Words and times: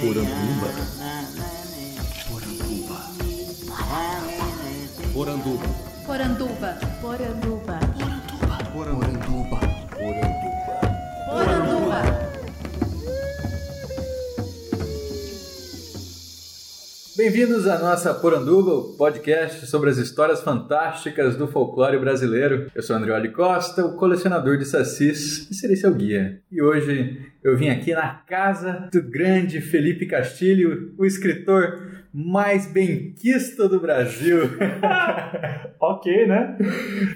Poranduba. 0.00 0.68
Poranduba. 2.32 2.98
Poranduba. 5.12 5.78
Poranduba. 6.06 6.70
Poranduba. 7.02 7.76
Poranduba. 8.72 9.60
Poranduba. 9.92 10.39
Bem-vindos 17.22 17.68
à 17.68 17.78
nossa 17.78 18.14
Poranduba, 18.14 18.72
o 18.72 18.96
podcast 18.96 19.66
sobre 19.66 19.90
as 19.90 19.98
histórias 19.98 20.40
fantásticas 20.40 21.36
do 21.36 21.46
folclore 21.46 21.98
brasileiro. 21.98 22.70
Eu 22.74 22.82
sou 22.82 22.96
Andrioli 22.96 23.28
Costa, 23.28 23.84
o 23.84 23.94
colecionador 23.98 24.56
de 24.56 24.64
sacis 24.64 25.46
e 25.50 25.54
serei 25.54 25.76
seu 25.76 25.92
guia. 25.92 26.40
E 26.50 26.62
hoje 26.62 27.20
eu 27.44 27.58
vim 27.58 27.68
aqui 27.68 27.92
na 27.92 28.08
casa 28.08 28.88
do 28.90 29.02
grande 29.02 29.60
Felipe 29.60 30.06
Castilho, 30.06 30.94
o 30.96 31.04
escritor 31.04 32.06
mais 32.10 32.66
benquisto 32.72 33.68
do 33.68 33.78
Brasil. 33.78 34.38
Ok, 35.82 36.26
né? 36.26 36.58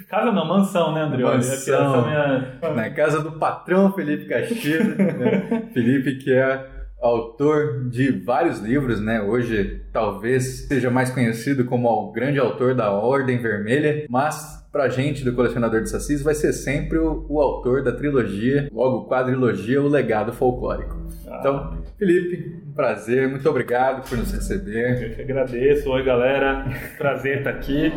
Casa 0.09 0.33
não, 0.33 0.49
mansão, 0.49 0.95
né, 0.95 1.03
André? 1.03 1.23
Mansão. 1.23 2.09
é 2.09 2.61
minha... 2.63 2.75
na 2.75 2.89
casa 2.89 3.21
do 3.21 3.33
patrão 3.33 3.93
Felipe 3.93 4.25
Castilho. 4.25 4.97
né? 4.97 5.69
Felipe 5.75 6.15
que 6.15 6.33
é 6.33 6.74
autor 7.05 7.89
de 7.91 8.11
vários 8.11 8.61
livros, 8.61 9.01
né? 9.01 9.21
Hoje 9.21 9.83
talvez 9.93 10.67
seja 10.67 10.91
mais 10.91 11.11
conhecido 11.11 11.67
como 11.67 11.89
o 11.89 12.13
grande 12.13 12.39
autor 12.39 12.75
da 12.75 12.91
Ordem 12.91 13.39
Vermelha, 13.39 14.07
mas 14.09 14.64
pra 14.75 14.89
gente 14.89 15.25
do 15.25 15.33
colecionador 15.33 15.83
de 15.83 15.89
sacis 15.89 16.21
vai 16.21 16.35
ser 16.35 16.53
sempre 16.53 16.99
o, 16.99 17.25
o 17.29 17.41
autor 17.41 17.85
da 17.85 17.93
trilogia, 17.93 18.69
logo 18.73 19.09
quadrilogia, 19.09 19.81
o 19.81 19.87
legado 19.87 20.33
folclórico. 20.33 20.97
Então, 21.39 21.79
Felipe, 21.99 22.61
um 22.67 22.73
prazer, 22.73 23.29
muito 23.29 23.49
obrigado 23.49 24.09
por 24.09 24.19
nos 24.19 24.33
receber. 24.33 25.11
Eu 25.11 25.15
que 25.15 25.23
agradeço. 25.23 25.91
Oi, 25.91 26.03
galera. 26.03 26.65
Prazer 26.99 27.39
estar 27.39 27.51
aqui. 27.51 27.93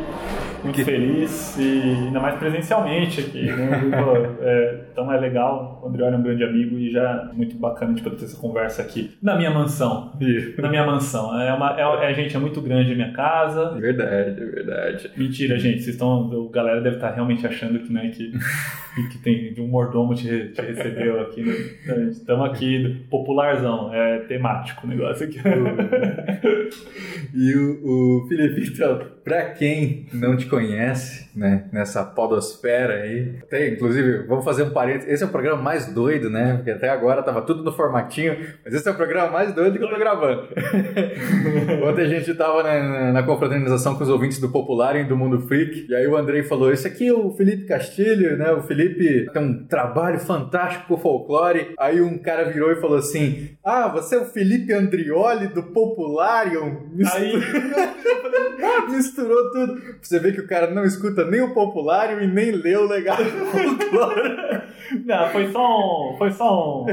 Muito 0.64 0.84
feliz 0.84 1.58
e 1.58 1.82
ainda 2.08 2.20
mais 2.20 2.38
presencialmente 2.38 3.22
aqui. 3.22 3.46
Né? 3.46 3.98
É, 4.42 4.80
então 4.92 5.12
é 5.12 5.20
legal. 5.20 5.80
O 5.84 5.88
André 5.88 6.04
é 6.06 6.16
um 6.16 6.22
grande 6.22 6.44
amigo 6.44 6.78
e 6.78 6.92
já 6.92 7.30
muito 7.34 7.56
bacana 7.58 7.94
de 7.94 8.02
poder 8.02 8.18
ter 8.18 8.26
essa 8.26 8.38
conversa 8.38 8.82
aqui 8.82 9.16
na 9.22 9.36
minha 9.38 9.52
mansão. 9.52 10.14
Na 10.58 10.70
minha 10.70 10.86
mansão. 10.86 11.40
É 11.40 11.54
uma, 11.54 11.80
é, 11.80 12.12
é, 12.12 12.14
gente, 12.14 12.36
é 12.36 12.40
muito 12.40 12.62
grande 12.62 12.92
a 12.92 12.96
minha 12.96 13.14
casa. 13.14 13.76
É 13.78 13.80
verdade, 13.80 14.42
é 14.42 14.46
verdade. 14.46 15.12
Mentira, 15.16 15.58
gente. 15.58 15.84
Vocês 15.84 15.96
estão. 15.96 16.28
Galera 16.68 16.82
deve 16.82 16.96
estar 16.98 17.12
realmente 17.12 17.46
achando 17.46 17.80
que, 17.80 17.92
né, 17.92 18.10
que, 18.10 18.32
que 19.10 19.18
tem 19.20 19.54
um 19.60 19.68
mordomo 19.68 20.14
te, 20.14 20.50
te 20.50 20.62
recebeu 20.62 21.22
aqui. 21.22 21.42
Né? 21.44 22.10
Estamos 22.12 22.50
aqui, 22.50 23.06
popularzão, 23.10 23.94
é 23.94 24.20
temático 24.20 24.86
o 24.86 24.90
negócio 24.90 25.28
aqui. 25.28 25.40
E 27.34 27.56
o, 27.56 28.24
o 28.24 28.28
Felipe, 28.28 28.72
então, 28.74 29.00
pra 29.28 29.44
quem 29.50 30.06
não 30.14 30.38
te 30.38 30.46
conhece, 30.46 31.28
né, 31.36 31.66
nessa 31.74 32.02
podosfera 32.02 32.94
aí, 32.94 33.36
até, 33.44 33.68
inclusive, 33.68 34.26
vamos 34.26 34.46
fazer 34.46 34.64
um 34.64 34.70
parênteses, 34.70 35.12
esse 35.12 35.22
é 35.22 35.26
o 35.28 35.30
programa 35.30 35.62
mais 35.62 35.86
doido, 35.86 36.30
né, 36.30 36.54
porque 36.56 36.72
até 36.72 36.88
agora 36.88 37.22
tava 37.22 37.42
tudo 37.42 37.62
no 37.62 37.74
formatinho, 37.74 38.38
mas 38.64 38.74
esse 38.74 38.88
é 38.88 38.92
o 38.92 38.96
programa 38.96 39.30
mais 39.30 39.54
doido 39.54 39.78
que 39.78 39.84
eu 39.84 39.90
tô 39.90 40.00
gravando. 40.00 40.48
Ontem 41.84 42.04
a 42.04 42.08
gente 42.08 42.34
tava 42.36 42.64
na, 42.64 43.12
na 43.12 43.24
confraternização 43.24 43.96
com 43.96 44.04
os 44.04 44.10
ouvintes 44.10 44.40
do 44.40 44.48
Popular 44.48 44.96
e 44.96 45.04
do 45.04 45.18
Mundo 45.18 45.42
Freak, 45.42 45.88
e 45.90 45.94
aí 45.94 46.08
o 46.08 46.16
Andrei 46.16 46.44
falou, 46.44 46.72
esse 46.72 46.88
aqui 46.88 47.10
é 47.10 47.14
o 47.14 47.30
Felipe 47.32 47.66
Castilho, 47.66 48.38
né, 48.38 48.54
o 48.54 48.62
Felipe 48.62 49.30
tem 49.34 49.42
um 49.42 49.68
trabalho 49.68 50.22
fantástico 50.22 50.88
com 50.88 50.98
folclore, 50.98 51.74
aí 51.78 52.00
um 52.00 52.18
cara 52.18 52.46
virou 52.46 52.72
e 52.72 52.78
falou 52.78 52.98
assim, 52.98 53.50
ah, 53.62 53.90
você 53.90 54.16
é 54.16 54.20
o 54.20 54.26
Felipe 54.26 54.72
Andrioli 54.72 55.48
do 55.48 55.64
Popularium? 55.64 56.88
Aí, 57.14 57.34
Misturou 59.18 59.52
tudo. 59.52 59.82
Você 60.02 60.20
ver 60.20 60.34
que 60.34 60.42
o 60.42 60.48
cara 60.48 60.70
não 60.70 60.84
escuta 60.84 61.26
nem 61.26 61.42
o 61.42 61.54
Populário 61.54 62.22
e 62.22 62.28
nem 62.28 62.52
lê 62.52 62.76
o 62.76 62.88
legado 62.88 63.24
do 63.24 63.46
folclore. 63.48 64.62
não, 65.06 65.28
foi 65.30 65.48
só 65.48 66.12
um. 66.14 66.18
Foi 66.18 66.32
só 66.32 66.84
um. 66.84 66.86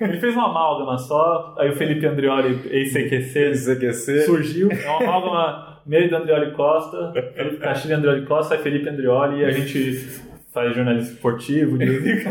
Ele 0.00 0.18
fez 0.18 0.34
uma 0.34 0.48
amálgama 0.50 0.96
só, 0.96 1.54
aí 1.58 1.70
o 1.70 1.76
Felipe 1.76 2.06
Andrioli, 2.06 2.58
ex-CQC, 2.70 3.52
CQC. 3.54 4.20
surgiu. 4.22 4.68
É 4.72 4.88
uma 4.88 5.02
amálgama 5.02 5.80
meio 5.86 6.08
do 6.08 6.16
Andrioli 6.16 6.52
Costa, 6.52 7.12
Felipe 7.34 7.56
Castilho 7.58 7.96
Andrioli 7.96 8.24
Costa, 8.26 8.54
aí 8.54 8.62
Felipe 8.62 8.88
Andrioli 8.88 9.40
e 9.40 9.44
a 9.44 9.50
gente 9.50 10.20
faz 10.52 10.74
jornalismo 10.74 11.12
esportivo. 11.14 11.76
De... 11.78 11.86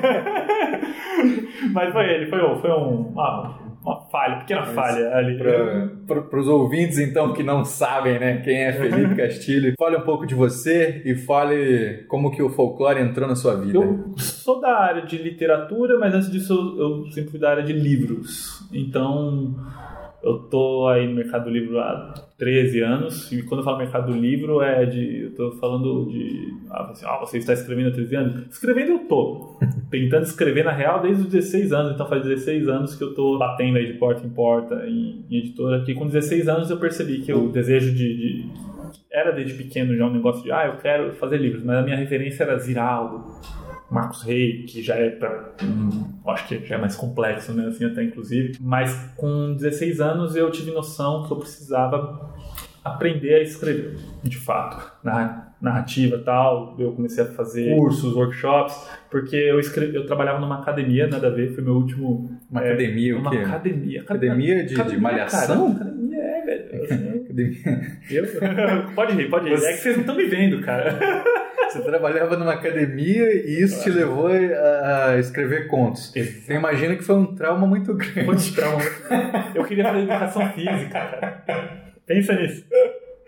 Mas 1.74 1.92
foi 1.94 2.06
ele, 2.14 2.28
foi, 2.28 2.44
um- 2.44 2.56
foi 2.60 2.70
um, 2.72 3.08
uma, 3.10 3.60
uma 3.88 4.02
falha, 4.02 4.40
pequena 4.40 4.66
falha 4.66 5.16
ali. 5.16 5.38
Para 6.06 6.40
os 6.40 6.48
ouvintes, 6.48 6.98
então, 6.98 7.34
que 7.34 7.42
não 7.42 7.64
sabem 7.64 8.20
né, 8.20 8.42
quem 8.44 8.64
é 8.64 8.74
Felipe 8.74 9.16
Castilho, 9.18 9.74
fale 9.80 9.96
um 9.96 10.02
pouco 10.02 10.26
de 10.26 10.36
você 10.36 11.02
e 11.06 11.16
fale 11.16 12.06
como 12.08 12.32
que 12.32 12.44
o 12.44 12.50
folclore 12.50 13.00
entrou 13.00 13.28
na 13.28 13.36
sua 13.36 13.56
vida. 13.56 13.78
Eu 13.78 14.14
sou 14.18 14.60
da 14.60 14.78
área 14.78 15.04
de 15.04 15.18
literatura, 15.18 15.98
mas 15.98 16.14
antes 16.14 16.30
disso 16.30 16.54
eu, 16.78 17.06
eu 17.06 17.12
sempre 17.12 17.32
fui 17.32 17.40
da 17.40 17.50
área 17.50 17.64
de 17.64 17.74
livros. 17.74 18.68
Então 18.74 19.56
eu 20.28 20.40
tô 20.50 20.88
aí 20.88 21.08
no 21.08 21.16
mercado 21.16 21.46
do 21.46 21.50
livro 21.50 21.80
há 21.80 22.14
13 22.38 22.82
anos. 22.82 23.32
E 23.32 23.42
quando 23.44 23.60
eu 23.62 23.64
falo 23.66 23.78
mercado 23.78 24.12
do 24.12 24.18
livro 24.20 24.62
é 24.62 24.86
de. 24.86 25.24
Eu 25.24 25.36
tô 25.36 25.52
falando 25.54 26.06
de. 26.10 26.54
Ah, 26.70 26.90
assim, 26.92 27.06
ah, 27.08 27.18
você 27.20 27.38
está 27.38 27.54
escrevendo 27.54 27.90
há 27.90 27.92
13 27.92 28.16
anos? 28.16 28.48
Escrevendo 28.50 28.92
eu 28.92 29.00
tô. 29.08 29.58
Tentando 29.90 30.24
escrever 30.24 30.64
na 30.66 30.72
real 30.72 31.02
desde 31.02 31.24
os 31.24 31.30
16 31.30 31.72
anos. 31.74 31.94
Então 31.94 32.08
faz 32.08 32.24
16 32.24 32.68
anos 32.68 32.96
que 32.96 33.04
eu 33.04 33.14
tô 33.14 33.38
batendo 33.38 33.78
aí 33.78 33.86
de 33.92 33.94
porta 33.98 34.26
em 34.26 34.30
porta 34.30 34.86
em, 34.88 35.26
em 35.30 35.38
editora. 35.38 35.84
Que 35.84 35.94
com 35.94 36.06
16 36.06 36.48
anos 36.48 36.70
eu 36.70 36.78
percebi 36.78 37.20
que 37.22 37.34
o 37.34 37.50
desejo 37.50 37.94
de- 37.94 38.16
de 38.18 38.50
era 39.12 39.32
desde 39.32 39.54
pequeno 39.56 39.96
já 39.96 40.06
um 40.06 40.14
negócio 40.14 40.44
de, 40.44 40.52
ah, 40.52 40.68
eu 40.68 40.78
quero 40.78 41.14
fazer 41.16 41.38
livros, 41.38 41.64
mas 41.64 41.78
a 41.78 41.82
minha 41.82 41.96
referência 41.96 42.44
era 42.44 42.58
Ziraldo, 42.60 43.24
Marcos 43.90 44.22
Rey, 44.24 44.64
que 44.64 44.82
já 44.82 44.96
é 44.96 45.10
pra, 45.10 45.52
hum, 45.64 45.90
acho 46.28 46.48
que 46.48 46.66
já 46.66 46.76
é 46.76 46.78
mais 46.78 46.96
complexo, 46.96 47.54
né, 47.54 47.68
assim, 47.68 47.86
até 47.86 48.04
inclusive. 48.04 48.58
Mas 48.60 48.94
com 49.16 49.54
16 49.54 50.02
anos 50.02 50.36
eu 50.36 50.52
tive 50.52 50.72
noção 50.72 51.26
que 51.26 51.32
eu 51.32 51.38
precisava 51.38 52.36
aprender 52.84 53.34
a 53.36 53.42
escrever, 53.42 53.96
de 54.24 54.38
fato, 54.38 54.92
na 55.04 55.48
narrativa 55.62 56.16
e 56.18 56.24
tal. 56.24 56.76
Eu 56.80 56.92
comecei 56.94 57.24
a 57.24 57.28
fazer 57.28 57.76
cursos, 57.76 58.14
workshops, 58.14 58.90
porque 59.10 59.36
eu 59.36 59.60
escrevi, 59.60 59.96
eu 59.96 60.06
trabalhava 60.06 60.40
numa 60.40 60.60
academia, 60.62 61.08
nada 61.08 61.28
a 61.28 61.30
ver, 61.32 61.54
foi 61.54 61.64
meu 61.64 61.74
último 61.76 62.30
Uma 62.50 62.62
é, 62.64 62.68
academia, 62.70 63.16
o 63.16 63.20
uma 63.20 63.32
quê? 63.32 63.38
academia, 63.38 64.02
Academia 64.02 64.66
de- 64.66 64.76
de 64.76 64.98
malhação? 65.02 65.74
Cara, 65.74 65.90
academia 65.90 66.22
é, 66.22 66.42
velho. 66.46 66.84
assim, 66.84 67.20
Academia. 67.24 67.98
eu- 68.12 68.26
pode 68.96 69.14
rir, 69.16 69.30
pode 69.30 69.50
rir. 69.50 69.58
Você- 69.58 69.66
É 69.68 69.72
que 69.74 69.78
vocês 69.80 69.96
não 69.96 70.02
estão 70.02 70.16
me 70.16 70.26
vendo, 70.26 70.62
cara. 70.62 70.98
Você 71.70 71.82
trabalhava 71.82 72.38
numa 72.38 72.54
academia 72.54 73.34
e 73.34 73.62
isso 73.62 73.84
te 73.84 73.90
levou 73.90 74.28
a, 74.28 75.10
a 75.12 75.20
escrever 75.20 75.68
contos. 75.68 76.16
Exato. 76.16 76.52
Eu 76.52 76.58
imagino 76.58 76.98
que 76.98 77.04
foi 77.04 77.16
um 77.16 77.36
trauma 77.36 77.68
muito 77.68 77.94
grande. 77.94 78.26
Pode 78.26 78.56
trauma. 78.56 78.82
Eu 79.54 79.64
queria 79.66 79.84
fazer 79.84 80.00
educação 80.00 80.50
física, 80.54 80.90
cara. 80.90 81.44
Pensa 82.06 82.34
nisso. 82.34 82.66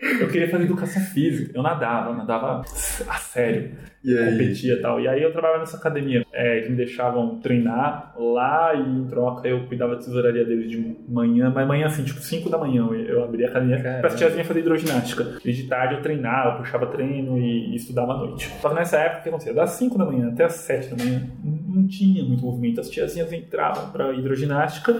Eu 0.00 0.28
queria 0.28 0.48
fazer 0.48 0.64
educação 0.64 1.02
física. 1.02 1.52
Eu 1.54 1.62
nadava, 1.62 2.14
nadava 2.14 2.60
a 3.08 3.16
sério. 3.16 3.72
E 4.02 4.16
aí? 4.16 4.30
Competia 4.30 4.74
e 4.74 4.80
tal. 4.80 5.00
E 5.00 5.06
aí 5.06 5.22
eu 5.22 5.30
trabalhava 5.30 5.60
nessa 5.60 5.76
academia. 5.76 6.24
É, 6.32 6.58
eles 6.58 6.70
me 6.70 6.76
deixavam 6.76 7.38
treinar 7.40 8.14
lá 8.18 8.74
e 8.74 8.80
em 8.80 9.06
troca 9.06 9.46
eu 9.46 9.66
cuidava 9.66 9.94
da 9.94 10.00
tesouraria 10.00 10.44
deles 10.44 10.70
de 10.70 10.96
manhã. 11.08 11.52
Mas 11.54 11.68
manhã 11.68 11.86
assim, 11.86 12.02
tipo 12.02 12.20
5 12.20 12.48
da 12.48 12.56
manhã 12.56 12.86
eu, 12.90 12.94
eu 12.94 13.24
abria 13.24 13.46
a 13.46 13.50
academia 13.50 13.76
Caramba. 13.76 14.00
pra 14.00 14.08
as 14.08 14.16
tiazinhas 14.16 14.46
fazer 14.46 14.60
hidroginástica. 14.60 15.38
E 15.44 15.52
de 15.52 15.64
tarde 15.64 15.94
eu 15.94 16.02
treinava, 16.02 16.52
eu 16.52 16.56
puxava 16.58 16.86
treino 16.86 17.38
e, 17.38 17.72
e 17.72 17.76
estudava 17.76 18.14
à 18.14 18.16
noite. 18.16 18.50
Só 18.60 18.70
que 18.70 18.74
nessa 18.74 18.96
época 18.96 19.20
o 19.20 19.22
que 19.22 19.28
acontecia? 19.28 19.54
Das 19.54 19.70
5 19.70 19.98
da 19.98 20.04
manhã 20.06 20.28
até 20.28 20.44
as 20.44 20.54
7 20.54 20.94
da 20.94 21.04
manhã 21.04 21.28
não 21.44 21.60
não 21.70 21.86
tinha 21.86 22.24
muito 22.24 22.42
movimento. 22.44 22.80
As 22.80 22.90
tiazinhas 22.90 23.32
entravam 23.32 23.90
pra 23.90 24.12
hidroginástica 24.12 24.94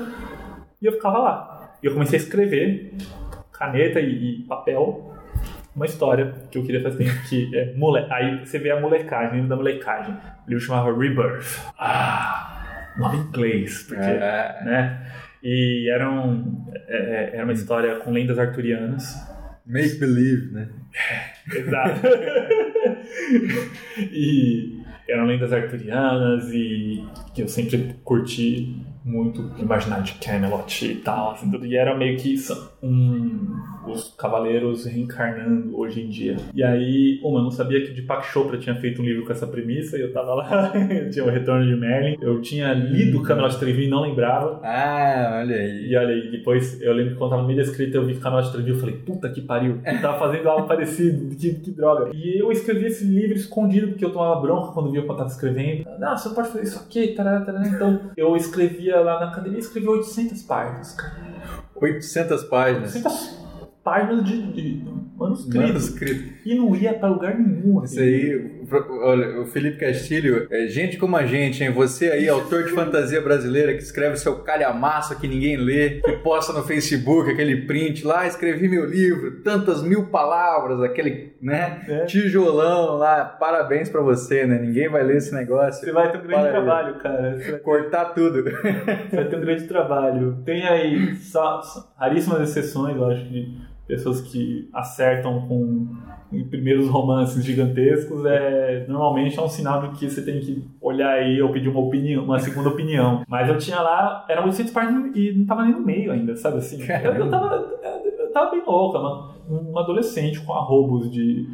e 0.81 0.87
eu 0.87 0.93
ficava 0.93 1.19
lá. 1.19 1.75
E 1.83 1.87
eu 1.87 1.93
comecei 1.93 2.19
a 2.19 2.23
escrever, 2.23 2.95
caneta 3.61 4.01
e, 4.01 4.41
e 4.41 4.43
papel, 4.45 5.15
uma 5.77 5.85
história 5.85 6.33
que 6.51 6.57
eu 6.57 6.65
queria 6.65 6.83
fazer, 6.83 7.07
que 7.29 7.55
é 7.55 7.75
mole... 7.75 8.07
Aí 8.11 8.41
você 8.45 8.59
vê 8.59 8.71
a 8.71 8.81
molecagem, 8.81 9.35
lembra 9.35 9.51
da 9.51 9.57
molecagem. 9.57 10.15
O 10.47 10.51
livro 10.51 10.65
chamava 10.65 10.99
Rebirth. 10.99 11.61
Ah, 11.79 12.93
nome 12.99 13.19
em 13.19 13.21
inglês, 13.21 13.85
porque, 13.87 14.03
É. 14.03 14.63
né? 14.65 15.07
E 15.43 15.89
era, 15.91 16.11
um, 16.11 16.67
é, 16.89 16.97
é, 16.97 17.31
era 17.35 17.45
uma 17.45 17.53
história 17.53 17.97
com 17.97 18.11
lendas 18.11 18.39
arturianas. 18.39 19.15
Make 19.67 19.99
believe, 19.99 20.53
né? 20.53 20.69
Exato. 21.55 22.01
e 24.13 24.81
eram 25.09 25.27
lendas 25.27 25.53
arturianas 25.53 26.51
e 26.53 27.05
que 27.35 27.43
eu 27.43 27.49
sempre 27.49 27.95
curti 28.05 28.85
muito 29.11 29.51
imaginar 29.59 30.03
de 30.03 30.15
Camelot 30.15 30.87
e 30.87 30.95
tal, 30.97 31.33
assim, 31.33 31.51
tudo. 31.51 31.67
E 31.67 31.77
era 31.77 31.97
meio 31.97 32.17
que 32.19 32.37
um, 32.83 33.57
os 33.87 34.15
cavaleiros 34.17 34.85
reencarnando 34.85 35.79
hoje 35.79 36.03
em 36.03 36.09
dia. 36.09 36.37
E 36.55 36.63
aí, 36.63 37.21
uma, 37.23 37.41
eu 37.41 37.45
não 37.45 37.51
sabia 37.51 37.85
que 37.85 37.93
Deepak 37.93 38.27
Chopra 38.27 38.59
tinha 38.59 38.75
feito 38.77 39.01
um 39.01 39.05
livro 39.05 39.25
com 39.25 39.33
essa 39.33 39.47
premissa, 39.47 39.97
e 39.97 40.03
eu 40.03 40.13
tava 40.13 40.35
lá, 40.35 40.73
tinha 41.11 41.25
o 41.25 41.31
Retorno 41.31 41.67
de 41.67 41.75
Merlin, 41.75 42.17
eu 42.21 42.41
tinha 42.41 42.73
lido 42.73 43.23
Camelot 43.23 43.59
Treville 43.59 43.87
e 43.87 43.91
não 43.91 44.03
lembrava. 44.03 44.61
Ah, 44.63 45.41
olha 45.43 45.57
aí. 45.57 45.89
E 45.89 45.97
olha 45.97 46.15
aí, 46.15 46.31
depois 46.31 46.81
eu 46.81 46.93
lembro 46.93 47.13
que 47.13 47.19
quando 47.19 47.31
tava 47.31 47.43
no 47.43 47.49
meio 47.49 47.59
da 47.59 47.65
escrita 47.65 47.97
eu 47.97 48.05
vi 48.05 48.15
Camelot 48.17 48.53
Treville 48.53 48.77
e 48.77 48.81
falei, 48.81 48.97
puta 48.97 49.29
que 49.29 49.41
pariu, 49.41 49.81
eu 49.85 50.01
tava 50.01 50.19
fazendo 50.19 50.49
algo 50.49 50.67
parecido, 50.67 51.35
que, 51.35 51.55
que 51.55 51.71
droga. 51.71 52.11
E 52.15 52.41
eu 52.41 52.53
escrevi 52.53 52.87
esse 52.87 53.05
livro 53.05 53.37
escondido, 53.37 53.89
porque 53.89 54.05
eu 54.05 54.13
tomava 54.13 54.41
bronca 54.41 54.73
quando 54.73 54.91
via 54.91 55.01
o 55.01 55.05
que 55.05 55.11
eu 55.11 55.17
tava 55.17 55.29
escrevendo. 55.29 55.87
Não, 55.99 56.17
você 56.17 56.29
pode 56.31 56.49
fazer 56.49 56.65
isso 56.65 56.79
aqui, 56.79 57.09
tarará, 57.09 57.41
tarará. 57.41 57.67
Então 57.67 58.01
eu 58.17 58.37
escrevia 58.37 59.01
lá 59.01 59.21
na 59.21 59.29
academia, 59.29 59.59
escrevi 59.59 59.89
800 59.89 60.43
páginas, 60.43 60.93
cara. 60.93 61.31
800 61.75 62.45
páginas. 62.45 62.95
800 62.95 63.40
páginas 63.85 64.25
de, 64.25 64.53
de 64.53 64.85
manuscrito. 65.17 65.67
Manuscrito. 65.67 66.31
E 66.47 66.55
não 66.55 66.75
ia 66.75 66.95
pra 66.95 67.09
lugar 67.09 67.39
nenhum. 67.39 67.83
Isso 67.85 67.99
aí, 68.01 68.51
olha, 69.03 69.41
o 69.41 69.47
Felipe 69.47 69.79
Castilho, 69.79 70.47
é 70.51 70.67
gente 70.67 70.97
como 70.97 71.17
a 71.17 71.27
gente, 71.27 71.63
hein? 71.63 71.71
Você 71.73 72.11
aí, 72.11 72.29
autor 72.29 72.65
de 72.65 72.71
fantasia 72.71 73.21
brasileira, 73.21 73.75
que 73.75 73.83
escreve 73.83 74.17
seu 74.17 74.37
calhamaço 74.43 75.19
que 75.21 75.29
ninguém 75.29 75.57
lê, 75.57 76.01
que 76.01 76.13
posta 76.19 76.53
no 76.53 76.63
Facebook 76.63 77.31
aquele 77.31 77.67
print 77.67 78.07
lá, 78.07 78.27
escrevi 78.27 78.69
meu 78.69 78.85
livro, 78.87 79.43
tantas 79.43 79.83
mil 79.83 80.07
palavras, 80.07 80.81
aquele, 80.83 81.33
né, 81.41 81.83
É. 81.89 82.05
tijolão 82.07 82.97
lá, 82.97 83.25
parabéns 83.25 83.89
pra 83.91 84.01
você, 84.01 84.47
né? 84.47 84.59
Ninguém 84.59 84.89
vai 84.89 85.03
ler 85.03 85.17
esse 85.19 85.35
negócio. 85.35 85.85
Você 85.85 85.93
vai 85.93 86.11
ter 86.11 86.19
um 86.19 86.23
grande 86.23 86.35
Parabéns. 86.45 86.65
trabalho, 86.65 86.99
cara. 86.99 87.39
Você 87.39 87.51
vai, 87.53 87.61
Cortar 87.61 88.05
tudo. 88.15 88.43
você 88.43 89.17
vai 89.17 89.29
ter 89.29 89.37
um 89.37 89.41
grande 89.41 89.65
trabalho. 89.65 90.39
Tem 90.45 90.67
aí 90.67 91.15
só, 91.17 91.61
só- 91.63 91.93
raríssimas 91.99 92.41
exceções, 92.49 92.97
eu 92.97 93.05
acho, 93.05 93.25
de 93.29 93.70
pessoas 93.91 94.21
que 94.21 94.69
acertam 94.73 95.47
com 95.49 95.89
primeiros 96.49 96.89
romances 96.89 97.45
gigantescos. 97.45 98.25
É, 98.25 98.87
normalmente 98.89 99.39
é 99.39 99.43
um 99.43 99.49
sinal 99.49 99.83
de 99.83 99.99
que 99.99 100.09
você 100.09 100.23
tem 100.23 100.41
que 100.41 100.65
olhar 100.81 101.11
aí 101.11 101.43
ou 101.43 101.51
pedir 101.51 101.69
uma 101.69 101.81
opinião, 101.81 102.25
uma 102.25 102.39
segunda 102.39 102.69
opinião. 102.69 103.25
Mas 103.27 103.49
eu 103.49 103.59
tinha 103.59 103.81
lá, 103.81 104.25
eram 104.29 104.45
800 104.45 104.73
páginas 104.73 105.17
e 105.17 105.33
não 105.33 105.45
tava 105.45 105.65
nem 105.65 105.73
no 105.73 105.81
meio 105.81 106.13
ainda, 106.13 106.37
sabe 106.37 106.59
assim? 106.59 106.81
Eu, 106.83 107.15
eu 107.15 107.31
tava, 107.31 107.71
eu 108.19 108.33
tava 108.33 108.51
bem 108.53 108.63
louca, 108.65 108.99
uma, 108.99 109.35
um 109.51 109.77
adolescente 109.79 110.41
com 110.41 110.53
arrobos 110.53 111.11
de, 111.11 111.49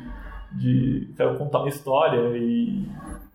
de 0.52 1.08
quero 1.16 1.36
contar 1.38 1.60
uma 1.60 1.68
história 1.68 2.36
e 2.36 2.86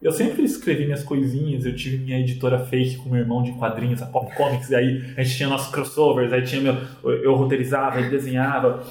eu 0.02 0.12
sempre 0.12 0.44
escrevi 0.44 0.86
minhas 0.86 1.04
coisinhas, 1.04 1.66
eu 1.66 1.76
tive 1.76 1.98
minha 2.04 2.20
editora 2.20 2.60
fake 2.60 2.98
com 2.98 3.10
meu 3.10 3.20
irmão 3.20 3.44
de 3.44 3.52
quadrinhos, 3.54 4.02
a 4.02 4.06
Pop 4.06 4.34
Comics, 4.36 4.70
e 4.70 4.76
aí 4.76 5.04
a 5.18 5.24
gente 5.24 5.38
tinha 5.38 5.50
nossos 5.50 5.72
crossovers, 5.72 6.34
aí 6.34 6.42
tinha 6.44 6.62
meu, 6.62 6.76
eu 7.24 7.36
roteirizava, 7.36 8.00
ele 8.00 8.10
desenhava. 8.10 8.82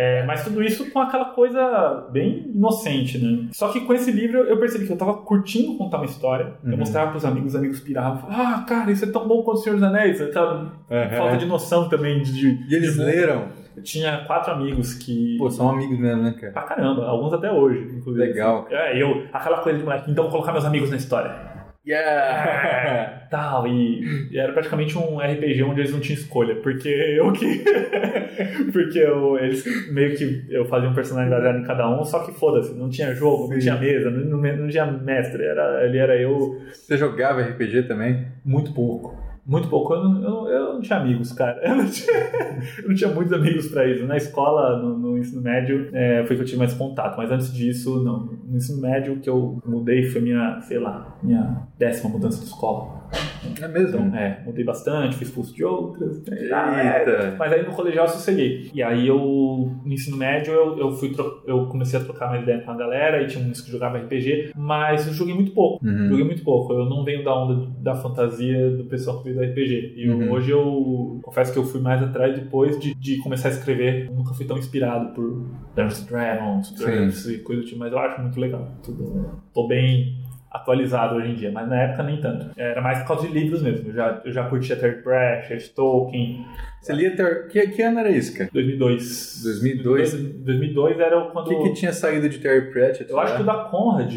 É, 0.00 0.22
mas 0.26 0.44
tudo 0.44 0.62
isso 0.62 0.90
com 0.90 1.00
aquela 1.00 1.24
coisa 1.24 2.06
bem 2.12 2.52
inocente, 2.54 3.18
né? 3.18 3.48
Só 3.52 3.68
que 3.68 3.80
com 3.80 3.92
esse 3.94 4.12
livro 4.12 4.38
eu 4.40 4.58
percebi 4.60 4.86
que 4.86 4.92
eu 4.92 4.96
tava 4.98 5.14
curtindo 5.14 5.76
contar 5.76 5.96
uma 5.96 6.04
história. 6.06 6.52
Eu 6.62 6.70
Uhum. 6.72 6.76
mostrava 6.76 7.10
pros 7.10 7.24
amigos, 7.24 7.54
os 7.54 7.56
amigos 7.56 7.80
piravam. 7.80 8.28
Ah, 8.30 8.64
cara, 8.68 8.92
isso 8.92 9.04
é 9.06 9.08
tão 9.10 9.26
bom 9.26 9.42
quanto 9.42 9.56
o 9.58 9.60
Senhor 9.62 9.74
dos 9.76 9.82
Anéis. 9.82 10.20
Eu 10.20 10.30
tava 10.30 10.72
Uhum. 10.90 11.16
falta 11.16 11.36
de 11.38 11.46
noção 11.46 11.88
também 11.88 12.22
de. 12.22 12.32
de 12.32 12.72
E 12.72 12.76
eles 12.76 12.92
de- 12.94 13.00
leram? 13.00 13.46
Eu 13.78 13.82
tinha 13.82 14.24
quatro 14.26 14.52
amigos 14.52 14.94
que. 14.94 15.36
Pô, 15.38 15.48
são 15.48 15.70
amigos 15.70 15.98
mesmo, 15.98 16.22
né, 16.22 16.34
cara? 16.38 16.52
Pra 16.52 16.62
caramba, 16.62 17.06
alguns 17.06 17.32
até 17.32 17.50
hoje, 17.50 17.78
inclusive. 17.96 18.26
Legal. 18.26 18.66
É, 18.70 19.00
eu, 19.00 19.26
aquela 19.32 19.58
coisa 19.58 19.78
de 19.78 19.84
moleque, 19.84 20.10
então 20.10 20.24
vou 20.24 20.32
colocar 20.32 20.52
meus 20.52 20.64
amigos 20.64 20.90
na 20.90 20.96
história. 20.96 21.32
Yeah! 21.86 23.28
Tal, 23.30 23.66
e, 23.66 24.30
e 24.30 24.38
era 24.38 24.52
praticamente 24.52 24.98
um 24.98 25.18
RPG 25.18 25.62
onde 25.62 25.80
eles 25.80 25.92
não 25.92 26.00
tinham 26.00 26.18
escolha, 26.18 26.56
porque 26.56 26.88
eu 26.88 27.30
que. 27.32 27.64
porque 28.72 28.98
eu, 28.98 29.38
eles 29.38 29.64
meio 29.92 30.16
que 30.16 30.46
eu 30.50 30.64
fazia 30.66 30.88
um 30.88 30.94
personagem 30.94 31.30
baseado 31.30 31.58
em 31.58 31.64
cada 31.64 31.88
um, 31.88 32.02
só 32.04 32.24
que 32.24 32.32
foda-se, 32.32 32.74
não 32.74 32.88
tinha 32.90 33.14
jogo, 33.14 33.44
não 33.44 33.54
Sim. 33.54 33.60
tinha 33.60 33.76
mesa, 33.76 34.10
não, 34.10 34.38
não, 34.38 34.56
não 34.56 34.68
tinha 34.68 34.86
mestre, 34.86 35.44
era, 35.44 35.84
ele 35.86 35.98
era 35.98 36.16
eu 36.16 36.60
Você 36.72 36.96
jogava 36.96 37.42
RPG 37.42 37.84
também? 37.84 38.26
muito 38.44 38.72
pouco. 38.72 39.27
Muito 39.48 39.66
pouco. 39.68 39.94
Eu 39.94 40.04
não, 40.04 40.22
eu, 40.22 40.48
eu 40.48 40.74
não 40.74 40.80
tinha 40.82 40.98
amigos, 40.98 41.32
cara. 41.32 41.58
Eu 41.64 41.76
não 41.76 41.86
tinha, 41.86 42.16
eu 42.82 42.88
não 42.88 42.94
tinha 42.94 43.10
muitos 43.10 43.32
amigos 43.32 43.68
pra 43.68 43.86
isso. 43.88 44.04
Na 44.04 44.16
escola, 44.16 44.78
no, 44.78 44.98
no 44.98 45.18
ensino 45.18 45.40
médio, 45.40 45.88
é, 45.94 46.22
foi 46.26 46.36
que 46.36 46.42
eu 46.42 46.46
tive 46.46 46.58
mais 46.58 46.74
contato. 46.74 47.16
Mas 47.16 47.30
antes 47.30 47.52
disso, 47.52 48.02
não. 48.04 48.26
No 48.46 48.56
ensino 48.56 48.80
médio, 48.80 49.18
que 49.20 49.30
eu 49.30 49.58
mudei 49.64 50.02
foi 50.04 50.20
minha, 50.20 50.60
sei 50.60 50.78
lá, 50.78 51.16
minha 51.22 51.62
décima 51.78 52.10
mudança 52.10 52.40
de 52.40 52.46
escola. 52.46 52.97
É 53.60 53.68
mesmo? 53.68 54.06
Então, 54.06 54.16
é, 54.16 54.40
mudei 54.44 54.64
bastante, 54.64 55.16
fui 55.16 55.24
expulso 55.26 55.54
de 55.54 55.64
outras. 55.64 56.22
Eita. 56.28 57.34
Mas 57.38 57.52
aí 57.52 57.64
no 57.64 57.72
colegial 57.72 58.06
eu 58.06 58.12
sosseguei. 58.12 58.70
E 58.74 58.82
aí 58.82 59.06
eu, 59.06 59.16
no 59.84 59.92
ensino 59.92 60.16
médio, 60.16 60.52
eu, 60.52 60.78
eu, 60.78 60.92
fui 60.92 61.14
eu 61.46 61.66
comecei 61.66 61.98
a 61.98 62.04
trocar 62.04 62.28
mais 62.28 62.42
ideia 62.42 62.60
com 62.60 62.70
a 62.70 62.76
galera 62.76 63.22
e 63.22 63.26
tinha 63.26 63.44
uns 63.44 63.60
que 63.60 63.70
jogavam 63.70 64.00
RPG, 64.02 64.52
mas 64.56 65.06
eu 65.06 65.12
joguei 65.12 65.34
muito 65.34 65.52
pouco. 65.52 65.84
Uhum. 65.84 66.08
Joguei 66.08 66.24
muito 66.24 66.42
pouco. 66.44 66.72
Eu 66.72 66.86
não 66.86 67.04
venho 67.04 67.24
da 67.24 67.34
onda 67.34 67.68
da 67.80 67.94
fantasia 67.94 68.70
do 68.70 68.84
pessoal 68.84 69.18
que 69.22 69.30
veio 69.32 69.36
do 69.36 69.52
RPG. 69.52 69.94
E 69.96 70.08
Uhum. 70.08 70.32
hoje 70.32 70.50
eu 70.50 71.20
confesso 71.22 71.52
que 71.52 71.58
eu 71.58 71.64
fui 71.64 71.80
mais 71.80 72.02
atrás 72.02 72.34
depois 72.34 72.78
de, 72.78 72.94
de 72.94 73.18
começar 73.18 73.48
a 73.48 73.52
escrever. 73.52 74.06
Eu 74.06 74.14
nunca 74.14 74.32
fui 74.34 74.46
tão 74.46 74.56
inspirado 74.58 75.12
por 75.14 75.46
Dungeons 75.74 76.04
Dragons, 76.06 76.74
Dragons 76.74 77.28
e 77.28 77.38
coisa 77.38 77.62
do 77.62 77.66
tipo, 77.66 77.78
mas 77.78 77.92
eu 77.92 77.98
acho 77.98 78.20
muito 78.20 78.38
legal. 78.40 78.68
Tudo, 78.82 79.30
tô 79.52 79.66
bem 79.66 80.16
atualizado 80.50 81.16
hoje 81.16 81.30
em 81.30 81.34
dia, 81.34 81.52
mas 81.52 81.68
na 81.68 81.82
época 81.82 82.02
nem 82.02 82.20
tanto. 82.20 82.50
Era 82.56 82.80
mais 82.80 82.98
por 83.00 83.08
causa 83.08 83.26
de 83.26 83.32
livros 83.32 83.62
mesmo. 83.62 83.88
Eu 83.88 83.94
já, 83.94 84.20
eu 84.24 84.32
já 84.32 84.48
curtia 84.48 84.76
Terry 84.76 85.02
Pratchett, 85.02 85.70
Tolkien, 85.70 86.44
Você 86.80 86.92
lia 86.92 87.14
ter... 87.14 87.48
que, 87.48 87.66
que 87.68 87.82
ano 87.82 88.00
era 88.00 88.10
isso, 88.10 88.36
cara? 88.36 88.48
2002. 88.52 89.42
2002? 89.44 90.12
2002 90.44 90.98
era 91.00 91.18
O 91.18 91.30
quando... 91.30 91.48
que, 91.48 91.56
que 91.64 91.72
tinha 91.74 91.92
saído 91.92 92.28
de 92.28 92.38
Terry 92.38 92.70
Pratchett? 92.72 93.10
Eu 93.10 93.18
acho 93.20 93.36
que 93.36 93.42
o 93.42 93.44
da 93.44 93.54
Conrad, 93.64 94.14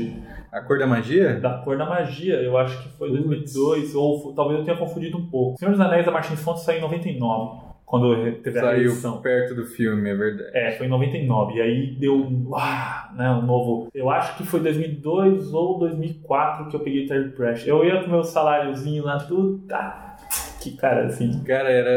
A 0.52 0.62
Cor 0.62 0.78
da 0.80 0.88
Magia? 0.88 1.40
da 1.40 1.58
Cor 1.60 1.78
da 1.78 1.86
Magia, 1.86 2.36
eu 2.36 2.58
acho 2.58 2.82
que 2.84 2.90
foi 2.98 3.10
2002, 3.10 3.96
ou 3.96 4.34
talvez 4.34 4.60
eu 4.60 4.66
tenha 4.66 4.78
confundido 4.78 5.18
um 5.18 5.26
pouco. 5.30 5.58
Senhor 5.60 5.72
dos 5.72 5.80
Anéis 5.82 6.06
da 6.06 6.12
Martins 6.12 6.42
Fontes 6.42 6.64
saiu 6.64 6.78
em 6.80 6.82
99, 6.82 7.71
quando 7.92 8.32
teve 8.42 8.58
a 8.58 8.62
Saiu 8.62 8.78
reedição. 8.78 9.22
perto 9.22 9.54
do 9.54 9.66
filme, 9.66 10.10
é 10.10 10.16
verdade. 10.16 10.50
É, 10.54 10.72
foi 10.72 10.88
em 10.88 10.90
99. 10.90 11.56
E 11.56 11.62
aí 11.62 11.96
deu 12.00 12.16
um, 12.16 12.56
ah, 12.56 13.12
né, 13.18 13.30
um 13.32 13.42
novo. 13.42 13.90
Eu 13.94 14.10
acho 14.10 14.38
que 14.38 14.46
foi 14.46 14.62
2002 14.62 15.54
ou 15.54 15.78
2004 15.78 16.70
que 16.70 16.76
eu 16.78 16.80
peguei 16.80 17.06
Terry 17.06 17.32
Pratchett. 17.32 17.68
Eu 17.68 17.84
ia 17.84 18.02
com 18.02 18.10
meu 18.10 18.24
saláriozinho 18.24 19.04
lá, 19.04 19.18
tudo. 19.18 19.58
Tá. 19.68 20.16
Que 20.62 20.78
cara, 20.78 21.08
assim. 21.08 21.44
Cara, 21.44 21.70
era, 21.70 21.90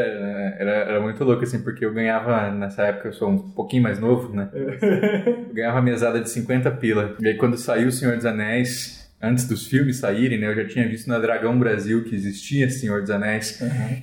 era, 0.58 0.70
era 0.70 1.00
muito 1.00 1.22
louco, 1.22 1.44
assim, 1.44 1.62
porque 1.62 1.84
eu 1.84 1.94
ganhava, 1.94 2.50
nessa 2.50 2.82
época 2.82 3.10
eu 3.10 3.12
sou 3.12 3.28
um 3.28 3.38
pouquinho 3.38 3.84
mais 3.84 4.00
novo, 4.00 4.34
né? 4.34 4.50
Eu 4.52 5.54
ganhava 5.54 5.80
mesada 5.80 6.20
de 6.20 6.28
50 6.28 6.72
pila. 6.72 7.14
E 7.20 7.28
aí 7.28 7.36
quando 7.36 7.56
saiu 7.56 7.86
O 7.86 7.92
Senhor 7.92 8.16
dos 8.16 8.26
Anéis, 8.26 9.03
antes 9.24 9.48
dos 9.48 9.66
filmes 9.66 9.96
saírem, 9.96 10.38
né? 10.38 10.48
Eu 10.48 10.56
já 10.56 10.66
tinha 10.66 10.88
visto 10.88 11.08
na 11.08 11.18
Dragão 11.18 11.58
Brasil 11.58 12.04
que 12.04 12.14
existia 12.14 12.68
Senhor 12.68 13.00
dos 13.00 13.10
Anéis. 13.10 13.60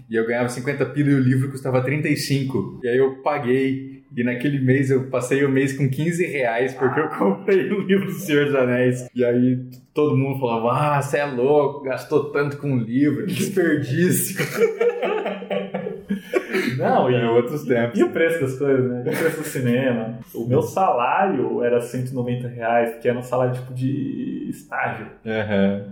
E 0.10 0.16
eu 0.16 0.26
ganhava 0.26 0.50
50 0.50 0.86
pila 0.88 1.12
e 1.12 1.16
o 1.16 1.20
livro 1.20 1.50
custava 1.50 1.82
35. 1.82 2.82
E 2.84 2.88
aí 2.88 2.98
eu 2.98 3.16
paguei. 3.22 4.02
E 4.16 4.24
naquele 4.26 4.60
mês 4.60 4.92
eu 4.92 5.04
passei 5.10 5.46
o 5.46 5.50
mês 5.50 5.72
com 5.72 5.90
15 5.90 6.26
reais 6.26 6.74
porque 6.74 7.00
eu 7.00 7.08
comprei 7.10 7.72
o 7.72 7.82
livro 7.82 8.08
do 8.08 8.12
Senhor 8.12 8.46
dos 8.46 8.56
Anéis. 8.56 9.08
E 9.16 9.24
aí 9.24 9.60
todo 9.94 10.18
mundo 10.18 10.40
falava: 10.40 10.98
Ah, 10.98 11.02
você 11.02 11.18
é 11.18 11.26
louco, 11.26 11.84
gastou 11.84 12.32
tanto 12.32 12.58
com 12.58 12.74
o 12.74 12.80
livro, 12.80 13.26
que 13.26 13.34
desperdício. 13.34 14.36
Não, 16.78 17.10
e, 17.10 17.16
É, 17.16 17.30
outros 17.30 17.64
tempos. 17.64 18.00
e 18.00 18.04
o 18.04 18.10
preço 18.12 18.42
das 18.42 18.58
coisas, 18.58 18.90
né? 18.90 19.04
E 19.06 19.10
o 19.10 19.18
preço 19.18 19.38
do 19.42 19.44
cinema. 19.46 20.16
O 20.34 20.46
meu 20.48 20.62
salário 20.62 21.64
era 21.64 21.80
190 21.82 22.48
reais, 22.48 22.96
que 23.02 23.08
era 23.08 23.18
um 23.18 23.22
salário 23.24 23.54
tipo 23.54 23.74
de 23.74 24.48
estágio. 24.50 25.08
Aham. 25.26 25.86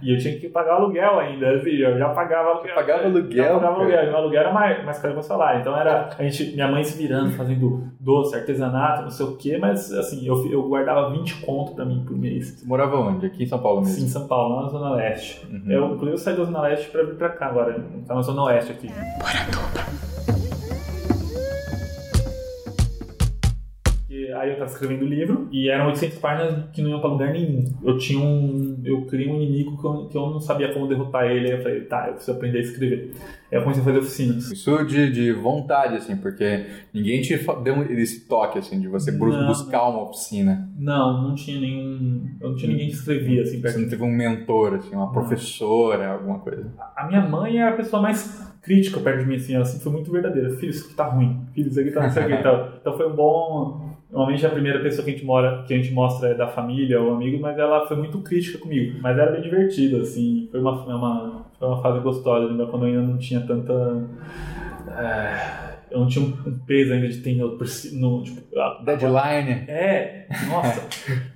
E 0.00 0.12
eu 0.14 0.18
tinha 0.18 0.38
que 0.38 0.48
pagar 0.48 0.74
o 0.74 0.84
aluguel 0.84 1.18
ainda, 1.18 1.50
assim, 1.56 1.70
eu 1.70 1.98
já 1.98 2.08
pagava 2.10 2.50
aluguel. 2.50 2.74
pagava 2.74 3.04
aluguel, 3.04 3.44
Já 3.44 3.54
pagava 3.54 3.74
aluguel. 3.80 4.04
Meu 4.06 4.16
aluguel 4.16 4.40
era 4.40 4.52
mais, 4.52 4.84
mais 4.84 4.98
caro 4.98 5.08
que 5.14 5.18
o 5.18 5.20
meu 5.20 5.22
salário. 5.22 5.60
Então 5.60 5.76
era 5.76 6.10
a 6.16 6.22
gente, 6.22 6.52
minha 6.54 6.68
mãe 6.68 6.84
se 6.84 6.96
virando, 6.96 7.32
fazendo 7.32 7.88
doce, 7.98 8.36
artesanato, 8.36 9.02
não 9.02 9.10
sei 9.10 9.26
o 9.26 9.36
quê, 9.36 9.58
mas 9.58 9.92
assim, 9.92 10.24
eu, 10.26 10.34
eu 10.50 10.62
guardava 10.68 11.10
20 11.10 11.40
conto 11.44 11.74
pra 11.74 11.84
mim 11.84 12.04
por 12.06 12.16
mês. 12.16 12.50
Você 12.60 12.66
morava 12.66 12.96
onde? 12.96 13.26
Aqui 13.26 13.42
em 13.42 13.46
São 13.46 13.58
Paulo 13.58 13.80
mesmo? 13.80 13.94
Sim, 13.96 14.04
em 14.04 14.08
São 14.08 14.26
Paulo, 14.28 14.56
lá 14.56 14.62
na 14.62 14.68
Zona 14.68 14.90
Leste. 14.94 15.44
Uhum. 15.50 15.62
Eu, 15.70 15.84
inclusive, 15.86 16.12
eu 16.12 16.18
saí 16.18 16.36
da 16.36 16.44
Zona 16.44 16.60
Leste 16.62 16.88
pra 16.90 17.02
vir 17.02 17.14
pra 17.16 17.28
cá 17.30 17.46
agora. 17.46 17.84
Tá 18.06 18.14
na 18.14 18.22
Zona 18.22 18.44
Oeste 18.44 18.72
aqui. 18.72 18.88
E 24.12 24.30
aí 24.30 24.50
eu 24.50 24.58
tava 24.58 24.70
escrevendo 24.70 25.02
o 25.02 25.08
livro 25.08 25.48
e 25.50 25.70
eram 25.70 25.86
800 25.86 26.18
páginas 26.18 26.70
que 26.70 26.82
não 26.82 26.90
iam 26.90 27.00
pra 27.00 27.08
lugar 27.08 27.32
nenhum. 27.32 27.64
Eu 27.82 27.96
tinha 27.96 28.20
um. 28.20 28.78
Eu 28.84 29.06
criei 29.06 29.26
um 29.30 29.40
inimigo 29.40 29.80
que 29.80 29.86
eu, 29.86 30.06
que 30.06 30.16
eu 30.18 30.30
não 30.30 30.38
sabia 30.38 30.72
como 30.72 30.86
derrotar 30.86 31.24
ele. 31.30 31.46
Aí 31.46 31.58
eu 31.58 31.62
falei, 31.62 31.80
tá, 31.82 32.08
eu 32.08 32.14
preciso 32.14 32.36
aprender 32.36 32.58
a 32.58 32.60
escrever. 32.60 33.12
Aí 33.50 33.58
eu 33.58 33.62
comecei 33.62 33.82
a 33.82 33.84
fazer 33.86 33.98
oficinas. 33.98 34.52
Isso 34.52 34.84
de, 34.84 35.10
de 35.10 35.32
vontade, 35.32 35.96
assim, 35.96 36.14
porque 36.14 36.66
ninguém 36.92 37.22
te 37.22 37.34
deu 37.62 37.82
esse 37.90 38.28
toque, 38.28 38.58
assim, 38.58 38.80
de 38.80 38.88
você 38.88 39.10
Não, 39.10 39.46
buscar 39.46 39.88
uma 39.88 40.02
oficina. 40.02 40.70
Não, 40.76 41.22
não 41.22 41.34
tinha 41.34 41.58
nenhum. 41.58 42.28
Eu 42.38 42.50
não 42.50 42.56
tinha 42.56 42.70
ninguém 42.70 42.88
que 42.88 42.94
escrevia 42.94 43.42
assim 43.42 43.62
perto 43.62 43.74
Você 43.74 43.80
não 43.80 43.88
teve 43.88 44.02
um 44.02 44.12
mentor, 44.12 44.74
assim, 44.74 44.94
uma 44.94 45.10
professora, 45.10 46.12
alguma 46.12 46.38
coisa. 46.38 46.70
A 46.94 47.06
minha 47.06 47.26
mãe 47.26 47.58
era 47.58 47.70
a 47.70 47.76
pessoa 47.76 48.02
mais 48.02 48.51
crítica 48.62 49.00
perto 49.00 49.20
de 49.20 49.26
mim, 49.26 49.36
assim, 49.36 49.54
ela 49.54 49.64
sempre 49.64 49.82
foi 49.82 49.92
muito 49.92 50.10
verdadeira. 50.10 50.50
Filho, 50.50 50.70
isso 50.70 50.86
aqui 50.86 50.94
tá 50.94 51.04
ruim. 51.04 51.40
Filho, 51.54 51.68
isso 51.68 51.80
aqui 51.80 51.90
tá 51.90 52.02
não 52.04 52.10
sei 52.10 52.22
o 52.22 52.26
que. 52.28 52.34
Então, 52.34 52.68
então 52.80 52.96
foi 52.96 53.08
um 53.08 53.14
bom. 53.14 53.92
Normalmente 54.10 54.44
a 54.46 54.50
primeira 54.50 54.78
pessoa 54.80 55.04
que 55.04 55.10
a 55.10 55.14
gente 55.14 55.24
mora, 55.24 55.64
que 55.66 55.72
a 55.72 55.76
gente 55.76 55.90
mostra 55.92 56.28
é 56.28 56.34
da 56.34 56.46
família 56.46 57.00
ou 57.00 57.14
amigo, 57.14 57.40
mas 57.40 57.58
ela 57.58 57.86
foi 57.86 57.96
muito 57.96 58.18
crítica 58.20 58.58
comigo. 58.58 58.98
Mas 59.00 59.18
era 59.18 59.32
bem 59.32 59.40
divertido, 59.40 60.00
assim. 60.02 60.48
Foi 60.50 60.60
uma, 60.60 60.72
uma, 60.84 61.46
foi 61.58 61.68
uma 61.68 61.82
fase 61.82 62.00
gostosa, 62.00 62.46
lembra? 62.46 62.66
Quando 62.66 62.86
eu 62.86 62.90
ainda 63.00 63.10
não 63.12 63.18
tinha 63.18 63.40
tanta. 63.40 63.72
É, 64.90 65.72
eu 65.90 66.00
não 66.00 66.06
tinha 66.06 66.24
um 66.24 66.58
peso 66.66 66.92
ainda 66.92 67.08
de 67.08 67.18
ter 67.18 67.34
no, 67.36 67.56
no 67.56 68.22
tipo, 68.22 68.40
Deadline. 68.84 69.64
É, 69.68 70.26
nossa. 70.48 70.88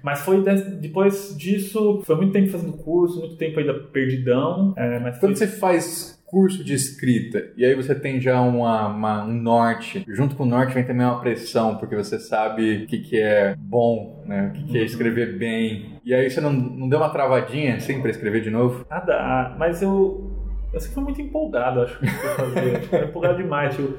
mas 0.03 0.21
foi 0.21 0.43
de- 0.43 0.77
depois 0.81 1.35
disso, 1.37 2.03
foi 2.05 2.17
muito 2.17 2.33
tempo 2.33 2.51
fazendo 2.51 2.73
curso, 2.75 3.21
muito 3.21 3.37
tempo 3.37 3.59
ainda 3.59 3.75
perdidão. 3.75 4.75
É, 4.77 4.99
mas 4.99 5.19
foi, 5.19 5.29
Quando 5.29 5.37
você 5.37 5.47
faz 5.47 6.16
curso 6.27 6.65
de 6.65 6.75
escrita 6.75 7.51
e 7.57 7.65
aí 7.65 7.75
você 7.75 7.95
tem 7.95 8.21
já 8.21 8.41
uma, 8.41 8.89
uma- 8.89 9.25
um 9.25 9.33
norte, 9.33 10.05
junto 10.09 10.35
com 10.35 10.43
o 10.43 10.47
norte 10.47 10.75
vem 10.75 10.85
também 10.85 11.07
uma 11.07 11.21
pressão, 11.21 11.77
porque 11.77 11.95
você 11.95 12.19
sabe 12.19 12.83
o 12.85 12.87
que, 12.87 12.99
que 12.99 13.21
é 13.21 13.55
bom, 13.57 14.23
né? 14.27 14.49
o 14.49 14.53
que, 14.59 14.65
que 14.73 14.79
é 14.79 14.83
escrever 14.85 15.39
bem. 15.39 16.01
E 16.05 16.13
aí 16.13 16.29
você 16.31 16.41
não, 16.41 16.53
não 16.53 16.89
deu 16.89 16.99
uma 16.99 17.11
travadinha 17.11 17.77
assim 17.77 18.01
pra 18.01 18.11
escrever 18.11 18.41
de 18.43 18.51
novo? 18.51 18.85
nada. 18.91 19.15
ah, 19.15 19.57
Mas 19.59 19.81
eu. 19.83 20.33
Eu 20.73 20.81
sempre 20.81 20.95
fui 20.97 21.05
muito 21.05 21.23
empolgado, 21.23 21.81
acho 21.81 21.99
que 21.99 22.05
eu 22.05 22.11
fazia. 22.11 22.79
Tipo, 22.81 22.97
empolgado 22.97 23.37
demais. 23.39 23.75
Tipo, 23.75 23.95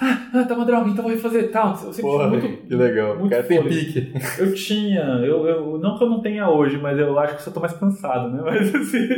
ah, 0.00 0.28
ah, 0.34 0.44
tá 0.44 0.54
uma 0.54 0.64
droga, 0.64 0.88
então 0.90 1.02
vou 1.02 1.12
refazer 1.12 1.50
tal. 1.50 1.70
Eu 1.70 1.92
sempre 1.92 2.10
fui 2.10 2.26
muito. 2.28 2.66
que 2.68 2.74
legal. 2.74 3.14
O 3.16 3.18
muito 3.20 3.30
cara 3.30 3.42
tem 3.42 3.62
pique. 3.64 4.12
Eu 4.38 4.54
tinha, 4.54 5.00
eu, 5.24 5.46
eu, 5.46 5.78
não 5.78 5.98
que 5.98 6.04
eu 6.04 6.08
não 6.10 6.20
tenha 6.20 6.48
hoje, 6.48 6.78
mas 6.78 6.98
eu 6.98 7.18
acho 7.18 7.36
que 7.36 7.42
só 7.42 7.50
tô 7.50 7.58
mais 7.58 7.72
cansado, 7.72 8.30
né? 8.30 8.42
Mas 8.44 8.72
assim. 8.74 9.08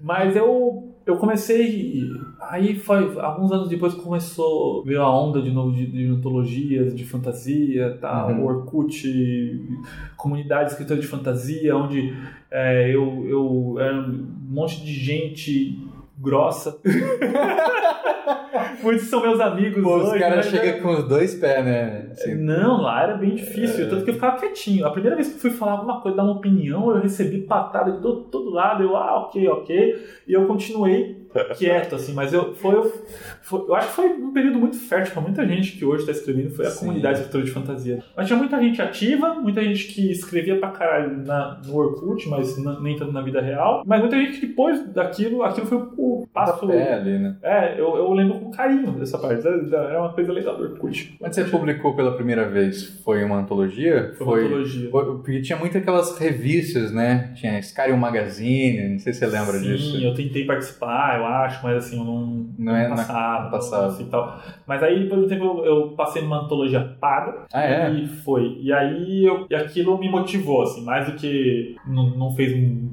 Mas 0.00 0.34
eu, 0.36 0.91
eu 1.06 1.16
comecei. 1.16 2.02
Aí 2.40 2.78
foi. 2.78 3.18
Alguns 3.20 3.52
anos 3.52 3.68
depois 3.68 3.94
começou. 3.94 4.84
Veio 4.84 5.02
a 5.02 5.10
onda 5.10 5.40
de 5.42 5.50
novo 5.50 5.72
de, 5.72 5.86
de 5.86 6.06
antologias, 6.08 6.94
de 6.94 7.04
fantasia 7.04 7.98
tal, 8.00 8.30
Uhum. 8.30 8.44
Orkut, 8.44 9.60
comunidade 10.16 10.66
de 10.66 10.72
escritores 10.72 11.02
de 11.02 11.08
fantasia, 11.08 11.76
onde 11.76 12.14
é, 12.50 12.88
eu, 12.94 13.26
eu 13.28 13.76
era 13.78 13.96
um 14.00 14.26
monte 14.48 14.84
de 14.84 14.92
gente 14.92 15.78
grossa. 16.18 16.78
Muitos 18.82 19.08
são 19.08 19.20
meus 19.22 19.40
amigos 19.40 19.82
Pô, 19.82 19.96
os 19.96 20.08
hoje. 20.10 20.18
caras 20.18 20.36
mas- 20.36 20.46
chegam 20.46 20.80
com 20.80 20.88
os 21.00 21.08
dois 21.08 21.34
pés, 21.34 21.64
né? 21.64 22.06
Assim, 22.12 22.34
não, 22.34 22.80
lá 22.82 23.02
era 23.02 23.14
bem 23.16 23.34
difícil, 23.34 23.88
tanto 23.88 24.04
que 24.04 24.10
eu 24.10 24.14
ficava 24.14 24.38
quietinho. 24.38 24.86
A 24.86 24.90
primeira 24.90 25.16
vez 25.16 25.28
que 25.28 25.34
eu 25.34 25.40
fui 25.40 25.50
falar 25.50 25.72
alguma 25.72 26.00
coisa, 26.00 26.16
dar 26.16 26.24
uma 26.24 26.32
opinião, 26.32 26.90
eu 26.94 27.00
recebi 27.02 27.38
patada 27.42 27.92
de 27.92 28.00
todo, 28.00 28.24
todo 28.24 28.50
lado, 28.50 28.82
eu, 28.82 28.96
ah, 28.96 29.20
ok, 29.20 29.48
ok, 29.48 29.96
e 30.26 30.32
eu 30.32 30.46
continuei 30.46 31.21
quieto, 31.56 31.94
assim, 31.94 32.12
mas 32.14 32.32
eu, 32.32 32.54
foi, 32.54 32.92
foi- 33.42 33.60
eu 33.68 33.74
acho 33.74 33.88
que 33.88 33.94
foi 33.94 34.06
um 34.06 34.32
período 34.32 34.58
muito 34.58 34.76
fértil 34.78 35.12
para 35.12 35.22
muita 35.22 35.46
gente 35.46 35.72
que 35.72 35.84
hoje 35.84 36.00
está 36.00 36.12
escrevendo, 36.12 36.50
foi 36.50 36.66
a 36.66 36.70
Sim. 36.70 36.80
comunidade 36.86 37.18
escritora 37.18 37.44
de 37.44 37.50
fantasia. 37.50 38.02
Mas 38.16 38.26
tinha 38.26 38.38
muita 38.38 38.60
gente 38.60 38.80
ativa, 38.82 39.34
muita 39.34 39.62
gente 39.62 39.86
que 39.86 40.10
escrevia 40.10 40.56
pra 40.58 40.70
caralho 40.70 41.16
na, 41.24 41.60
no 41.64 41.76
Orkut, 41.76 42.28
mas 42.28 42.56
na- 42.62 42.80
nem 42.80 42.96
tanto 42.96 43.12
na 43.12 43.22
vida 43.22 43.40
real, 43.40 43.82
mas 43.86 44.00
muita 44.00 44.16
gente 44.16 44.38
que 44.40 44.46
depois 44.46 44.86
daquilo, 44.92 45.42
aquilo 45.42 45.66
foi 45.66 45.78
o 45.96 46.26
passo... 46.32 46.66
pé 46.66 46.94
ali, 46.94 47.18
né? 47.18 47.36
É, 47.42 47.74
eu, 47.80 47.96
eu 47.96 48.12
lembro 48.12 48.38
com 48.38 48.50
carinho 48.50 48.92
dessa 48.92 49.18
parte, 49.18 49.46
era 49.46 50.00
uma 50.00 50.12
coisa 50.12 50.32
legal 50.32 50.56
do 50.56 50.64
Orkut. 50.64 51.16
Quando 51.18 51.32
você 51.32 51.44
publicou 51.44 51.94
pela 51.96 52.14
primeira 52.14 52.48
vez, 52.48 53.00
foi 53.04 53.24
uma 53.24 53.36
antologia? 53.38 54.12
Foi 54.18 54.26
uma 54.26 54.46
antologia. 54.46 54.90
foi- 54.90 55.04
Porque 55.22 55.40
tinha 55.40 55.58
muito 55.58 55.76
aquelas 55.78 56.18
revistas, 56.18 56.92
né? 56.92 57.32
Tinha 57.34 57.58
Skyrim 57.58 57.96
Magazine, 57.96 58.88
não 58.90 58.98
sei 58.98 59.12
se 59.12 59.20
você 59.20 59.26
lembra 59.26 59.52
Sim, 59.58 59.62
disso. 59.62 59.96
eu 60.04 60.14
tentei 60.14 60.44
participar, 60.44 61.20
eu 61.22 61.26
acho, 61.26 61.62
mas 61.64 61.76
assim, 61.76 61.98
eu 61.98 62.04
não, 62.04 62.46
Não 62.58 62.76
é 62.76 62.88
na- 62.88 62.96
passava. 62.96 63.44
não 63.44 63.50
passava. 63.50 63.86
assim, 63.86 64.04
tal. 64.10 64.38
Mas 64.66 64.82
aí, 64.82 65.08
por 65.08 65.18
exemplo, 65.18 65.64
eu, 65.64 65.64
eu 65.64 65.88
passei 65.90 66.22
numa 66.22 66.42
antologia 66.44 66.96
paga. 67.00 67.46
Ah, 67.52 67.62
é? 67.64 67.90
E 67.90 68.06
foi. 68.06 68.58
E 68.60 68.72
aí, 68.72 69.24
eu, 69.24 69.46
e 69.50 69.54
aquilo 69.54 69.98
me 69.98 70.10
motivou, 70.10 70.62
assim, 70.62 70.84
mais 70.84 71.06
do 71.06 71.12
que 71.18 71.76
não, 71.86 72.10
não 72.10 72.32
fez 72.32 72.52
um- 72.52 72.90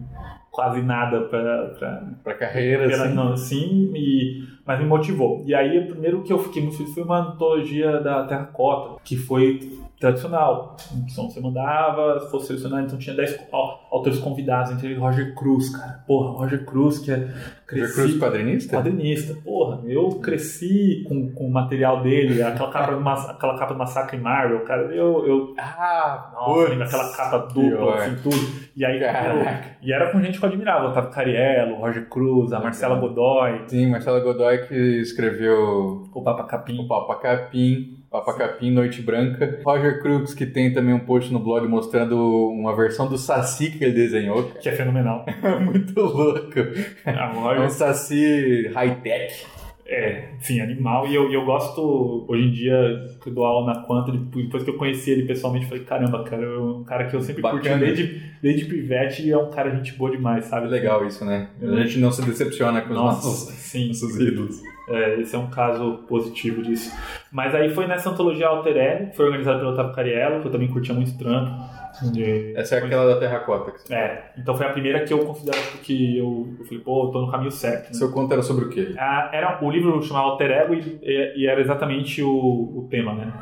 quase 0.52 0.82
nada 0.82 1.22
pra, 1.22 1.66
pra, 1.78 2.04
Pra 2.24 2.34
carreira, 2.34 2.86
assim. 2.86 3.14
não, 3.14 3.34
assim, 3.34 3.92
e, 3.96 4.44
mas 4.66 4.80
me 4.80 4.86
motivou. 4.86 5.44
E 5.46 5.54
aí, 5.56 5.80
o 5.80 5.88
primeiro 5.88 6.22
que 6.24 6.34
eu 6.34 6.40
fiquei 6.40 6.62
muito 6.62 6.78
feliz 6.78 6.94
foi 6.94 7.04
uma 7.04 7.20
antologia 7.32 8.00
da 8.02 8.24
Terracota, 8.26 9.00
que 9.04 9.16
foi 9.16 9.72
tradicional. 10.00 10.78
Então, 10.96 11.30
você 11.30 11.40
mandava, 11.42 12.20
se 12.22 12.32
fosse 12.32 12.48
selecionado, 12.48 12.86
então 12.86 12.98
tinha 12.98 13.16
10 13.16 13.40
au- 13.52 13.88
autores 13.92 14.18
convidados, 14.20 14.72
entre 14.72 14.88
eles 14.88 14.98
Roger 15.00 15.34
Cruz, 15.36 15.70
cara. 15.76 16.04
Porra, 16.08 16.32
Roger 16.40 16.64
Cruz, 16.66 17.00
que 17.00 17.12
é. 17.12 17.16
Roger 17.16 17.56
Cresci, 17.68 17.94
Cruz 17.94 18.18
quadrinista? 18.18 18.78
quadrinista. 18.78 19.34
Porra, 19.44 19.82
eu 19.86 20.10
cresci 20.22 21.04
com, 21.08 21.32
com 21.34 21.48
o 21.48 21.52
material 21.52 22.02
dele, 22.02 22.42
aquela 22.42 22.72
capa, 22.72 23.32
aquela 23.32 23.58
capa 23.60 23.74
do 23.74 23.78
Massacre 23.78 24.18
Marvel, 24.18 24.62
cara. 24.64 24.84
Eu, 24.96 25.26
eu 25.28 25.54
Ah, 25.58 26.32
nossa, 26.34 26.70
lembra 26.70 26.86
aquela 26.86 27.12
capa 27.16 27.38
dupla, 27.54 27.96
assim, 27.96 28.16
tudo. 28.24 28.70
E 28.76 28.84
aí, 28.86 29.00
Caraca. 29.00 29.78
e 29.84 29.92
era 29.94 30.12
com 30.12 30.20
gente 30.22 30.40
que 30.40 30.46
eu 30.46 30.50
admirava, 30.50 30.88
Otávio 30.90 31.12
Cariello, 31.12 31.76
o 31.76 31.80
Roger 31.82 32.08
Cruz, 32.10 32.54
a 32.54 32.60
Marcela 32.60 32.96
Godoy, 32.98 33.64
Sim, 33.68 33.92
Marcela 33.92 34.20
Godoy 34.22 34.60
que 34.68 34.74
escreveu 35.02 36.08
o 36.14 36.22
Papa 36.24 36.46
Capim. 36.46 36.80
o 36.80 36.88
Papa 36.88 37.16
Capim, 37.20 37.99
Papa 38.10 38.34
Capim, 38.34 38.72
Noite 38.72 39.02
Branca. 39.04 39.60
Roger 39.64 40.02
Cruz, 40.02 40.34
que 40.34 40.46
tem 40.46 40.74
também 40.74 40.94
um 40.96 41.00
post 41.00 41.32
no 41.32 41.40
blog 41.40 41.68
mostrando 41.68 42.18
uma 42.50 42.76
versão 42.76 43.08
do 43.08 43.18
Saci 43.18 43.70
que 43.72 43.84
ele 43.84 43.94
desenhou. 43.94 44.44
Que 44.60 44.70
é 44.70 44.72
fenomenal. 44.72 45.26
Muito 45.62 46.00
louco. 46.00 46.60
A 47.06 47.56
É 47.56 47.60
um 47.62 47.70
Saci 47.70 48.68
high-tech. 48.74 49.46
é, 49.86 50.30
sim, 50.40 50.60
animal. 50.60 51.08
E 51.08 51.14
eu, 51.14 51.32
eu 51.32 51.46
gosto, 51.46 52.26
hoje 52.28 52.44
em 52.46 52.52
dia, 52.52 53.06
dou 53.28 53.46
aula 53.46 53.74
na 53.74 53.82
Quanta, 53.82 54.12
depois 54.12 54.64
que 54.64 54.70
eu 54.72 54.78
conheci 54.78 55.12
ele 55.12 55.24
pessoalmente, 55.28 55.68
falei, 55.68 55.84
caramba, 55.84 56.24
cara, 56.24 56.44
é 56.44 56.58
um 56.58 56.84
cara 56.84 57.06
que 57.06 57.16
eu 57.16 57.22
sempre 57.22 57.44
curti 57.44 57.70
Bacana. 57.70 57.86
desde, 57.86 58.22
desde 58.42 58.66
pivete 58.66 59.22
e 59.28 59.32
é 59.32 59.38
um 59.38 59.52
cara 59.52 59.76
gente 59.76 59.94
boa 59.94 60.10
demais, 60.10 60.46
sabe? 60.46 60.68
Legal 60.68 61.06
isso, 61.06 61.24
né? 61.26 61.50
A 61.62 61.84
gente 61.84 62.00
não 62.00 62.12
se 62.12 62.24
decepciona 62.24 62.82
com 62.82 62.90
os 62.90 62.96
Nossa, 62.96 63.28
nossos, 63.28 63.54
sim. 63.54 63.88
nossos 63.90 64.20
ídolos. 64.20 64.62
É, 64.90 65.20
esse 65.20 65.36
é 65.36 65.40
um 65.40 65.50
caso 65.50 66.04
positivo 66.08 66.62
disso. 66.62 66.92
Mas 67.32 67.54
aí 67.54 67.70
foi 67.70 67.86
nessa 67.88 68.10
antologia 68.10 68.48
Alter 68.48 68.76
Ego, 68.78 69.10
que 69.12 69.16
foi 69.16 69.26
organizada 69.26 69.60
pelo 69.60 69.72
Otávio 69.72 69.94
Cariello, 69.94 70.42
que 70.42 70.48
eu 70.48 70.52
também 70.52 70.68
curtia 70.68 70.94
muito 70.96 71.18
trampo. 71.18 71.52
De- 72.14 72.54
Essa 72.56 72.76
é 72.76 72.78
aquela 72.80 73.06
da 73.14 73.20
terracota. 73.20 73.72
Que 73.72 73.82
você 73.82 73.94
É, 73.94 74.32
então 74.38 74.56
foi 74.56 74.66
a 74.66 74.70
primeira 74.70 75.04
que 75.04 75.12
eu 75.14 75.20
considero 75.26 75.58
que 75.84 76.18
eu, 76.18 76.56
eu 76.60 76.66
falei, 76.66 76.80
pô, 76.84 77.06
eu 77.08 77.12
tô 77.12 77.22
no 77.22 77.32
caminho 77.32 77.52
certo. 77.52 77.88
né? 77.88 77.94
Seu 77.94 78.12
conto 78.12 78.32
era 78.34 78.42
sobre 78.42 78.66
o 78.66 78.70
quê? 78.70 78.94
Ah, 78.98 79.30
era, 79.34 79.60
o 79.64 79.70
livro 79.70 80.02
chamava 80.02 80.28
Alter 80.28 80.52
Ego 80.52 80.74
e, 80.76 81.00
e- 81.04 81.34
e 81.44 81.48
era 81.48 81.60
exatamente 81.60 82.22
o, 82.24 82.30
o 82.30 82.88
tema, 82.90 83.14
né? 83.14 83.34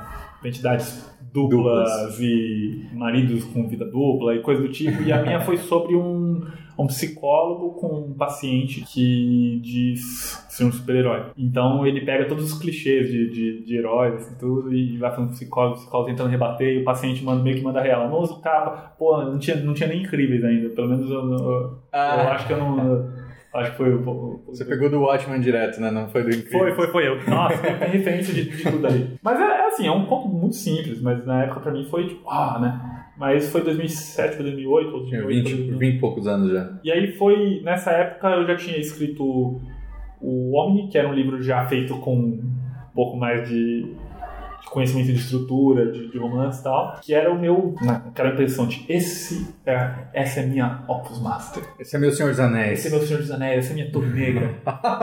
Identidades 0.41 1.16
duplas, 1.33 1.89
Duplas. 1.89 2.19
e 2.21 2.87
maridos 2.93 3.43
com 3.45 3.67
vida 3.67 3.85
dupla 3.85 4.35
e 4.35 4.41
coisa 4.41 4.61
do 4.61 4.69
tipo. 4.69 5.01
E 5.03 5.11
a 5.11 5.21
minha 5.21 5.39
foi 5.41 5.57
sobre 5.57 5.95
um, 5.95 6.41
um 6.77 6.87
psicólogo 6.87 7.71
com 7.79 7.87
um 8.09 8.13
paciente 8.13 8.81
que 8.81 9.59
diz 9.63 10.45
ser 10.49 10.63
um 10.65 10.71
super-herói. 10.71 11.27
Então 11.37 11.85
ele 11.85 12.01
pega 12.01 12.25
todos 12.25 12.51
os 12.51 12.57
clichês 12.59 13.07
de, 13.09 13.29
de, 13.29 13.63
de 13.65 13.77
heróis 13.77 14.15
assim, 14.15 14.35
tudo, 14.39 14.73
e 14.73 14.97
vai 14.97 15.11
falando 15.11 15.29
psicólogo, 15.31 15.75
psicólogo 15.75 16.09
tentando 16.09 16.29
rebater, 16.29 16.77
e 16.77 16.81
o 16.81 16.83
paciente 16.83 17.23
manda, 17.23 17.43
meio 17.43 17.57
que 17.57 17.63
manda 17.63 17.81
real. 17.81 18.09
Não 18.09 18.19
uso 18.19 18.41
capa. 18.41 18.93
Pô, 18.97 19.17
não 19.23 19.37
tinha, 19.37 19.57
não 19.57 19.73
tinha 19.73 19.89
nem 19.89 20.01
incríveis 20.01 20.43
ainda. 20.43 20.69
Pelo 20.69 20.87
menos 20.89 21.09
eu, 21.09 21.19
eu, 21.31 21.39
eu 21.39 21.77
Ah. 21.93 22.31
acho 22.33 22.47
que 22.47 22.53
eu 22.53 22.57
não. 22.57 23.07
Acho 23.53 23.71
que 23.71 23.77
foi 23.77 23.93
o. 23.93 24.01
o- 24.09 24.43
Você 24.47 24.63
pegou 24.65 24.89
do 24.89 25.01
Watchman 25.01 25.39
direto, 25.39 25.79
né? 25.81 25.89
Não 25.89 26.07
foi 26.09 26.23
do 26.23 26.29
Incrível. 26.29 26.59
foi, 26.59 26.71
foi, 26.73 26.87
foi 26.87 27.07
eu. 27.07 27.15
Nossa, 27.27 27.57
tem 27.57 27.89
referência 27.89 28.33
de, 28.33 28.49
de 28.49 28.63
tudo 28.63 28.85
ali. 28.85 29.17
Mas 29.21 29.39
é, 29.39 29.43
é 29.43 29.67
assim, 29.67 29.87
é 29.87 29.91
um 29.91 30.05
conto 30.05 30.27
muito 30.27 30.55
simples, 30.55 31.01
mas 31.01 31.25
na 31.25 31.43
época 31.43 31.61
pra 31.61 31.71
mim 31.71 31.85
foi 31.85 32.07
tipo, 32.07 32.29
ah, 32.29 32.59
né? 32.59 32.93
Mas 33.17 33.49
foi 33.51 33.61
2007 33.63 34.35
para 34.35 34.43
2008, 34.43 34.93
ou 34.95 35.05
Tinha 35.05 35.21
2008 35.23 35.25
20, 35.25 35.43
pra 35.43 35.55
2009. 35.57 35.85
20 35.85 35.95
e 35.95 35.99
poucos 35.99 36.27
anos 36.27 36.51
já. 36.51 36.69
E 36.83 36.91
aí 36.91 37.11
foi, 37.13 37.61
nessa 37.63 37.89
época 37.91 38.27
eu 38.29 38.45
já 38.45 38.55
tinha 38.55 38.77
escrito 38.77 39.59
o 40.21 40.55
Omni, 40.59 40.87
que 40.89 40.97
era 40.97 41.07
um 41.09 41.13
livro 41.13 41.41
já 41.41 41.65
feito 41.65 41.95
com 41.99 42.15
um 42.15 42.51
pouco 42.93 43.17
mais 43.17 43.47
de 43.49 43.91
conhecimento 44.69 45.07
de 45.07 45.19
estrutura, 45.19 45.91
de, 45.91 46.09
de 46.09 46.17
romance 46.17 46.59
e 46.59 46.63
tal, 46.63 46.99
que 47.01 47.13
era 47.13 47.31
o 47.31 47.39
meu, 47.39 47.75
aquela 48.07 48.29
impressão 48.29 48.67
de 48.67 48.85
esse 48.89 49.47
é, 49.65 49.93
essa 50.13 50.41
é 50.41 50.45
minha 50.45 50.83
Opus 50.87 51.21
Master. 51.21 51.63
Esse 51.79 51.95
é 51.95 51.99
meu 51.99 52.11
Senhor 52.11 52.29
dos 52.29 52.39
Anéis. 52.39 52.79
Esse 52.79 52.87
é 52.87 52.91
meu 52.91 53.01
Senhor 53.01 53.19
dos 53.19 53.31
Anéis, 53.31 53.65
essa 53.65 53.73
é 53.73 53.75
minha 53.75 53.91
Torre 53.91 54.09
Negra. 54.09 54.55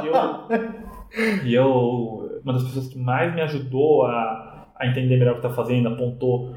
e, 0.03 0.07
eu, 0.07 1.45
e 1.45 1.55
eu, 1.55 2.41
uma 2.45 2.53
das 2.53 2.65
pessoas 2.65 2.89
que 2.89 2.99
mais 2.99 3.35
me 3.35 3.41
ajudou 3.43 4.07
a, 4.07 4.69
a 4.77 4.87
entender 4.87 5.17
melhor 5.17 5.33
o 5.33 5.37
que 5.37 5.43
tá 5.43 5.51
fazendo, 5.51 5.89
apontou 5.89 6.55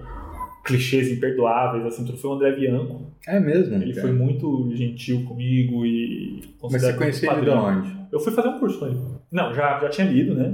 clichês 0.67 1.09
imperdoáveis, 1.09 1.85
assim, 1.85 2.03
tudo 2.03 2.17
foi 2.17 2.29
o 2.29 2.33
André 2.33 2.51
Bianco. 2.51 3.13
É 3.25 3.39
mesmo? 3.39 3.75
Ele 3.75 3.93
cara. 3.93 4.07
foi 4.07 4.15
muito 4.15 4.69
gentil 4.75 5.23
comigo 5.23 5.85
e 5.85 6.41
Mas 6.61 6.81
você 6.81 6.91
muito 6.91 7.25
ele 7.25 7.41
de 7.41 7.49
onde? 7.49 7.97
Eu 8.11 8.19
fui 8.19 8.33
fazer 8.33 8.49
um 8.49 8.59
curso 8.59 8.77
com 8.79 8.87
ele. 8.87 8.99
Não, 9.31 9.53
já, 9.53 9.79
já 9.79 9.89
tinha 9.89 10.07
lido, 10.07 10.35
né? 10.35 10.53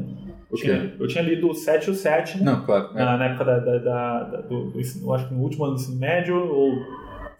Tinha- 0.55 0.93
eu 0.99 1.07
tinha 1.07 1.23
lido 1.23 1.49
o 1.49 1.53
7 1.53 1.87
e 1.87 1.91
o 1.91 1.93
7, 1.95 2.37
né? 2.39 2.45
Não, 2.51 2.65
claro. 2.65 2.89
é. 2.95 3.03
na, 3.05 3.17
na 3.17 3.25
época 3.25 3.45
da, 3.45 3.59
da, 3.59 3.77
da- 3.79 4.41
do, 4.41 4.71
do 4.71 5.13
acho 5.13 5.27
que 5.27 5.33
no 5.33 5.41
último 5.41 5.65
ano 5.65 5.75
do 5.75 5.79
ensino 5.81 5.97
médio, 5.99 6.35
ou 6.35 6.75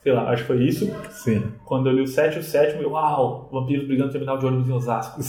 Sei 0.04 0.12
lá, 0.12 0.30
acho 0.32 0.42
que 0.44 0.48
foi 0.48 0.64
isso. 0.66 0.94
Sim. 1.12 1.44
Quando 1.66 1.88
eu 1.90 1.94
li 1.96 2.02
o 2.02 2.08
7 2.08 2.36
e 2.36 2.40
o 2.40 2.44
7, 2.44 2.82
eu, 2.84 2.90
uau, 2.92 3.48
vampiros 3.52 3.86
brigando 3.88 4.08
no 4.08 4.12
terminal 4.12 4.38
de 4.38 4.46
ônibus 4.46 4.68
em 4.68 4.74
Osasco. 4.74 5.22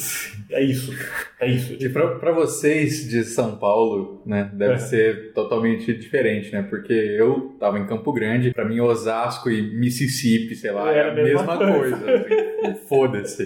É 0.50 0.61
isso. 0.62 0.93
É 1.40 1.47
isso. 1.49 1.76
E 1.81 1.88
pra, 1.88 2.16
pra 2.16 2.33
vocês 2.33 3.09
de 3.09 3.23
São 3.23 3.57
Paulo, 3.57 4.21
né, 4.26 4.50
deve 4.52 4.75
É. 4.75 4.78
ser 4.78 5.33
totalmente 5.33 5.95
diferente, 5.95 6.52
né? 6.52 6.62
Porque 6.69 6.93
eu 6.93 7.54
tava 7.61 7.78
em 7.78 7.87
Campo 7.87 8.12
Grande, 8.12 8.50
pra 8.52 8.64
mim 8.64 8.81
Osasco 8.81 9.49
e 9.49 9.62
Mississippi, 9.78 10.57
sei 10.57 10.73
lá, 10.73 10.93
é 10.93 10.99
Era 10.99 11.12
a 11.12 11.14
mesma 11.14 11.40
mesma 11.57 11.57
coisa. 11.57 11.97
coisa. 11.97 12.26
assim, 12.64 12.75
Foda-se. 12.88 13.45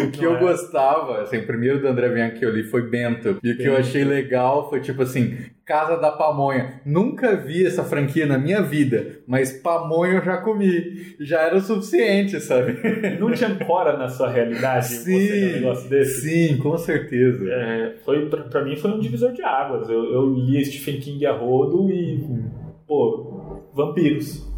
O 0.00 0.10
que 0.12 0.22
Não 0.22 0.30
eu 0.32 0.36
é. 0.36 0.40
gostava, 0.40 1.22
assim, 1.22 1.38
o 1.38 1.46
primeiro 1.46 1.80
do 1.80 1.88
André 1.88 2.08
Bianchi 2.08 2.38
que 2.38 2.44
eu 2.44 2.50
li 2.54 2.62
foi 2.62 2.88
Bento. 2.88 3.36
E 3.42 3.50
o 3.50 3.56
que 3.56 3.64
eu 3.64 3.72
Bento. 3.74 3.80
achei 3.80 4.04
legal 4.04 4.68
foi 4.70 4.80
tipo 4.80 5.02
assim, 5.02 5.36
Casa 5.68 5.98
da 5.98 6.10
Pamonha. 6.10 6.80
Nunca 6.82 7.36
vi 7.36 7.66
essa 7.66 7.84
franquia 7.84 8.24
na 8.24 8.38
minha 8.38 8.62
vida, 8.62 9.20
mas 9.26 9.52
pamonha 9.52 10.14
eu 10.14 10.24
já 10.24 10.38
comi. 10.38 11.14
Já 11.20 11.42
era 11.42 11.56
o 11.56 11.60
suficiente, 11.60 12.40
sabe? 12.40 12.78
Não 13.20 13.30
te 13.34 13.44
ancora 13.44 13.94
na 13.98 14.08
sua 14.08 14.30
realidade 14.30 15.04
ler 15.04 15.50
um 15.50 15.60
negócio 15.60 15.90
desse? 15.90 16.22
sim, 16.22 16.56
com 16.56 16.74
certeza. 16.78 17.44
É, 17.52 17.96
foi, 18.02 18.30
pra, 18.30 18.44
pra 18.44 18.64
mim 18.64 18.76
foi 18.76 18.92
um 18.92 18.98
divisor 18.98 19.30
de 19.32 19.42
águas. 19.42 19.90
Eu, 19.90 20.10
eu 20.10 20.32
li 20.32 20.64
Stephen 20.64 21.00
King 21.00 21.26
a 21.26 21.32
rodo 21.32 21.90
e, 21.90 22.26
pô, 22.86 23.68
vampiros. 23.74 24.48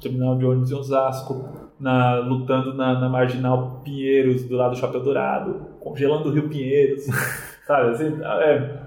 Terminal 0.00 0.38
de 0.38 0.44
ônibus 0.44 0.70
em 0.70 0.74
Osasco, 0.74 1.48
na, 1.80 2.20
lutando 2.20 2.74
na, 2.74 3.00
na 3.00 3.08
marginal 3.08 3.80
Pinheiros, 3.82 4.44
do 4.44 4.54
lado 4.54 4.74
do 4.74 4.78
Chapéu 4.78 5.00
Dourado, 5.00 5.66
congelando 5.80 6.28
o 6.28 6.32
Rio 6.32 6.48
Pinheiros, 6.48 7.06
sabe? 7.66 7.90
Assim, 7.90 8.14
é, 8.22 8.83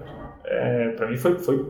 é, 0.48 0.88
pra 0.90 1.08
mim 1.08 1.16
foi, 1.16 1.38
foi, 1.38 1.64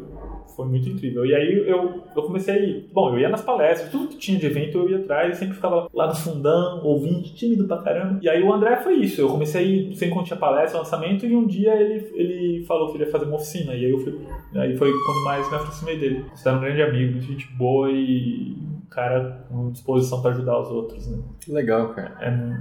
foi 0.54 0.66
muito 0.66 0.88
incrível. 0.88 1.26
E 1.26 1.34
aí 1.34 1.68
eu, 1.68 2.02
eu 2.14 2.22
comecei. 2.22 2.88
Bom, 2.92 3.12
eu 3.12 3.18
ia 3.18 3.28
nas 3.28 3.42
palestras, 3.42 3.90
tudo 3.90 4.08
que 4.08 4.16
tinha 4.16 4.38
de 4.38 4.46
evento 4.46 4.78
eu 4.78 4.90
ia 4.90 4.98
atrás, 4.98 5.36
e 5.36 5.38
sempre 5.38 5.54
ficava 5.54 5.88
lá 5.92 6.06
no 6.06 6.14
fundão, 6.14 6.82
ouvindo, 6.84 7.22
tímido 7.34 7.66
pra 7.66 7.78
caramba. 7.78 8.18
E 8.22 8.28
aí 8.28 8.42
o 8.42 8.52
André 8.52 8.76
foi 8.76 8.94
isso. 8.94 9.20
Eu 9.20 9.28
comecei 9.28 9.92
sempre 9.94 10.14
quando 10.14 10.26
tinha 10.26 10.38
palestra, 10.38 10.78
lançamento, 10.78 11.26
e 11.26 11.34
um 11.34 11.46
dia 11.46 11.74
ele, 11.74 12.10
ele 12.14 12.64
falou 12.64 12.88
que 12.90 12.96
ele 12.96 13.04
ia 13.04 13.10
fazer 13.10 13.24
uma 13.24 13.36
oficina. 13.36 13.74
E 13.74 13.84
aí 13.84 13.90
eu 13.90 13.98
fui. 13.98 14.18
Aí 14.54 14.76
foi 14.76 14.92
quando 14.92 15.24
mais 15.24 15.48
me 15.50 15.56
aproximei 15.56 15.98
dele. 15.98 16.24
Você 16.34 16.48
era 16.48 16.56
um 16.56 16.60
grande 16.60 16.82
amigo, 16.82 17.20
gente 17.20 17.46
boa 17.56 17.90
e 17.90 18.56
cara 18.90 19.44
com 19.48 19.70
disposição 19.70 20.20
pra 20.22 20.30
ajudar 20.32 20.60
os 20.60 20.68
outros, 20.70 21.06
né? 21.08 21.18
Legal, 21.48 21.88
cara. 21.94 22.16
É 22.20 22.30
mu- 22.30 22.56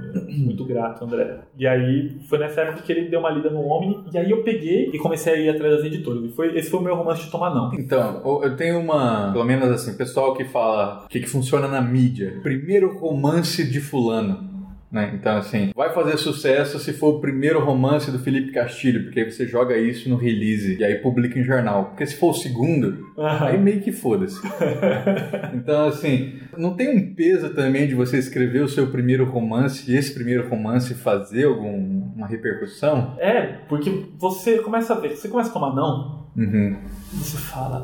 muito 0.45 0.63
grato, 0.65 1.03
André. 1.05 1.39
E 1.57 1.65
aí 1.67 2.17
foi 2.29 2.37
nessa 2.37 2.61
época 2.61 2.81
que 2.83 2.91
ele 2.91 3.09
deu 3.09 3.19
uma 3.19 3.29
lida 3.29 3.49
no 3.49 3.61
Omni, 3.67 4.03
e 4.13 4.17
aí 4.17 4.29
eu 4.31 4.43
peguei 4.43 4.89
e 4.93 4.97
comecei 4.99 5.33
a 5.33 5.37
ir 5.37 5.49
atrás 5.49 5.77
das 5.77 5.85
editoras. 5.85 6.23
E 6.23 6.29
foi, 6.29 6.57
esse 6.57 6.69
foi 6.69 6.79
o 6.79 6.83
meu 6.83 6.95
romance 6.95 7.23
de 7.23 7.31
tomar 7.31 7.53
não. 7.53 7.73
Então, 7.73 8.21
eu 8.43 8.55
tenho 8.55 8.79
uma, 8.79 9.31
pelo 9.31 9.45
menos 9.45 9.69
assim, 9.69 9.95
pessoal 9.97 10.33
que 10.35 10.45
fala 10.45 11.03
o 11.05 11.07
que, 11.07 11.19
que 11.21 11.27
funciona 11.27 11.67
na 11.67 11.81
mídia. 11.81 12.39
Primeiro 12.43 12.97
romance 12.97 13.63
de 13.69 13.79
fulano. 13.79 14.56
Né? 14.89 15.11
Então, 15.13 15.35
assim, 15.37 15.71
vai 15.75 15.93
fazer 15.93 16.17
sucesso 16.17 16.79
se 16.79 16.93
for 16.93 17.15
o 17.15 17.19
primeiro 17.19 17.59
romance 17.63 18.09
do 18.09 18.19
Felipe 18.19 18.53
Castilho, 18.53 19.03
porque 19.03 19.19
aí 19.19 19.29
você 19.29 19.45
joga 19.45 19.77
isso 19.77 20.07
no 20.09 20.15
release 20.15 20.77
e 20.79 20.83
aí 20.83 20.95
publica 20.95 21.37
em 21.37 21.43
jornal. 21.43 21.85
Porque 21.87 22.05
se 22.05 22.15
for 22.15 22.29
o 22.29 22.33
segundo, 22.33 22.97
aí 23.41 23.57
meio 23.57 23.81
que 23.81 23.91
foda-se. 23.91 24.39
Então, 25.53 25.87
assim, 25.87 26.39
não 26.57 26.73
tem 26.75 26.89
um 26.95 27.13
peso 27.13 27.49
também 27.53 27.87
de 27.87 27.95
você 27.95 28.17
escrever 28.17 28.61
o 28.63 28.67
seu 28.69 28.87
primeiro 28.87 29.25
romance 29.25 29.91
e 29.91 29.95
esse 29.95 30.13
primeiro 30.13 30.47
romance 30.47 30.93
fazer 30.93 31.45
alguma 31.45 32.25
repercussão? 32.27 33.15
É, 33.19 33.41
porque 33.67 34.05
você 34.17 34.59
começa 34.59 34.93
a 34.93 34.99
ver, 34.99 35.15
você 35.17 35.27
começa 35.27 35.49
a 35.49 35.53
tomar 35.53 35.75
não, 35.75 36.27
Uhum. 36.37 36.77
e 37.13 37.17
você 37.17 37.37
fala, 37.37 37.83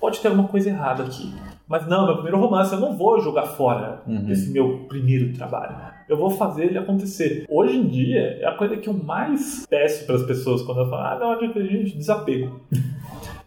pode 0.00 0.20
ter 0.20 0.28
alguma 0.28 0.46
coisa 0.48 0.68
errada 0.68 1.02
aqui. 1.04 1.34
Mas 1.66 1.86
não, 1.88 2.04
meu 2.06 2.14
primeiro 2.14 2.38
romance, 2.38 2.72
eu 2.72 2.78
não 2.80 2.96
vou 2.96 3.20
jogar 3.20 3.46
fora 3.46 4.02
Uhum. 4.06 4.30
esse 4.30 4.50
meu 4.52 4.86
primeiro 4.86 5.32
trabalho. 5.32 5.95
Eu 6.08 6.16
vou 6.16 6.30
fazer 6.30 6.66
ele 6.66 6.78
acontecer. 6.78 7.44
Hoje 7.48 7.76
em 7.76 7.86
dia, 7.86 8.38
é 8.40 8.46
a 8.46 8.54
coisa 8.54 8.76
que 8.76 8.88
eu 8.88 8.94
mais 8.94 9.66
peço 9.68 10.06
para 10.06 10.16
as 10.16 10.22
pessoas 10.22 10.62
quando 10.62 10.78
elas 10.78 10.90
falam, 10.90 11.06
ah, 11.06 11.18
não, 11.18 11.30
adianta, 11.32 11.64
gente, 11.64 11.96
desapego. 11.96 12.60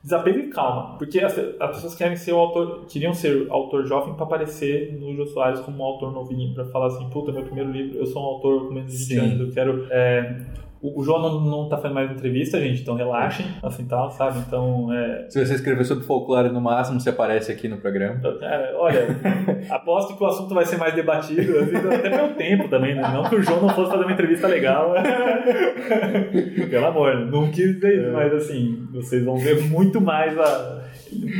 Desapego 0.02 0.40
e 0.40 0.48
calma. 0.48 0.98
Porque 0.98 1.20
as, 1.20 1.38
as 1.38 1.76
pessoas 1.76 1.94
querem 1.94 2.16
ser 2.16 2.32
o 2.32 2.38
autor, 2.38 2.86
queriam 2.88 3.14
ser 3.14 3.48
autor 3.50 3.86
jovem 3.86 4.14
para 4.14 4.24
aparecer 4.24 4.98
no 4.98 5.14
Jô 5.14 5.26
Soares 5.26 5.60
como 5.60 5.78
um 5.78 5.84
autor 5.86 6.14
novinho, 6.14 6.54
para 6.54 6.66
falar 6.66 6.88
assim, 6.88 7.10
puta, 7.10 7.34
meu 7.34 7.44
primeiro 7.44 7.70
livro, 7.70 7.98
eu 7.98 8.06
sou 8.06 8.22
um 8.22 8.26
autor 8.26 8.68
com 8.68 8.74
menos 8.74 8.92
de 8.92 8.98
20 8.98 9.08
Sim. 9.08 9.20
anos, 9.20 9.40
eu 9.42 9.54
quero. 9.54 9.88
é, 9.92 10.42
o, 10.82 11.00
o 11.00 11.04
João 11.04 11.22
não, 11.22 11.42
não 11.42 11.70
tá 11.70 11.78
fazendo 11.78 11.96
mais 11.96 12.12
entrevista, 12.12 12.60
gente, 12.60 12.82
então 12.82 12.96
relaxem, 12.96 13.46
assim 13.62 13.86
tal, 13.86 14.10
sabe? 14.12 14.40
Então, 14.40 14.92
é, 14.94 15.28
Se 15.30 15.46
você 15.46 15.56
escrever 15.56 15.84
sobre 15.86 16.06
folclore 16.06 16.50
no 16.50 16.62
máximo, 16.62 17.00
você 17.00 17.10
aparece 17.10 17.52
aqui 17.52 17.68
no 17.68 17.78
programa. 17.78 18.20
é, 18.42 18.74
olha, 18.76 19.08
aposto 19.70 20.16
que 20.16 20.24
o 20.24 20.28
assunto 20.28 20.54
vai 20.54 20.66
ser 20.66 20.78
mais 20.78 20.94
debatido, 20.94 21.60
assim, 21.60 21.76
até 21.76 22.10
pelo 22.10 22.34
tempo 22.36 22.70
também, 22.70 22.96
né? 22.96 23.02
Não 23.14 23.24
que 23.24 23.36
o 23.36 23.44
João 23.44 23.62
não 23.62 23.70
fosse 23.70 23.92
fazer 23.92 24.04
uma 24.04 24.14
entrevista 24.14 24.48
legal. 24.48 24.94
Pelo 26.70 26.86
amor, 26.86 27.16
não 27.28 27.50
quis 27.52 27.76
dizer 27.76 28.02
isso, 28.02 28.14
mas 28.14 28.34
assim, 28.34 28.88
vocês 28.92 29.24
vão 29.24 29.38
ver 29.38 29.64
muito 29.64 30.00
mais 30.00 30.38
a, 30.38 30.84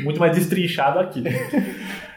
muito 0.04 0.20
mais 0.20 0.36
destrinchado 0.36 1.00
aqui. 1.00 1.24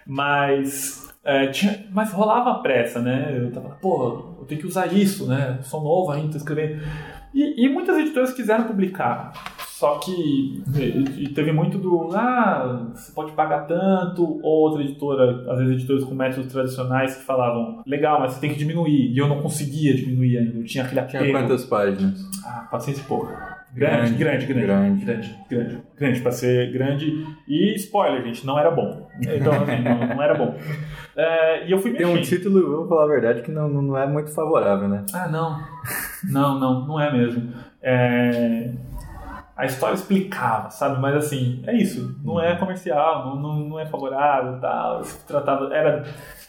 Mas 0.07 1.13
é, 1.25 1.47
tinha, 1.49 1.85
mas 1.93 2.13
rolava 2.13 2.51
a 2.51 2.59
pressa, 2.59 3.01
né? 3.01 3.33
Eu 3.37 3.53
tava, 3.53 3.71
pô, 3.81 4.37
eu 4.41 4.45
tenho 4.47 4.61
que 4.61 4.67
usar 4.67 4.93
isso, 4.93 5.29
né? 5.29 5.59
Sou 5.63 5.81
novo 5.83 6.11
ainda, 6.11 6.33
tô 6.33 6.37
escrevendo. 6.37 6.83
E, 7.35 7.65
e 7.65 7.69
muitas 7.69 7.97
editoras 7.97 8.33
quiseram 8.33 8.65
publicar. 8.65 9.33
Só 9.83 9.99
que 9.99 10.63
teve 11.35 11.51
muito 11.51 11.77
do, 11.77 12.15
ah, 12.15 12.89
você 12.95 13.11
pode 13.11 13.33
pagar 13.33 13.67
tanto, 13.67 14.39
ou 14.41 14.69
outra 14.69 14.81
editora, 14.81 15.45
às 15.51 15.59
vezes 15.59 15.75
editoras 15.75 16.05
com 16.05 16.15
métodos 16.15 16.53
tradicionais 16.53 17.17
que 17.17 17.25
falavam, 17.25 17.83
legal, 17.85 18.21
mas 18.21 18.35
você 18.35 18.41
tem 18.41 18.53
que 18.53 18.59
diminuir. 18.59 19.13
E 19.13 19.19
eu 19.19 19.27
não 19.27 19.43
conseguia 19.43 19.93
diminuir 19.93 20.39
ainda, 20.39 20.59
eu 20.59 20.65
tinha 20.65 20.85
aquele 20.85 21.01
apego. 21.01 21.25
Tinha 21.25 21.41
quantas 21.41 21.65
páginas? 21.65 22.25
Ah, 22.45 22.67
400 22.71 23.01
e 23.01 23.05
pouco. 23.05 23.33
Grande, 23.75 24.13
Grande, 24.15 24.47
grande, 24.47 24.67
grande, 24.67 25.05
grande. 25.05 25.37
grande, 25.49 25.83
grande, 25.99 26.21
pra 26.21 26.31
ser 26.31 26.71
grande. 26.73 27.27
E 27.49 27.75
spoiler, 27.77 28.23
gente, 28.23 28.45
não 28.47 28.59
era 28.59 28.71
bom. 28.71 29.09
Então, 29.21 29.53
assim, 29.63 29.83
não, 29.83 30.07
não 30.15 30.23
era 30.23 30.35
bom. 30.35 30.55
É, 31.17 31.67
e 31.67 31.73
eu 31.73 31.79
fui 31.79 31.93
Tem 31.95 32.05
um 32.05 32.13
mexendo. 32.15 32.39
título, 32.39 32.77
vou 32.81 32.89
falar 32.89 33.05
a 33.05 33.07
verdade, 33.07 33.41
que 33.43 33.51
não, 33.51 33.69
não 33.69 33.97
é 33.97 34.07
muito 34.07 34.31
favorável, 34.35 34.89
né? 34.89 35.05
Ah, 35.15 35.27
não. 35.29 35.59
Não, 36.31 36.59
não, 36.61 36.87
não 36.87 37.01
é 37.01 37.11
mesmo. 37.13 37.51
É, 37.83 38.73
A 39.57 39.65
história 39.65 39.95
explicava, 39.95 40.69
sabe? 40.71 41.01
Mas 41.01 41.15
assim, 41.17 41.63
é 41.67 41.75
isso. 41.75 42.19
Não 42.23 42.39
é 42.41 42.55
comercial, 42.57 43.25
não, 43.27 43.37
não, 43.41 43.57
não 43.71 43.81
é 43.81 43.87
favorável 43.87 44.61
tal. 44.61 45.03
Se 45.05 45.27
tratava, 45.27 45.75
era 45.75 46.05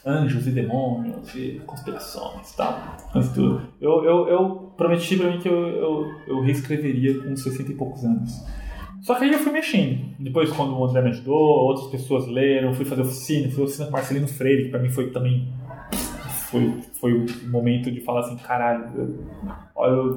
anjos 0.06 0.46
e 0.46 0.50
demônios 0.50 1.34
e 1.34 1.60
conspirações 1.66 2.52
e 2.52 2.56
tal. 2.56 2.96
Mas 3.14 3.32
tudo. 3.32 3.62
Eu, 3.80 4.04
eu, 4.04 4.28
eu 4.28 4.72
prometi 4.76 5.16
pra 5.16 5.30
mim 5.30 5.38
que 5.38 5.48
eu, 5.48 5.68
eu, 5.68 6.12
eu 6.26 6.40
reescreveria 6.42 7.22
com 7.22 7.34
60 7.34 7.72
e 7.72 7.74
poucos 7.74 8.04
anos. 8.04 8.32
Só 9.02 9.14
que 9.14 9.24
aí 9.24 9.32
eu 9.32 9.38
fui 9.38 9.52
mexendo. 9.52 10.14
Depois, 10.18 10.50
quando 10.50 10.78
o 10.78 10.84
André 10.84 11.02
me 11.02 11.10
ajudou, 11.10 11.36
outras 11.36 11.88
pessoas 11.88 12.26
leram, 12.26 12.72
fui 12.72 12.86
fazer 12.86 13.02
oficina, 13.02 13.50
fui 13.50 13.64
oficina 13.64 13.86
com 13.86 13.92
Marcelino 13.92 14.26
Freire, 14.26 14.64
que 14.64 14.70
pra 14.70 14.80
mim 14.80 14.88
foi 14.88 15.10
também 15.10 15.52
foi, 16.54 16.82
foi 17.00 17.12
o 17.12 17.26
momento 17.50 17.90
de 17.90 18.00
falar 18.00 18.20
assim, 18.20 18.36
caralho, 18.36 18.84
olha 19.74 20.12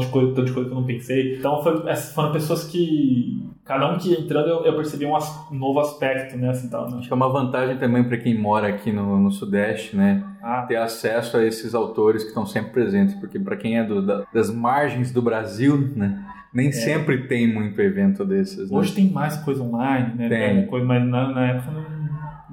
de 0.00 0.06
coisa, 0.08 0.34
tanto 0.34 0.46
de 0.46 0.52
coisa 0.52 0.68
que 0.68 0.74
eu 0.74 0.80
não 0.80 0.86
pensei. 0.86 1.36
Então 1.38 1.62
foi, 1.62 1.82
foram 2.14 2.32
pessoas 2.32 2.64
que, 2.64 3.46
cada 3.64 3.92
um 3.92 3.98
que 3.98 4.10
ia 4.10 4.20
entrando, 4.20 4.48
eu, 4.48 4.64
eu 4.64 4.74
percebi 4.74 5.04
um, 5.04 5.14
as- 5.14 5.50
um 5.50 5.54
novo 5.54 5.80
aspecto, 5.80 6.36
né, 6.36 6.48
assim, 6.50 6.68
tal, 6.68 6.90
né? 6.90 6.98
Acho 6.98 7.06
que 7.08 7.12
é 7.12 7.16
uma 7.16 7.28
vantagem 7.28 7.76
também 7.76 8.02
para 8.04 8.16
quem 8.16 8.38
mora 8.38 8.68
aqui 8.68 8.90
no, 8.90 9.18
no 9.18 9.30
Sudeste, 9.30 9.94
né? 9.96 10.22
Ah, 10.42 10.62
Ter 10.66 10.76
acesso 10.76 11.36
a 11.36 11.44
esses 11.44 11.74
autores 11.74 12.22
que 12.22 12.28
estão 12.30 12.46
sempre 12.46 12.72
presentes, 12.72 13.14
porque 13.16 13.38
para 13.38 13.56
quem 13.56 13.78
é 13.78 13.84
do- 13.84 14.00
da- 14.04 14.24
das 14.32 14.50
margens 14.50 15.12
do 15.12 15.20
Brasil, 15.22 15.90
né? 15.94 16.24
Nem 16.54 16.70
sempre 16.70 17.26
tem 17.28 17.50
muito 17.50 17.80
evento 17.80 18.26
desses, 18.26 18.70
né? 18.70 18.76
hoje 18.78 18.94
tem 18.94 19.10
mais 19.10 19.38
coisa 19.38 19.62
online, 19.62 20.14
né, 20.16 20.28
Tem. 20.28 20.66
coisa, 20.66 20.84
mas 20.84 21.02
na, 21.08 21.28
na 21.32 21.46
época 21.48 21.70
não, 21.70 21.82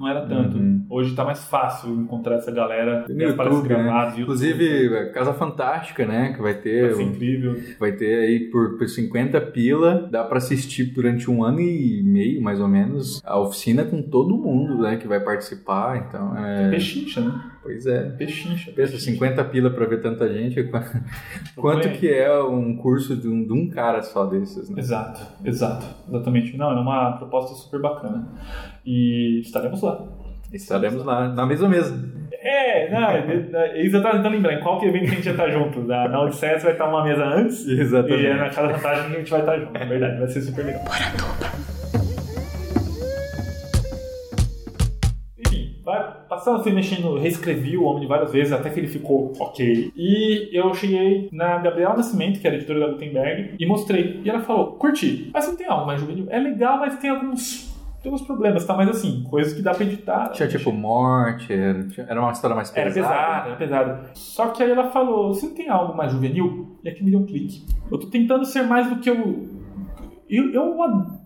não 0.00 0.08
era 0.08 0.26
tanto. 0.26 0.56
Uhum. 0.56 0.86
Hoje 0.88 1.14
tá 1.14 1.24
mais 1.24 1.44
fácil 1.44 1.90
encontrar 1.94 2.36
essa 2.36 2.50
galera, 2.50 3.04
No 3.06 3.36
palestras 3.36 3.46
YouTube, 3.46 3.68
né? 3.68 3.68
gravadas, 3.68 4.18
YouTube, 4.18 4.22
Inclusive, 4.22 5.10
Casa 5.12 5.34
Fantástica, 5.34 6.06
né? 6.06 6.32
Que 6.32 6.40
vai 6.40 6.54
ter, 6.54 6.86
vai 6.86 6.94
ser 6.94 7.02
incrível. 7.02 7.56
vai 7.78 7.92
ter 7.92 8.18
aí 8.20 8.50
por, 8.50 8.78
por 8.78 8.88
50 8.88 9.38
pila, 9.42 10.08
dá 10.10 10.24
para 10.24 10.38
assistir 10.38 10.84
durante 10.84 11.30
um 11.30 11.44
ano 11.44 11.60
e 11.60 12.02
meio, 12.02 12.40
mais 12.40 12.60
ou 12.60 12.68
menos, 12.68 13.20
a 13.24 13.38
oficina 13.38 13.84
com 13.84 14.00
todo 14.00 14.38
mundo, 14.38 14.78
né? 14.82 14.96
Que 14.96 15.06
vai 15.06 15.20
participar. 15.20 15.98
Então, 15.98 16.36
é. 16.38 16.70
Pechincha, 16.70 17.20
né? 17.20 17.50
Pois 17.70 17.86
é. 17.86 18.10
Pechincha. 18.10 18.72
Pensa, 18.72 18.92
pechincha. 18.92 19.12
50 19.12 19.44
pila 19.44 19.70
pra 19.70 19.86
ver 19.86 20.00
tanta 20.00 20.28
gente. 20.32 20.62
Quanto 21.56 21.88
que 21.90 22.08
é 22.08 22.32
um 22.42 22.76
curso 22.76 23.16
de 23.16 23.28
um, 23.28 23.44
de 23.44 23.52
um 23.52 23.68
cara 23.68 24.02
só 24.02 24.26
desses, 24.26 24.68
né? 24.70 24.78
Exato, 24.80 25.20
exato, 25.44 25.86
exatamente. 26.08 26.56
Não, 26.56 26.70
é 26.70 26.80
uma 26.80 27.12
proposta 27.18 27.54
super 27.54 27.80
bacana. 27.80 28.26
E 28.84 29.40
estaremos 29.40 29.82
lá. 29.82 30.04
Estaremos 30.52 31.04
lá, 31.04 31.28
na 31.28 31.46
mesma 31.46 31.68
mesa. 31.68 31.96
É, 32.32 32.90
não, 32.90 33.08
é- 33.10 33.48
é- 33.52 33.82
isso 33.86 33.96
eu 33.96 34.02
tava 34.02 34.16
tentando 34.16 34.32
lembrar. 34.34 34.54
Em 34.54 34.60
qual 34.60 34.80
que 34.80 34.86
evento 34.86 35.04
que 35.04 35.10
a 35.10 35.14
gente 35.14 35.26
ia 35.26 35.32
estar 35.32 35.48
junto? 35.50 35.80
Na, 35.84 36.08
na 36.08 36.22
Odisseia 36.22 36.58
vai 36.58 36.72
estar 36.72 36.88
uma 36.88 37.04
mesa 37.04 37.24
antes 37.24 37.66
e 37.68 37.78
Exatamente. 37.80 38.26
é 38.26 38.34
na 38.34 38.48
Casa 38.50 38.74
Fantástica 38.74 39.08
que 39.10 39.14
a 39.14 39.18
gente 39.18 39.30
vai 39.30 39.40
estar 39.40 39.58
junto. 39.58 39.76
É 39.76 39.86
verdade, 39.86 40.18
vai 40.18 40.28
ser 40.28 40.40
super 40.42 40.64
legal. 40.64 40.82
Vai 40.84 40.98
passando, 46.50 46.62
fui 46.62 46.72
mexendo, 46.72 47.16
reescrevi 47.18 47.76
o 47.76 47.84
Omni 47.84 48.06
várias 48.06 48.32
vezes, 48.32 48.52
até 48.52 48.70
que 48.70 48.80
ele 48.80 48.88
ficou 48.88 49.32
ok. 49.38 49.92
E 49.96 50.50
eu 50.52 50.72
cheguei 50.74 51.28
na 51.32 51.58
Gabriela 51.58 51.96
Nascimento, 51.96 52.40
que 52.40 52.46
era 52.46 52.56
editora 52.56 52.80
da 52.80 52.88
Gutenberg, 52.88 53.54
e 53.58 53.66
mostrei. 53.66 54.20
E 54.24 54.28
ela 54.30 54.40
falou, 54.40 54.72
curti, 54.72 55.30
mas 55.32 55.46
não 55.46 55.56
tem 55.56 55.66
algo 55.66 55.86
mais 55.86 56.00
juvenil. 56.00 56.26
É 56.28 56.38
legal, 56.38 56.78
mas 56.78 56.96
tem 56.98 57.10
alguns... 57.10 57.70
Tem 58.02 58.10
alguns 58.10 58.26
problemas, 58.26 58.64
tá? 58.64 58.74
Mas 58.74 58.88
assim, 58.88 59.22
coisas 59.28 59.52
que 59.52 59.60
dá 59.60 59.74
pra 59.74 59.84
editar. 59.84 60.30
Tinha 60.30 60.48
tipo 60.48 60.72
morte, 60.72 61.52
era, 61.52 61.86
era 62.08 62.18
uma 62.18 62.32
história 62.32 62.56
mais 62.56 62.74
Era 62.74 62.90
pesada. 62.90 63.48
era 63.48 63.56
pesado. 63.56 64.08
Só 64.14 64.48
que 64.48 64.62
aí 64.62 64.70
ela 64.70 64.90
falou: 64.90 65.34
você 65.34 65.44
não 65.44 65.54
tem 65.54 65.68
algo 65.68 65.94
mais 65.94 66.10
juvenil? 66.10 66.78
E 66.82 66.88
aqui 66.88 67.04
me 67.04 67.10
deu 67.10 67.20
um 67.20 67.26
clique. 67.26 67.62
Eu 67.92 67.98
tô 67.98 68.06
tentando 68.06 68.46
ser 68.46 68.62
mais 68.62 68.88
do 68.88 69.00
que 69.00 69.10
eu. 69.10 69.46
Eu, 70.30 70.50
eu, 70.50 70.78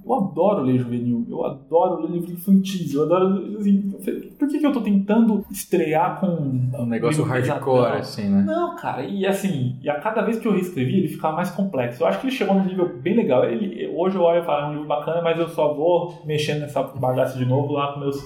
eu 0.05 0.15
adoro 0.15 0.63
ler 0.63 0.79
juvenil, 0.79 1.27
eu 1.29 1.45
adoro 1.47 2.03
ler 2.03 2.11
livro 2.11 2.33
infantil, 2.33 3.01
eu 3.01 3.03
adoro. 3.05 3.57
Assim, 3.59 3.91
por 4.39 4.49
que, 4.49 4.59
que 4.59 4.67
eu 4.67 4.73
tô 4.73 4.83
tentando 4.83 5.45
estrear 5.51 6.21
com. 6.21 6.27
Um 6.27 6.87
negócio 6.87 7.25
hardcore, 7.25 7.61
pesadão? 7.61 8.01
assim, 8.01 8.29
né? 8.29 8.43
Não, 8.47 8.77
cara, 8.77 9.03
e 9.03 9.27
assim, 9.27 9.79
e 9.83 9.89
a 9.89 9.99
cada 9.99 10.21
vez 10.23 10.39
que 10.39 10.47
eu 10.47 10.53
reescrevi, 10.53 10.99
ele 10.99 11.09
ficava 11.09 11.37
mais 11.37 11.51
complexo. 11.51 12.03
Eu 12.03 12.07
acho 12.07 12.21
que 12.21 12.27
ele 12.27 12.37
chegou 12.37 12.55
num 12.55 12.67
nível 12.67 12.99
bem 13.01 13.17
legal. 13.17 13.45
Ele, 13.45 13.89
hoje 13.89 14.17
eu 14.17 14.23
olho 14.23 14.43
e 14.43 14.45
falo, 14.45 14.67
é 14.67 14.69
um 14.69 14.73
livro 14.73 14.87
bacana, 14.87 15.23
mas 15.23 15.39
eu 15.39 15.49
só 15.49 15.73
vou 15.73 16.23
mexendo 16.27 16.61
nessa 16.61 16.83
bagaça 16.83 17.39
de 17.39 17.47
novo 17.47 17.73
lá 17.73 17.95
com 17.95 18.01
meus 18.01 18.23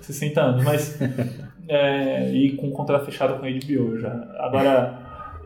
60 0.00 0.40
anos. 0.40 0.64
Mas. 0.64 1.00
é, 1.68 2.32
e 2.32 2.56
com 2.56 2.66
um 2.66 2.72
contrato 2.72 3.04
fechado 3.04 3.38
com 3.38 3.46
a 3.46 3.50
HBO 3.50 3.96
já. 3.98 4.12
Agora, 4.40 4.98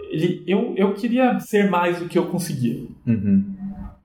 ele, 0.09 0.43
eu, 0.47 0.73
eu 0.75 0.95
queria 0.95 1.39
ser 1.41 1.69
mais 1.69 1.99
do 1.99 2.09
que 2.09 2.19
eu 2.19 2.27
conseguia. 2.27 2.87
Uhum. 3.07 3.57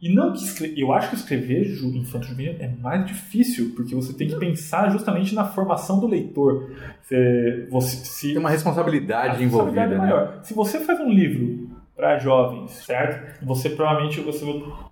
E 0.02 0.14
não 0.14 0.34
que 0.34 0.40
escre- 0.44 0.74
eu 0.76 0.92
acho 0.92 1.10
que 1.10 1.16
escrever 1.16 1.64
ju- 1.66 1.96
infanto 1.96 2.26
juvenil 2.26 2.56
é 2.60 2.68
mais 2.82 3.06
difícil, 3.06 3.74
porque 3.76 3.94
você 3.94 4.14
tem 4.14 4.28
que 4.28 4.36
pensar 4.36 4.90
justamente 4.90 5.36
na 5.36 5.46
formação 5.46 6.00
do 6.00 6.08
leitor. 6.08 6.72
Você, 7.04 7.68
você, 7.70 7.96
se, 7.98 8.28
Tem 8.30 8.38
uma 8.40 8.50
responsabilidade 8.50 9.44
envolvida, 9.44 9.82
é 9.82 9.88
né? 9.88 9.98
maior. 9.98 10.40
Se 10.42 10.54
você 10.56 10.80
faz 10.80 11.00
um 11.00 11.10
livro 11.10 11.70
para 11.96 12.18
jovens, 12.18 12.72
certo? 12.72 13.46
Você 13.46 13.70
provavelmente 13.70 14.20
você 14.22 14.44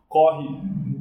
corre 0.08 0.48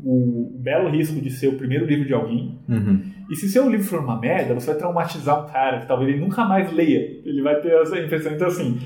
o 0.04 0.52
belo 0.58 0.88
risco 0.90 1.20
de 1.20 1.30
ser 1.30 1.48
o 1.48 1.56
primeiro 1.56 1.84
livro 1.84 2.06
de 2.06 2.14
alguém. 2.14 2.58
Uhum. 2.68 3.02
E 3.30 3.36
se 3.36 3.46
seu 3.48 3.68
livro 3.68 3.86
for 3.86 4.00
uma 4.00 4.18
merda, 4.18 4.54
você 4.54 4.68
vai 4.68 4.76
traumatizar 4.76 5.44
um 5.44 5.48
cara 5.52 5.80
que 5.80 5.86
talvez 5.86 6.08
ele 6.10 6.20
nunca 6.20 6.44
mais 6.46 6.72
leia. 6.72 7.20
Ele 7.26 7.42
vai 7.42 7.56
ter 7.60 7.72
essa 7.82 7.98
impressão. 7.98 8.32
Então, 8.32 8.46
assim, 8.48 8.78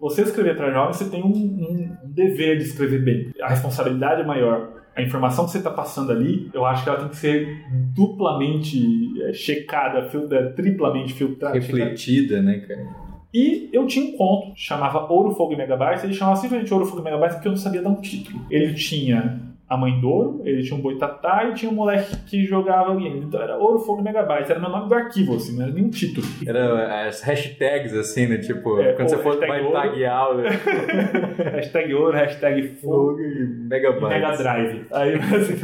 você 0.00 0.22
escrever 0.22 0.56
para 0.56 0.72
jovens, 0.72 0.96
você 0.96 1.10
tem 1.10 1.22
um, 1.22 1.28
um- 1.28 1.96
dever 2.04 2.56
de 2.58 2.64
escrever 2.64 3.02
bem. 3.04 3.30
A 3.42 3.48
responsabilidade 3.48 4.22
é 4.22 4.24
maior. 4.24 4.80
A 4.96 5.02
informação 5.02 5.44
que 5.44 5.52
você 5.52 5.58
está 5.58 5.70
passando 5.70 6.10
ali, 6.10 6.50
eu 6.52 6.64
acho 6.66 6.82
que 6.82 6.88
ela 6.88 6.98
tem 6.98 7.08
que 7.08 7.16
ser 7.16 7.46
duplamente 7.94 8.78
eh, 9.22 9.32
checada, 9.32 10.08
filtra, 10.08 10.52
triplamente 10.52 11.12
filtrada. 11.12 11.60
checada. 11.60 11.78
Refletida, 11.84 12.42
né, 12.42 12.58
cara? 12.60 12.86
E 13.32 13.70
eu 13.72 13.86
tinha 13.86 14.04
um 14.12 14.16
conto, 14.16 14.52
chamava 14.56 15.10
Ouro, 15.12 15.34
Fogo 15.36 15.52
e 15.52 15.56
Megabytes, 15.56 16.02
ele 16.02 16.12
chamava 16.14 16.36
simplesmente 16.36 16.72
Ouro, 16.74 16.84
Fogo 16.86 17.00
e 17.00 17.04
Megabytes 17.04 17.36
porque 17.36 17.46
eu 17.48 17.52
não 17.52 17.58
sabia 17.58 17.80
dar 17.82 17.90
um 17.90 18.00
título. 18.00 18.40
Ele 18.50 18.74
tinha 18.74 19.40
a 19.70 19.76
mãe 19.76 20.00
Douro, 20.00 20.42
ele 20.44 20.64
tinha 20.64 20.76
um 20.76 20.82
boitatá 20.82 21.44
e 21.48 21.54
tinha 21.54 21.70
um 21.70 21.74
moleque 21.76 22.16
que 22.26 22.44
jogava 22.44 22.92
game. 22.96 23.20
Então 23.20 23.40
era 23.40 23.56
Ouro, 23.56 23.78
Fogo 23.78 24.00
e 24.00 24.02
Megabytes, 24.02 24.50
era 24.50 24.58
meu 24.58 24.68
nome 24.68 24.88
do 24.88 24.94
arquivo, 24.96 25.36
assim, 25.36 25.56
não 25.56 25.62
era 25.62 25.72
nenhum 25.72 25.88
título. 25.90 26.26
Era 26.44 27.06
as 27.06 27.22
hashtags, 27.22 27.94
assim, 27.94 28.26
né? 28.26 28.38
Tipo, 28.38 28.80
É, 28.80 28.94
quando 28.94 29.08
você 29.08 29.14
ou 29.14 29.22
for 29.22 29.30
hashtag 29.38 29.48
vai 29.48 29.62
ouro. 29.62 29.72
taguear 29.74 30.30
o 30.32 30.40
hashtag 31.54 31.94
Ouro, 31.94 32.16
hashtag 32.16 32.68
Fogo 32.80 33.20
e 33.20 33.30
e 33.42 33.46
megabytes. 33.68 34.08
Mega 34.08 34.36
Drive. 34.36 34.86
Aí, 34.90 35.14
assim, 35.14 35.54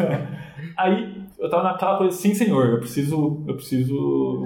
aí 0.77 1.23
eu 1.41 1.51
tava 1.51 1.65
naquela 1.65 1.99
coisa, 1.99 2.17
sim 2.17 2.33
senhor, 2.33 2.67
eu 2.67 2.79
preciso, 2.79 3.43
eu 3.49 3.55
preciso, 3.57 3.95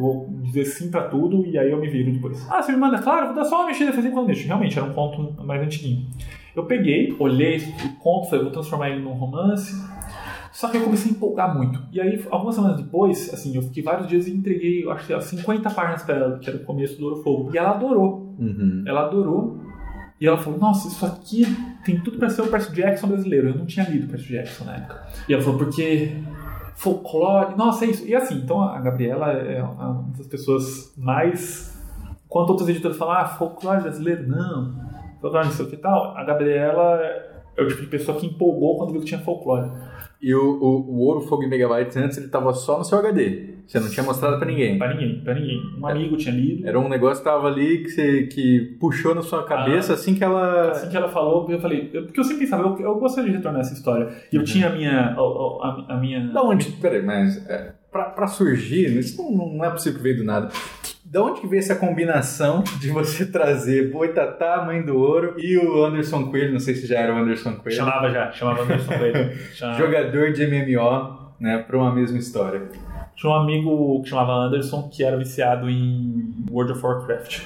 vou 0.01 0.27
dizer 0.43 0.65
sim 0.65 0.91
pra 0.91 1.03
tudo 1.03 1.45
e 1.47 1.59
aí 1.59 1.71
eu 1.71 1.79
me 1.79 1.89
viro 1.89 2.11
depois. 2.13 2.47
Ah, 2.51 2.63
você 2.63 2.73
me 2.73 2.79
manda, 2.79 2.99
claro, 2.99 3.27
vou 3.27 3.35
dar 3.37 3.45
só 3.45 3.59
uma 3.59 3.67
mexida, 3.67 3.93
fazer 3.93 4.11
quando 4.11 4.27
deixo. 4.29 4.47
Realmente, 4.47 4.79
era 4.79 4.89
um 4.89 4.93
conto 4.95 5.45
mais 5.45 5.61
antiguinho. 5.63 6.07
Eu 6.55 6.65
peguei, 6.65 7.15
olhei 7.19 7.59
o 7.59 7.97
conto, 8.01 8.29
falei, 8.29 8.45
vou 8.45 8.53
transformar 8.53 8.91
ele 8.91 9.01
num 9.01 9.13
romance. 9.13 9.73
Só 10.53 10.69
que 10.69 10.77
eu 10.77 10.83
comecei 10.83 11.13
a 11.13 11.15
empolgar 11.15 11.57
muito. 11.57 11.81
E 11.93 12.01
aí, 12.01 12.25
algumas 12.31 12.57
semanas 12.57 12.77
depois, 12.77 13.33
assim, 13.33 13.55
eu 13.55 13.63
fiquei 13.63 13.83
vários 13.83 14.09
dias 14.09 14.27
e 14.27 14.33
entreguei, 14.33 14.85
eu 14.85 14.91
acho 14.91 15.07
que 15.07 15.13
era 15.13 15.23
50 15.23 15.71
páginas 15.71 16.03
pra 16.03 16.17
ela, 16.17 16.39
que 16.39 16.51
era 16.51 16.59
o 16.59 16.65
começo 16.65 16.99
do 16.99 17.07
Ouro 17.07 17.23
Fogo. 17.23 17.51
E 17.55 17.59
ela 17.59 17.71
adorou. 17.71 18.35
Uhum. 18.39 18.83
Ela 18.87 19.07
adorou. 19.07 19.61
E 20.21 20.27
ela 20.27 20.37
falou: 20.37 20.59
Nossa, 20.59 20.89
isso 20.89 21.07
aqui 21.07 21.47
tem 21.85 21.99
tudo 22.01 22.19
pra 22.19 22.29
ser 22.29 22.43
o 22.43 22.49
Percy 22.49 22.75
Jackson 22.75 23.07
brasileiro. 23.07 23.49
Eu 23.49 23.55
não 23.55 23.65
tinha 23.65 23.89
lido 23.89 24.09
Percy 24.09 24.29
Jackson 24.29 24.65
na 24.65 24.77
época. 24.77 25.03
E 25.29 25.33
ela 25.33 25.43
falou: 25.43 25.59
Porque 25.59 26.15
folclore. 26.75 27.57
Nossa, 27.57 27.87
é 27.87 27.89
isso. 27.89 28.07
E 28.07 28.15
assim, 28.15 28.35
então 28.35 28.61
a 28.61 28.79
Gabriela 28.81 29.33
é 29.33 29.63
uma 29.63 30.11
das 30.17 30.27
pessoas 30.27 30.93
mais. 30.97 31.75
Enquanto 32.27 32.51
outras 32.51 32.69
editoras 32.69 32.99
falam: 32.99 33.15
Ah, 33.15 33.25
folclore 33.25 33.81
brasileiro, 33.81 34.29
não. 34.29 34.90
Folclore 35.21 35.47
não 35.47 35.53
sei 35.53 35.67
o 35.67 35.69
que 35.69 35.77
tal. 35.77 36.17
A 36.17 36.25
Gabriela 36.25 37.01
é 37.57 37.63
o 37.63 37.69
tipo 37.69 37.81
de 37.83 37.87
pessoa 37.89 38.19
que 38.19 38.27
empolgou 38.27 38.77
quando 38.79 38.93
viu 38.93 39.01
que 39.01 39.07
tinha 39.07 39.21
folclore. 39.21 39.71
E 40.23 40.35
o, 40.35 40.41
o, 40.43 40.91
o 40.91 40.99
Ouro, 41.01 41.23
Fogo 41.23 41.43
e 41.45 41.49
Megabytes 41.49 41.97
antes 41.97 42.19
ele 42.19 42.29
tava 42.29 42.53
só 42.53 42.77
no 42.79 42.85
seu 42.85 42.99
HD. 42.99 43.55
Você 43.67 43.79
não 43.81 43.89
tinha 43.89 44.05
mostrado 44.05 44.37
pra 44.39 44.47
ninguém. 44.47 44.77
Pra 44.77 44.93
ninguém, 44.93 45.21
pra 45.23 45.33
ninguém. 45.35 45.61
Um 45.81 45.87
amigo 45.87 46.17
tinha 46.17 46.35
lido. 46.35 46.67
Era 46.67 46.79
um 46.79 46.89
negócio 46.89 47.23
que 47.23 47.31
tava 47.31 47.47
ali 47.47 47.79
que, 47.85 47.89
você, 47.89 48.23
que 48.25 48.77
puxou 48.81 49.15
na 49.15 49.23
sua 49.23 49.45
cabeça 49.45 49.95
assim 49.95 50.15
que 50.15 50.23
ela. 50.25 50.73
Assim 50.73 50.91
que 50.91 50.97
ela 50.97 51.09
falou, 51.09 51.49
eu 51.51 51.59
falei, 51.61 51.89
eu- 51.93 52.05
porque 52.05 52.19
eu 52.21 52.25
sempre 52.25 52.41
pensava, 52.41 52.65
eu, 52.65 52.79
eu 52.81 52.95
gostaria 52.99 53.31
de 53.31 53.37
retornar 53.37 53.61
essa 53.61 53.73
história. 53.73 54.09
E 54.33 54.37
eu 54.37 54.45
tinha 54.45 54.67
a 54.69 54.71
minha. 54.73 55.15
A, 55.17 55.21
a- 55.21 55.87
a 55.91 55.97
minha. 55.97 56.27
Da 56.33 56.43
onde. 56.43 56.71
Peraí, 56.73 57.01
mas. 57.03 57.49
É, 57.49 57.73
pra, 57.93 58.05
pra 58.11 58.27
surgir, 58.27 58.99
isso 58.99 59.23
não, 59.23 59.55
não 59.57 59.65
é 59.65 59.71
possível 59.71 59.97
que 59.99 60.03
veio 60.03 60.17
do 60.19 60.25
nada. 60.25 60.49
Da 61.11 61.23
onde 61.25 61.41
que 61.41 61.47
veio 61.49 61.59
essa 61.59 61.75
combinação 61.75 62.63
de 62.81 62.89
você 62.91 63.27
trazer 63.33 63.91
Boitatá, 63.91 64.63
Mãe 64.65 64.81
do 64.81 64.97
Ouro 64.97 65.35
e 65.39 65.59
o 65.59 65.85
Anderson 65.85 66.31
Coelho? 66.31 66.53
Não 66.53 66.61
sei 66.61 66.75
se 66.77 66.87
já 66.87 67.01
era 67.01 67.13
o 67.13 67.19
Anderson 67.19 67.57
Coelho. 67.57 67.77
Chamava 67.77 68.09
já, 68.11 68.31
chamava 68.31 68.63
Anderson 68.63 68.93
Coelho. 68.97 69.37
Chamava- 69.53 69.79
Jogador 69.85 70.33
de 70.33 70.47
MMO, 70.47 71.33
né? 71.41 71.59
Pra 71.67 71.77
uma 71.79 71.93
mesma 71.93 72.17
história. 72.17 72.63
Tinha 73.17 73.33
um 73.33 73.35
amigo 73.35 74.01
que 74.03 74.09
chamava 74.09 74.33
Anderson 74.35 74.89
que 74.89 75.03
era 75.03 75.17
viciado 75.19 75.69
em 75.69 76.33
World 76.49 76.73
of 76.75 76.87
Warcraft. 76.87 77.41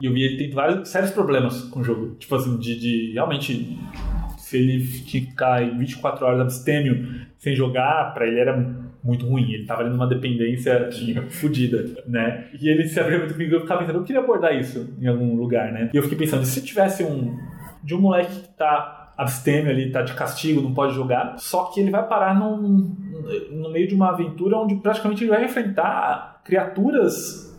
E 0.00 0.04
eu 0.06 0.12
vi 0.12 0.22
ele 0.22 0.36
tem 0.36 0.50
vários 0.50 0.88
sérios 0.88 1.10
problemas 1.10 1.62
com 1.64 1.80
o 1.80 1.84
jogo. 1.84 2.16
Tipo 2.18 2.36
assim, 2.36 2.58
de, 2.58 2.78
de 2.78 3.12
realmente. 3.14 3.78
Se 4.36 4.56
ele 4.58 4.80
ficar 4.80 5.62
em 5.62 5.78
24 5.78 6.26
horas 6.26 6.40
abstêmio 6.40 7.20
sem 7.38 7.54
jogar, 7.54 8.12
pra 8.12 8.26
ele 8.26 8.40
era 8.40 8.56
muito 9.02 9.26
ruim. 9.26 9.52
Ele 9.52 9.66
tava 9.66 9.82
ali 9.82 9.90
numa 9.90 10.06
dependência 10.06 10.90
fodida, 11.30 12.02
né? 12.06 12.48
E 12.60 12.68
ele 12.68 12.86
se 12.86 12.98
abriu 13.00 13.18
muito 13.18 13.34
comigo 13.34 13.54
eu 13.54 13.60
ficava 13.60 13.80
pensando, 13.80 13.98
eu 13.98 14.04
queria 14.04 14.20
abordar 14.20 14.54
isso 14.56 14.94
em 15.00 15.06
algum 15.06 15.34
lugar, 15.34 15.72
né? 15.72 15.90
E 15.92 15.96
eu 15.96 16.02
fiquei 16.02 16.18
pensando, 16.18 16.44
se 16.44 16.62
tivesse 16.62 17.04
um. 17.04 17.38
De 17.82 17.94
um 17.94 18.00
moleque 18.00 18.40
que 18.40 18.48
tá 18.58 19.00
abstêmio 19.16 19.70
ali, 19.70 19.90
tá 19.90 20.02
de 20.02 20.12
castigo, 20.14 20.60
não 20.60 20.72
pode 20.72 20.94
jogar, 20.94 21.38
só 21.38 21.64
que 21.64 21.80
ele 21.80 21.90
vai 21.90 22.06
parar 22.06 22.34
num, 22.38 22.94
no 23.50 23.70
meio 23.70 23.88
de 23.88 23.94
uma 23.94 24.10
aventura 24.10 24.58
onde 24.58 24.76
praticamente 24.76 25.24
ele 25.24 25.30
vai 25.30 25.44
enfrentar 25.44 26.40
criaturas 26.44 27.50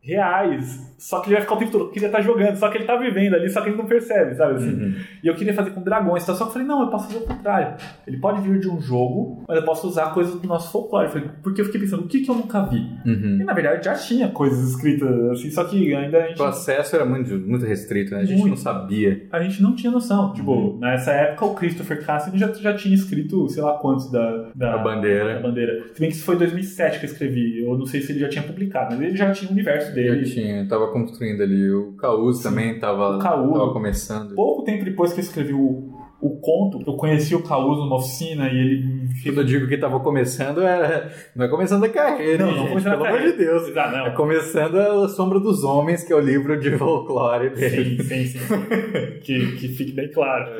reais. 0.00 0.93
Só 0.98 1.20
que 1.20 1.28
ele 1.28 1.34
vai 1.34 1.42
ficar 1.42 1.54
o 1.54 1.58
tempo 1.58 1.72
todo, 1.72 1.90
queria 1.90 2.06
estar 2.08 2.20
jogando, 2.20 2.56
só 2.56 2.68
que 2.68 2.78
ele 2.78 2.84
tá 2.84 2.96
vivendo 2.96 3.34
ali, 3.34 3.48
só 3.50 3.60
que 3.60 3.68
ele 3.68 3.76
não 3.76 3.86
percebe, 3.86 4.34
sabe 4.34 4.54
assim? 4.54 4.72
Uhum. 4.72 4.94
E 5.22 5.26
eu 5.26 5.34
queria 5.34 5.52
fazer 5.54 5.70
com 5.70 5.82
dragões, 5.82 6.22
então, 6.22 6.34
só 6.34 6.44
que 6.44 6.50
eu 6.50 6.52
falei, 6.54 6.68
não, 6.68 6.82
eu 6.82 6.88
posso 6.88 7.06
fazer 7.08 7.18
o 7.18 7.26
contrário. 7.26 7.74
Ele 8.06 8.18
pode 8.18 8.40
vir 8.40 8.58
de 8.60 8.68
um 8.70 8.80
jogo, 8.80 9.44
mas 9.48 9.56
eu 9.58 9.64
posso 9.64 9.86
usar 9.88 10.12
coisas 10.14 10.34
do 10.40 10.46
nosso 10.48 10.70
folclore. 10.72 11.06
Eu 11.06 11.12
falei, 11.12 11.28
porque 11.42 11.60
eu 11.60 11.64
fiquei 11.64 11.80
pensando, 11.80 12.04
o 12.04 12.08
que, 12.08 12.20
que 12.20 12.30
eu 12.30 12.34
nunca 12.34 12.62
vi? 12.62 12.78
Uhum. 13.06 13.38
E 13.40 13.44
na 13.44 13.52
verdade 13.52 13.84
já 13.84 13.94
tinha 13.94 14.28
coisas 14.28 14.70
escritas 14.70 15.08
assim, 15.30 15.50
só 15.50 15.64
que 15.64 15.94
ainda 15.94 16.18
a 16.18 16.28
gente, 16.28 16.40
O 16.40 16.44
acesso 16.44 16.94
era 16.96 17.04
muito, 17.04 17.34
muito 17.38 17.64
restrito, 17.64 18.12
né? 18.12 18.20
A 18.20 18.24
gente 18.24 18.38
Muito. 18.38 18.50
não 18.50 18.56
sabia. 18.56 19.26
a 19.32 19.42
gente 19.42 19.62
não 19.62 19.74
tinha 19.74 19.90
noção. 19.92 20.32
Tipo, 20.32 20.52
Uhum. 20.54 20.78
nessa 20.78 21.12
época 21.12 21.44
o 21.46 21.54
Christopher 21.54 22.04
Cassidy 22.04 22.38
já, 22.38 22.52
já 22.52 22.74
tinha 22.74 22.94
escrito, 22.94 23.48
sei 23.48 23.62
lá 23.62 23.78
quantos 23.78 24.10
da, 24.10 24.50
da 24.54 24.74
A 24.74 24.78
bandeira. 24.78 25.34
da 25.34 25.40
bandeira. 25.40 25.84
Se 25.92 26.00
bem 26.00 26.08
que 26.10 26.16
isso 26.16 26.24
foi 26.24 26.36
em 26.36 26.38
2007 26.38 26.98
que 27.00 27.06
eu 27.06 27.10
escrevi, 27.10 27.62
eu 27.64 27.76
não 27.76 27.86
sei 27.86 28.00
se 28.00 28.12
ele 28.12 28.20
já 28.20 28.28
tinha 28.28 28.44
publicado, 28.44 28.94
mas 28.94 29.00
ele 29.02 29.16
já 29.16 29.30
tinha 29.32 29.48
o 29.50 29.52
universo 29.52 29.94
dele. 29.94 30.24
tinha, 30.24 30.66
tava 30.68 30.83
construindo 30.92 31.42
ali. 31.42 31.70
O 31.70 31.92
Caus 31.96 32.42
também 32.42 32.78
tava, 32.78 33.16
O 33.16 33.18
Caú. 33.18 33.52
tava 33.52 33.72
começando. 33.72 34.34
Pouco 34.34 34.62
tempo 34.64 34.84
depois 34.84 35.12
que 35.12 35.20
eu 35.20 35.24
escrevi 35.24 35.52
o, 35.52 35.92
o 36.20 36.40
conto, 36.40 36.80
eu 36.86 36.94
conheci 36.96 37.34
o 37.34 37.42
Causo 37.42 37.82
numa 37.82 37.96
oficina 37.96 38.48
e 38.48 38.56
ele 38.56 39.08
Quando 39.22 39.38
eu 39.38 39.44
digo 39.44 39.66
que 39.68 39.76
tava 39.76 40.00
começando, 40.00 40.62
era. 40.62 41.10
Não 41.36 41.44
é 41.44 41.48
começando 41.48 41.84
a 41.84 41.88
carreira, 41.88 42.46
Não, 42.46 42.52
não 42.52 42.58
gente? 42.60 42.68
começando 42.70 42.92
a 42.92 42.96
Pelo 42.96 43.06
amor 43.08 43.20
de. 43.20 43.32
Deus. 43.32 43.76
Ah, 43.76 43.90
não. 43.90 44.06
É 44.06 44.10
começando 44.10 44.76
a 44.78 45.08
Sombra 45.08 45.38
dos 45.40 45.64
Homens, 45.64 46.02
que 46.04 46.12
é 46.12 46.16
o 46.16 46.20
livro 46.20 46.58
de 46.58 46.70
folclore 46.78 47.50
dele. 47.50 48.02
Sim, 48.02 48.26
sim, 48.26 48.38
sim. 48.38 48.54
que, 49.22 49.52
que 49.56 49.68
fique 49.68 49.92
bem 49.92 50.10
claro. 50.10 50.52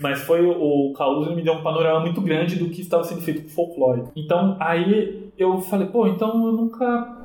Mas 0.00 0.20
foi 0.22 0.44
o, 0.44 0.50
o 0.52 0.92
Causo 0.92 1.26
ele 1.28 1.36
me 1.36 1.42
deu 1.42 1.54
um 1.54 1.62
panorama 1.62 2.00
muito 2.00 2.20
grande 2.20 2.56
do 2.56 2.68
que 2.68 2.80
estava 2.82 3.04
sendo 3.04 3.22
feito 3.22 3.42
com 3.42 3.48
folclore. 3.48 4.02
Então 4.16 4.56
aí 4.60 5.30
eu 5.38 5.58
falei, 5.60 5.86
pô, 5.88 6.06
então 6.06 6.46
eu 6.46 6.52
nunca. 6.52 7.16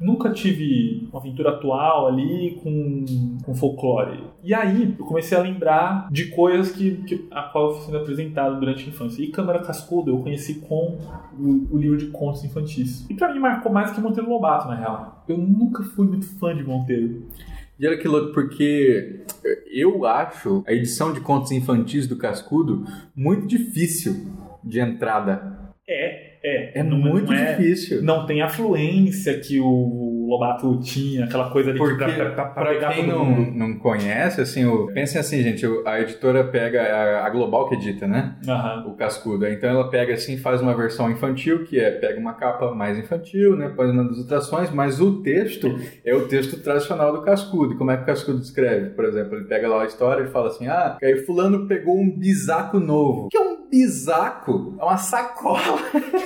Nunca 0.00 0.30
tive 0.30 1.08
uma 1.10 1.20
aventura 1.20 1.50
atual 1.50 2.08
ali 2.08 2.58
com, 2.62 3.04
com 3.44 3.54
folclore. 3.54 4.24
E 4.42 4.54
aí 4.54 4.94
eu 4.98 5.04
comecei 5.04 5.36
a 5.36 5.42
lembrar 5.42 6.08
de 6.10 6.26
coisas 6.26 6.70
que, 6.70 6.96
que 7.02 7.26
a 7.30 7.42
qual 7.42 7.68
eu 7.68 7.74
fui 7.74 7.86
sendo 7.86 7.98
apresentado 7.98 8.58
durante 8.58 8.84
a 8.84 8.88
infância. 8.88 9.22
E 9.22 9.28
Câmara 9.28 9.60
Cascudo 9.60 10.10
eu 10.10 10.18
conheci 10.20 10.54
com 10.54 10.98
o, 11.38 11.74
o 11.74 11.78
livro 11.78 11.96
de 11.96 12.06
contos 12.06 12.44
infantis. 12.44 13.06
E 13.10 13.14
pra 13.14 13.32
mim 13.32 13.40
marcou 13.40 13.72
mais 13.72 13.90
que 13.90 14.00
Monteiro 14.00 14.30
Lobato, 14.30 14.68
na 14.68 14.74
real. 14.74 15.24
Eu 15.28 15.36
nunca 15.36 15.82
fui 15.82 16.06
muito 16.06 16.26
fã 16.38 16.54
de 16.56 16.62
Monteiro. 16.62 17.26
E 17.78 17.86
olha 17.86 17.96
que 17.96 18.08
louco, 18.08 18.32
porque 18.32 19.24
eu 19.72 20.04
acho 20.04 20.64
a 20.66 20.72
edição 20.72 21.12
de 21.12 21.20
contos 21.20 21.52
infantis 21.52 22.08
do 22.08 22.16
Cascudo 22.16 22.84
muito 23.14 23.46
difícil 23.46 24.26
de 24.64 24.80
entrada. 24.80 25.57
É, 26.42 26.78
é. 26.78 26.80
É 26.80 26.82
não- 26.82 26.98
muito 26.98 27.26
não 27.32 27.38
é- 27.38 27.54
difícil. 27.54 28.02
Não 28.02 28.26
tem 28.26 28.42
a 28.42 28.48
fluência 28.48 29.38
que 29.38 29.60
o 29.60 30.26
Lobato 30.28 30.78
tinha, 30.80 31.24
aquela 31.24 31.50
coisa 31.50 31.70
ali 31.70 31.78
Porque, 31.78 31.96
pra, 31.96 32.06
pra, 32.12 32.24
pra, 32.30 32.44
pra 32.44 32.44
pra 32.64 32.66
pegar 32.72 32.92
quem 32.92 33.06
todo 33.06 33.16
não, 33.16 33.24
mundo. 33.24 33.50
não 33.58 33.78
conhece, 33.78 34.40
assim, 34.40 34.66
o, 34.66 34.86
pensem 34.92 35.20
assim, 35.20 35.42
gente, 35.42 35.64
a 35.86 36.00
editora 36.00 36.44
pega 36.44 36.82
a, 36.82 37.26
a 37.26 37.30
Global 37.30 37.68
que 37.68 37.74
edita, 37.76 38.06
né? 38.06 38.36
Aham. 38.46 38.86
O 38.88 38.94
Cascudo. 38.94 39.46
Então 39.46 39.70
ela 39.70 39.88
pega 39.90 40.14
assim, 40.14 40.36
faz 40.36 40.60
uma 40.60 40.74
versão 40.74 41.10
infantil, 41.10 41.64
que 41.64 41.78
é 41.80 41.90
pega 41.90 42.20
uma 42.20 42.34
capa 42.34 42.74
mais 42.74 42.98
infantil, 42.98 43.56
né? 43.56 43.72
Põe 43.74 43.94
nas 43.94 44.06
ilustrações, 44.16 44.70
mas 44.70 45.00
o 45.00 45.22
texto 45.22 45.78
é 46.04 46.14
o 46.14 46.28
texto 46.28 46.60
tradicional 46.62 47.12
do 47.12 47.22
Cascudo. 47.22 47.74
E 47.74 47.76
como 47.76 47.90
é 47.90 47.96
que 47.96 48.02
o 48.02 48.06
Cascudo 48.06 48.40
escreve? 48.40 48.90
Por 48.90 49.04
exemplo, 49.06 49.36
ele 49.36 49.46
pega 49.46 49.66
lá 49.68 49.82
a 49.82 49.86
história 49.86 50.22
e 50.24 50.28
fala 50.28 50.48
assim: 50.48 50.66
ah, 50.68 50.98
aí 51.02 51.16
fulano 51.24 51.66
pegou 51.66 51.98
um 51.98 52.10
bisaco 52.10 52.78
novo. 52.78 53.28
Que 53.30 53.36
é 53.36 53.40
um 53.40 53.57
bisaco? 53.70 54.74
É 54.78 54.84
uma 54.84 54.96
sacola. 54.96 55.78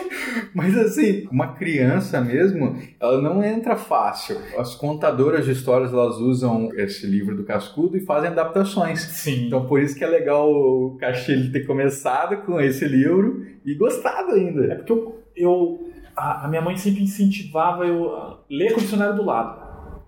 Mas 0.55 0.76
assim, 0.76 1.26
uma 1.31 1.48
criança 1.55 2.20
mesmo, 2.20 2.76
ela 3.00 3.20
não 3.20 3.42
entra 3.42 3.76
fácil. 3.76 4.37
As 4.59 4.74
contadoras 4.74 5.44
de 5.44 5.52
histórias, 5.52 5.92
elas 5.92 6.16
usam 6.16 6.70
esse 6.76 7.07
livro 7.07 7.37
do 7.37 7.44
Cascudo 7.44 7.96
e 7.96 8.00
fazem 8.00 8.31
adaptações. 8.31 9.00
Sim. 9.00 9.46
Então 9.46 9.66
por 9.66 9.81
isso 9.81 9.96
que 9.96 10.05
é 10.05 10.09
legal 10.09 10.50
o 10.50 10.96
Castilho 10.98 11.52
ter 11.52 11.66
começado 11.66 12.38
com 12.44 12.61
esse 12.61 12.87
livro 12.87 13.44
e 13.64 13.74
gostado 13.74 14.33
É 14.33 14.35
ainda. 14.35 14.76
porque 14.76 14.92
eu, 14.92 15.22
eu 15.37 15.90
a, 16.16 16.44
a 16.44 16.48
minha 16.48 16.62
mãe 16.62 16.76
sempre 16.76 17.02
incentivava 17.02 17.87
eu 17.87 18.14
a 18.14 18.40
ler 18.50 18.72
com 18.72 18.81
o 18.81 18.83
dicionário 18.83 19.16
do 19.16 19.24
lado. 19.24 19.62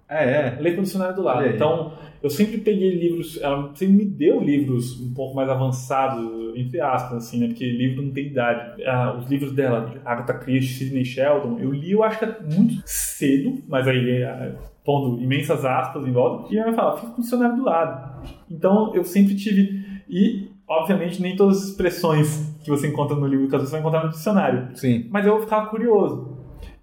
É, 0.08 0.48
é. 0.48 0.58
Ler 0.60 0.74
com 0.74 0.80
o 0.80 0.84
dicionário 0.84 1.16
do 1.16 1.22
lado. 1.22 1.46
Então, 1.46 1.92
eu 2.24 2.30
sempre 2.30 2.56
peguei 2.56 2.90
livros, 2.90 3.38
ela 3.42 3.70
sempre 3.74 3.96
me 3.96 4.04
deu 4.06 4.40
livros 4.40 4.98
um 4.98 5.12
pouco 5.12 5.36
mais 5.36 5.46
avançados, 5.46 6.56
entre 6.56 6.80
aspas, 6.80 7.18
assim, 7.18 7.38
né? 7.38 7.48
Porque 7.48 7.70
livro 7.70 8.00
não 8.00 8.12
tem 8.12 8.28
idade. 8.28 8.82
Ah, 8.82 9.14
os 9.18 9.28
livros 9.28 9.52
dela, 9.52 9.90
de 9.90 10.00
Agatha 10.06 10.32
Christie, 10.32 10.86
Sidney 10.86 11.04
Sheldon, 11.04 11.58
eu 11.58 11.70
li, 11.70 11.92
eu 11.92 12.02
acho 12.02 12.18
que 12.18 12.24
muito 12.56 12.82
cedo, 12.86 13.62
mas 13.68 13.86
aí 13.86 14.22
é, 14.22 14.54
pondo 14.82 15.22
imensas 15.22 15.66
aspas 15.66 16.06
em 16.06 16.12
volta, 16.12 16.50
e 16.50 16.56
ela 16.56 16.72
fala, 16.72 16.96
fica 16.96 17.12
com 17.12 17.18
o 17.18 17.20
dicionário 17.20 17.56
do 17.56 17.64
lado. 17.64 18.26
Então, 18.50 18.94
eu 18.94 19.04
sempre 19.04 19.34
tive. 19.34 19.84
E, 20.08 20.48
obviamente, 20.66 21.20
nem 21.20 21.36
todas 21.36 21.58
as 21.58 21.68
expressões 21.68 22.56
que 22.64 22.70
você 22.70 22.88
encontra 22.88 23.14
no 23.14 23.26
livro 23.26 23.48
que 23.48 23.58
você 23.58 23.70
vai 23.70 23.80
encontrar 23.80 24.02
no 24.02 24.08
dicionário. 24.08 24.74
Sim. 24.74 25.08
Mas 25.10 25.26
eu 25.26 25.38
ficava 25.40 25.66
curioso. 25.66 26.33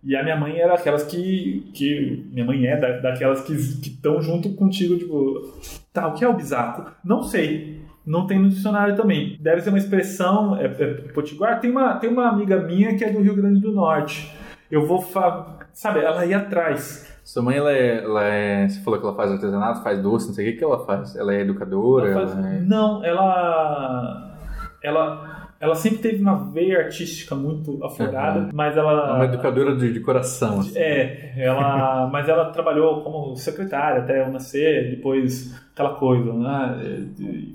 E 0.03 0.15
a 0.15 0.23
minha 0.23 0.35
mãe 0.35 0.57
era 0.57 0.73
aquelas 0.73 1.03
que. 1.03 1.69
que 1.73 2.27
minha 2.31 2.45
mãe 2.45 2.65
é 2.65 2.75
da, 2.79 2.99
daquelas 2.99 3.41
que 3.41 3.53
estão 3.53 4.21
junto 4.21 4.53
contigo, 4.55 4.97
tipo. 4.97 5.53
Tá, 5.93 6.07
o 6.07 6.13
que 6.13 6.23
é 6.23 6.27
o 6.27 6.33
bisaco? 6.33 6.91
Não 7.03 7.21
sei. 7.23 7.81
Não 8.05 8.25
tem 8.25 8.39
no 8.39 8.49
dicionário 8.49 8.95
também. 8.95 9.37
Deve 9.39 9.61
ser 9.61 9.69
uma 9.69 9.77
expressão. 9.77 10.55
É, 10.57 10.65
é 10.65 10.85
potiguar. 11.13 11.59
Tem 11.59 11.69
uma, 11.69 11.93
tem 11.95 12.09
uma 12.09 12.27
amiga 12.29 12.59
minha 12.61 12.95
que 12.97 13.03
é 13.03 13.11
do 13.11 13.21
Rio 13.21 13.35
Grande 13.35 13.59
do 13.61 13.71
Norte. 13.71 14.35
Eu 14.71 14.85
vou. 14.87 14.99
Fa... 15.01 15.59
Sabe, 15.71 15.99
ela 15.99 16.25
ia 16.25 16.37
atrás. 16.39 17.07
Sua 17.23 17.43
mãe, 17.43 17.55
ela 17.57 17.71
é, 17.71 18.03
ela 18.03 18.23
é- 18.23 18.67
Você 18.67 18.81
falou 18.81 18.99
que 18.99 19.05
ela 19.05 19.15
faz 19.15 19.31
artesanato, 19.31 19.83
faz 19.83 20.01
doce, 20.01 20.27
não 20.29 20.33
sei 20.33 20.47
o 20.49 20.51
que, 20.51 20.57
que 20.57 20.63
ela 20.63 20.83
faz. 20.85 21.15
Ela 21.15 21.35
é 21.35 21.41
educadora? 21.41 22.09
Ela 22.09 22.19
faz- 22.27 22.37
ela 22.37 22.49
é- 22.55 22.59
Não, 22.61 23.05
ela. 23.05 24.35
Ela. 24.83 25.30
Ela 25.61 25.75
sempre 25.75 25.99
teve 25.99 26.19
uma 26.21 26.51
veia 26.51 26.79
artística 26.79 27.35
muito 27.35 27.81
aflorada, 27.85 28.39
Uhum. 28.39 28.49
mas 28.51 28.75
ela. 28.75 29.09
é 29.11 29.13
uma 29.13 29.25
educadora 29.25 29.75
de, 29.75 29.93
de 29.93 29.99
coração. 29.99 30.59
assim. 30.61 30.75
É, 30.77 31.33
ela, 31.37 32.09
mas 32.11 32.27
ela 32.27 32.45
trabalhou 32.51 33.01
como 33.03 33.35
secretária 33.35 34.01
até 34.01 34.23
eu 34.25 34.31
nascer, 34.31 34.89
depois 34.89 35.53
aquela 35.71 35.93
coisa, 35.93 36.33
né? 36.33 37.05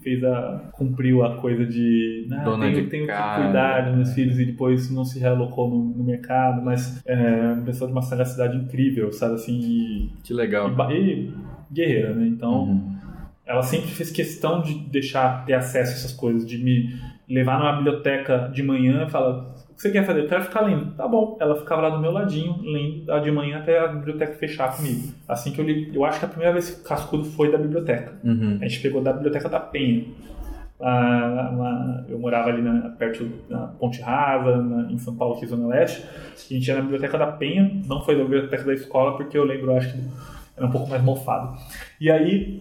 Fez 0.05 0.23
a. 0.23 0.71
cumpriu 0.73 1.25
a 1.25 1.37
coisa 1.39 1.67
de. 1.67 2.29
Ah, 2.33 2.45
Dona 2.45 2.67
tenho, 2.67 2.85
de 2.85 2.91
tenho 2.91 3.07
casa. 3.09 3.35
que 3.39 3.43
cuidar 3.45 3.81
dos 3.87 3.95
meus 3.97 4.13
filhos 4.15 4.39
e 4.39 4.45
depois 4.45 4.89
não 4.91 5.05
se 5.05 5.19
realocou 5.19 5.69
no, 5.69 5.83
no 5.85 6.05
mercado, 6.05 6.63
mas 6.63 7.03
é 7.05 7.53
uma 7.55 7.63
pessoa 7.65 7.89
de 7.89 7.93
uma 7.93 8.03
sagacidade 8.03 8.57
incrível, 8.57 9.11
sabe 9.13 9.35
assim? 9.35 9.59
E, 9.61 10.11
Que 10.23 10.33
legal. 10.33 10.71
e, 10.93 10.95
e 10.95 11.35
guerreira, 11.73 12.15
né? 12.15 12.27
Então 12.29 12.53
Uhum. 12.67 12.97
ela 13.45 13.63
sempre 13.63 13.89
fez 13.91 14.13
questão 14.13 14.63
de 14.63 14.75
deixar 14.91 15.45
ter 15.45 15.55
acesso 15.55 15.91
a 15.91 15.95
essas 15.97 16.13
coisas, 16.13 16.49
de 16.49 16.57
me 16.63 16.95
levar 17.29 17.59
numa 17.59 17.73
biblioteca 17.77 18.51
de 18.53 18.63
manhã 18.63 19.05
e 19.07 19.11
falar: 19.11 19.39
o 19.71 19.75
que 19.75 19.83
você 19.83 19.91
quer 19.91 20.05
fazer? 20.05 20.21
Eu 20.21 20.29
quero 20.29 20.43
ficar 20.45 20.61
lendo. 20.63 20.93
Tá 20.95 21.07
bom. 21.07 21.37
Ela 21.41 21.57
ficava 21.57 21.83
lá 21.83 21.91
do 21.91 21.99
meu 22.01 22.11
ladinho, 22.13 22.57
lendo 22.63 23.21
de 23.23 23.31
manhã 23.31 23.59
até 23.59 23.79
a 23.79 23.89
biblioteca 23.89 24.33
fechar 24.35 24.75
comigo. 24.77 25.13
Assim 25.29 25.53
que 25.53 25.61
eu 25.61 25.65
li, 25.67 25.91
eu 25.95 26.05
acho 26.05 26.19
que 26.19 26.25
a 26.25 26.29
primeira 26.29 26.53
vez 26.53 26.71
que 26.71 26.81
o 26.81 26.85
Cascudo 26.85 27.25
foi 27.25 27.51
da 27.53 27.59
biblioteca. 27.59 28.15
Uhum. 28.25 28.59
A 28.61 28.67
gente 28.69 28.81
pegou 28.81 29.03
da 29.03 29.13
biblioteca 29.13 29.49
da 29.49 29.61
Penha. 29.61 30.05
Eu 32.09 32.19
morava 32.19 32.49
ali 32.51 32.63
na- 32.63 32.91
perto 32.91 33.25
da 33.49 33.59
Ponte 33.79 34.01
Rasa, 34.01 34.57
na- 34.63 34.91
em 34.93 34.99
São 34.99 35.15
Paulo, 35.17 35.35
aqui 35.37 35.47
Zona 35.47 35.67
Leste. 35.69 36.05
A 36.51 36.55
gente 36.55 36.67
ia 36.69 36.75
na 36.77 36.83
biblioteca 36.83 37.19
da 37.19 37.27
Penha, 37.29 37.71
não 37.87 38.03
foi 38.03 38.17
da 38.17 38.23
biblioteca 38.23 38.63
da 38.65 38.75
escola, 38.75 39.17
porque 39.17 39.37
eu 39.37 39.45
lembro, 39.45 39.75
acho 39.77 39.93
que 39.93 40.01
era 40.57 40.67
um 40.67 40.71
pouco 40.71 40.89
mais 40.89 41.03
mofado. 41.03 41.57
E 42.01 42.11
aí, 42.11 42.61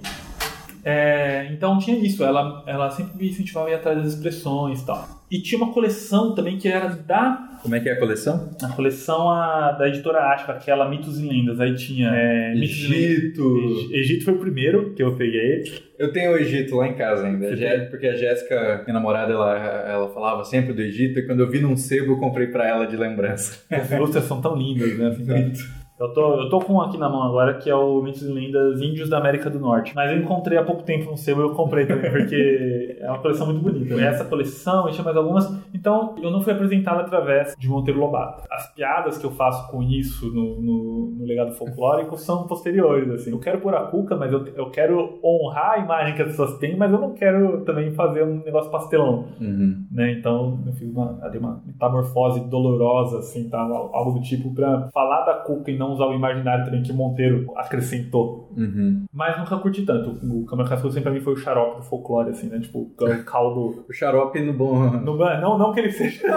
é, 0.85 1.47
então 1.51 1.79
tinha 1.79 1.97
isso, 1.97 2.23
ela, 2.23 2.63
ela 2.67 2.91
sempre 2.91 3.17
me 3.17 3.27
incentivava 3.29 3.67
a 3.67 3.71
ir 3.71 3.73
atrás 3.75 3.97
das 3.97 4.13
expressões 4.13 4.81
e 4.81 4.85
tal. 4.85 5.07
E 5.31 5.41
tinha 5.41 5.59
uma 5.61 5.73
coleção 5.73 6.35
também 6.35 6.55
que 6.59 6.67
era 6.67 6.89
da 6.89 7.57
Como 7.63 7.73
é 7.73 7.79
que 7.79 7.89
é 7.89 7.93
a 7.93 7.99
coleção? 7.99 8.51
a 8.61 8.67
coleção 8.69 9.27
a, 9.31 9.71
da 9.71 9.87
editora 9.87 10.19
Ashba, 10.19 10.53
aquela 10.53 10.87
Mitos 10.87 11.19
e 11.19 11.27
Lendas. 11.27 11.59
Aí 11.59 11.73
tinha 11.73 12.11
é. 12.13 12.53
Egito. 12.53 13.57
Eg- 13.89 13.93
Egito 13.99 14.23
foi 14.23 14.35
o 14.35 14.37
primeiro 14.39 14.93
que 14.93 15.01
eu 15.01 15.15
peguei. 15.15 15.63
Eu 15.97 16.13
tenho 16.13 16.33
o 16.33 16.37
Egito 16.37 16.75
lá 16.75 16.87
em 16.87 16.93
casa 16.93 17.25
ainda. 17.25 17.55
Você 17.55 17.87
Porque 17.89 18.05
a 18.05 18.15
Jéssica, 18.15 18.83
minha 18.85 18.93
namorada, 18.93 19.33
ela, 19.33 19.57
ela 19.89 20.09
falava 20.13 20.43
sempre 20.45 20.73
do 20.73 20.81
Egito 20.81 21.17
e 21.19 21.25
quando 21.25 21.39
eu 21.39 21.49
vi 21.49 21.59
num 21.59 21.75
sebo 21.75 22.11
eu 22.13 22.17
comprei 22.19 22.47
pra 22.47 22.67
ela 22.67 22.85
de 22.85 22.95
lembrança. 22.95 23.63
As 23.71 23.91
ilustras 23.91 24.25
são 24.25 24.39
tão 24.39 24.55
lindas, 24.55 24.95
né? 24.95 25.07
assim, 25.07 25.25
tá? 25.25 25.84
Eu 25.97 26.13
tô, 26.13 26.41
eu 26.41 26.49
tô 26.49 26.59
com 26.59 26.73
um 26.73 26.81
aqui 26.81 26.97
na 26.97 27.07
mão 27.07 27.23
agora 27.23 27.53
que 27.53 27.69
é 27.69 27.75
o 27.75 28.01
Mitos 28.01 28.21
e 28.21 28.31
Lendas 28.31 28.81
Índios 28.81 29.09
da 29.09 29.17
América 29.17 29.49
do 29.49 29.59
Norte. 29.59 29.93
Mas 29.95 30.11
eu 30.11 30.17
encontrei 30.17 30.57
há 30.57 30.63
pouco 30.63 30.83
tempo 30.83 31.09
no 31.09 31.17
sebo 31.17 31.41
e 31.41 31.43
eu 31.45 31.51
comprei 31.51 31.85
também, 31.85 32.11
porque 32.11 32.97
é 32.99 33.09
uma 33.09 33.19
coleção 33.19 33.45
muito 33.45 33.61
bonita. 33.61 33.95
Essa 34.01 34.25
coleção, 34.25 34.89
e 34.89 34.91
tinha 34.91 35.05
mais 35.05 35.15
algumas. 35.15 35.45
Então, 35.73 36.15
eu 36.21 36.29
não 36.29 36.41
fui 36.41 36.51
apresentado 36.51 36.99
através 36.99 37.55
de 37.57 37.69
Monteiro 37.69 37.99
Lobato. 37.99 38.43
As 38.51 38.73
piadas 38.73 39.17
que 39.17 39.25
eu 39.25 39.31
faço 39.31 39.71
com 39.71 39.81
isso 39.81 40.27
no, 40.33 40.61
no, 40.61 41.13
no 41.17 41.25
legado 41.25 41.53
folclórico 41.53 42.17
são 42.17 42.45
posteriores, 42.45 43.09
assim. 43.11 43.31
Eu 43.31 43.39
quero 43.39 43.61
pôr 43.61 43.73
a 43.73 43.83
cuca, 43.83 44.17
mas 44.17 44.33
eu, 44.33 44.45
eu 44.47 44.69
quero 44.69 45.19
honrar 45.23 45.75
a 45.75 45.77
imagem 45.77 46.13
que 46.13 46.21
as 46.21 46.29
pessoas 46.29 46.57
têm, 46.57 46.75
mas 46.75 46.91
eu 46.91 46.99
não 46.99 47.13
quero 47.13 47.61
também 47.61 47.93
fazer 47.93 48.23
um 48.23 48.43
negócio 48.43 48.69
pastelão 48.69 49.25
Uhum. 49.39 49.85
né? 49.91 50.11
Então 50.11 50.59
eu 50.65 50.73
fiz 50.73 50.89
uma, 50.91 51.19
uma 51.39 51.61
metamorfose 51.65 52.41
dolorosa, 52.49 53.19
assim, 53.19 53.49
tá? 53.49 53.59
algo 53.59 54.11
do 54.11 54.21
tipo 54.21 54.53
pra 54.53 54.89
falar 54.93 55.23
da 55.25 55.35
Cuca 55.35 55.71
e 55.71 55.77
não 55.77 55.84
usar 55.93 56.05
o 56.05 56.13
imaginário 56.13 56.65
também 56.65 56.81
que 56.83 56.91
Monteiro 56.93 57.45
acrescentou. 57.55 58.51
Uhum. 58.57 59.05
Mas 59.13 59.37
nunca 59.37 59.57
curti 59.57 59.83
tanto. 59.85 60.11
O 60.25 60.45
Câmara 60.45 60.69
Cascudo 60.69 60.93
sempre 60.93 61.09
pra 61.09 61.11
mim 61.13 61.21
foi 61.21 61.33
o 61.33 61.37
xarope 61.37 61.77
do 61.77 61.83
folclore, 61.83 62.29
assim, 62.29 62.47
né? 62.47 62.59
Tipo, 62.59 62.79
o 62.79 62.93
caldo. 63.25 63.85
O 63.87 63.93
xarope 63.93 64.39
no 64.39 64.53
bom. 64.53 64.79
Não, 65.01 65.15
não, 65.15 65.57
não 65.57 65.73
que 65.73 65.79
ele 65.81 65.91
seja. 65.91 66.25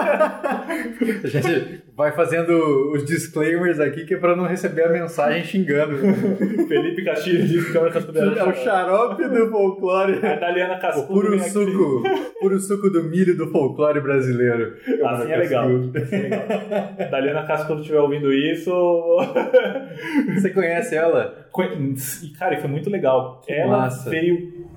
A 1.23 1.27
gente 1.27 1.81
vai 1.95 2.11
fazendo 2.11 2.51
os 2.93 3.03
disclaimers 3.05 3.79
aqui 3.79 4.05
que 4.05 4.13
é 4.13 4.17
pra 4.17 4.35
não 4.35 4.45
receber 4.45 4.83
a 4.83 4.89
mensagem 4.89 5.43
xingando. 5.43 5.97
Felipe 6.67 7.03
Castilho 7.03 7.45
disse 7.47 7.65
que 7.65 7.71
o 7.71 7.73
Câmara 7.73 7.91
Cascudo 7.93 8.19
era 8.19 8.39
É 8.39 8.43
o 8.43 8.53
xarope 8.53 9.27
do 9.27 9.49
folclore. 9.49 10.25
A 10.25 10.35
Daliana 10.35 10.75
O 10.75 10.79
Cascudo. 10.79 11.07
puro 11.07 11.29
vem 11.31 11.39
aqui. 11.41 11.49
suco, 11.49 12.03
puro 12.39 12.59
suco 12.59 12.89
do 12.89 13.03
milho 13.03 13.35
do 13.37 13.47
folclore 13.47 13.99
brasileiro. 14.01 14.73
Assim 15.05 15.31
é 15.31 15.37
legal. 15.37 15.67
Assim 15.95 16.15
é 16.15 16.19
legal. 16.21 16.43
Daliana 17.11 17.43
Cascudo, 17.43 17.69
quando 17.69 17.81
estiver 17.81 17.99
ouvindo 17.99 18.33
isso. 18.33 18.71
Você 20.33 20.49
conhece 20.51 20.95
ela? 20.95 21.47
E, 22.23 22.29
cara, 22.29 22.57
foi 22.59 22.69
muito 22.69 22.89
legal. 22.89 23.41
ela 23.47 23.77
massa. 23.79 24.09
veio. 24.09 24.67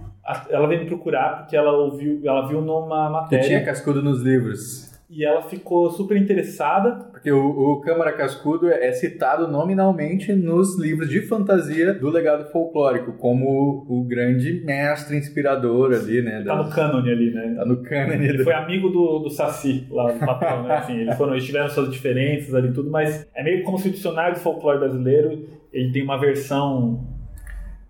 Ela 0.51 0.69
veio 0.69 0.81
me 0.83 0.87
procurar 0.87 1.39
porque 1.39 1.57
ela 1.57 1.73
ouviu, 1.73 2.21
ela 2.25 2.47
viu 2.47 2.61
numa 2.61 3.07
Que 3.07 3.13
matéria 3.13 3.45
tinha 3.47 3.65
cascudo 3.65 4.01
nos 4.03 4.23
livros. 4.23 4.93
e 5.11 5.25
ela 5.25 5.43
ficou 5.43 5.91
super 5.91 6.17
interessada. 6.17 7.07
Porque 7.23 7.31
o, 7.31 7.47
o 7.47 7.81
Câmara 7.81 8.11
Cascudo 8.11 8.69
é 8.69 8.91
citado 8.91 9.47
nominalmente 9.47 10.33
nos 10.33 10.77
livros 10.77 11.09
de 11.09 11.23
fantasia 11.23 11.95
do 11.95 12.11
legado 12.11 12.51
folclórico, 12.51 13.13
como 13.13 13.87
o, 13.89 14.01
o 14.01 14.05
grande 14.05 14.61
mestre 14.65 15.17
inspirador 15.17 15.93
ali, 15.95 16.21
né? 16.21 16.43
Tá 16.45 16.57
no 16.57 16.69
cânone 16.69 17.11
ali, 17.13 17.33
né? 17.33 17.55
Tá 17.57 17.65
no 17.65 17.81
cânone. 17.81 18.27
Ele 18.27 18.43
foi 18.43 18.53
amigo 18.53 18.89
do, 18.89 19.21
do 19.21 19.31
Saci, 19.31 19.87
lá 19.89 20.11
do 20.11 20.19
papel, 20.19 20.65
né? 20.65 20.75
Assim, 20.75 20.99
eles, 20.99 21.17
foram, 21.17 21.35
eles 21.35 21.45
tiveram 21.45 21.69
suas 21.69 21.93
diferenças 21.93 22.53
ali 22.57 22.71
e 22.71 22.73
tudo, 22.73 22.91
mas 22.91 23.25
é 23.37 23.45
meio 23.45 23.63
como 23.63 23.79
se 23.79 23.89
o 23.89 23.93
dicionário 23.93 24.35
do 24.35 24.41
folclore 24.41 24.81
brasileiro 24.81 25.47
ele 25.73 25.93
tem 25.93 26.03
uma 26.03 26.19
versão 26.19 27.07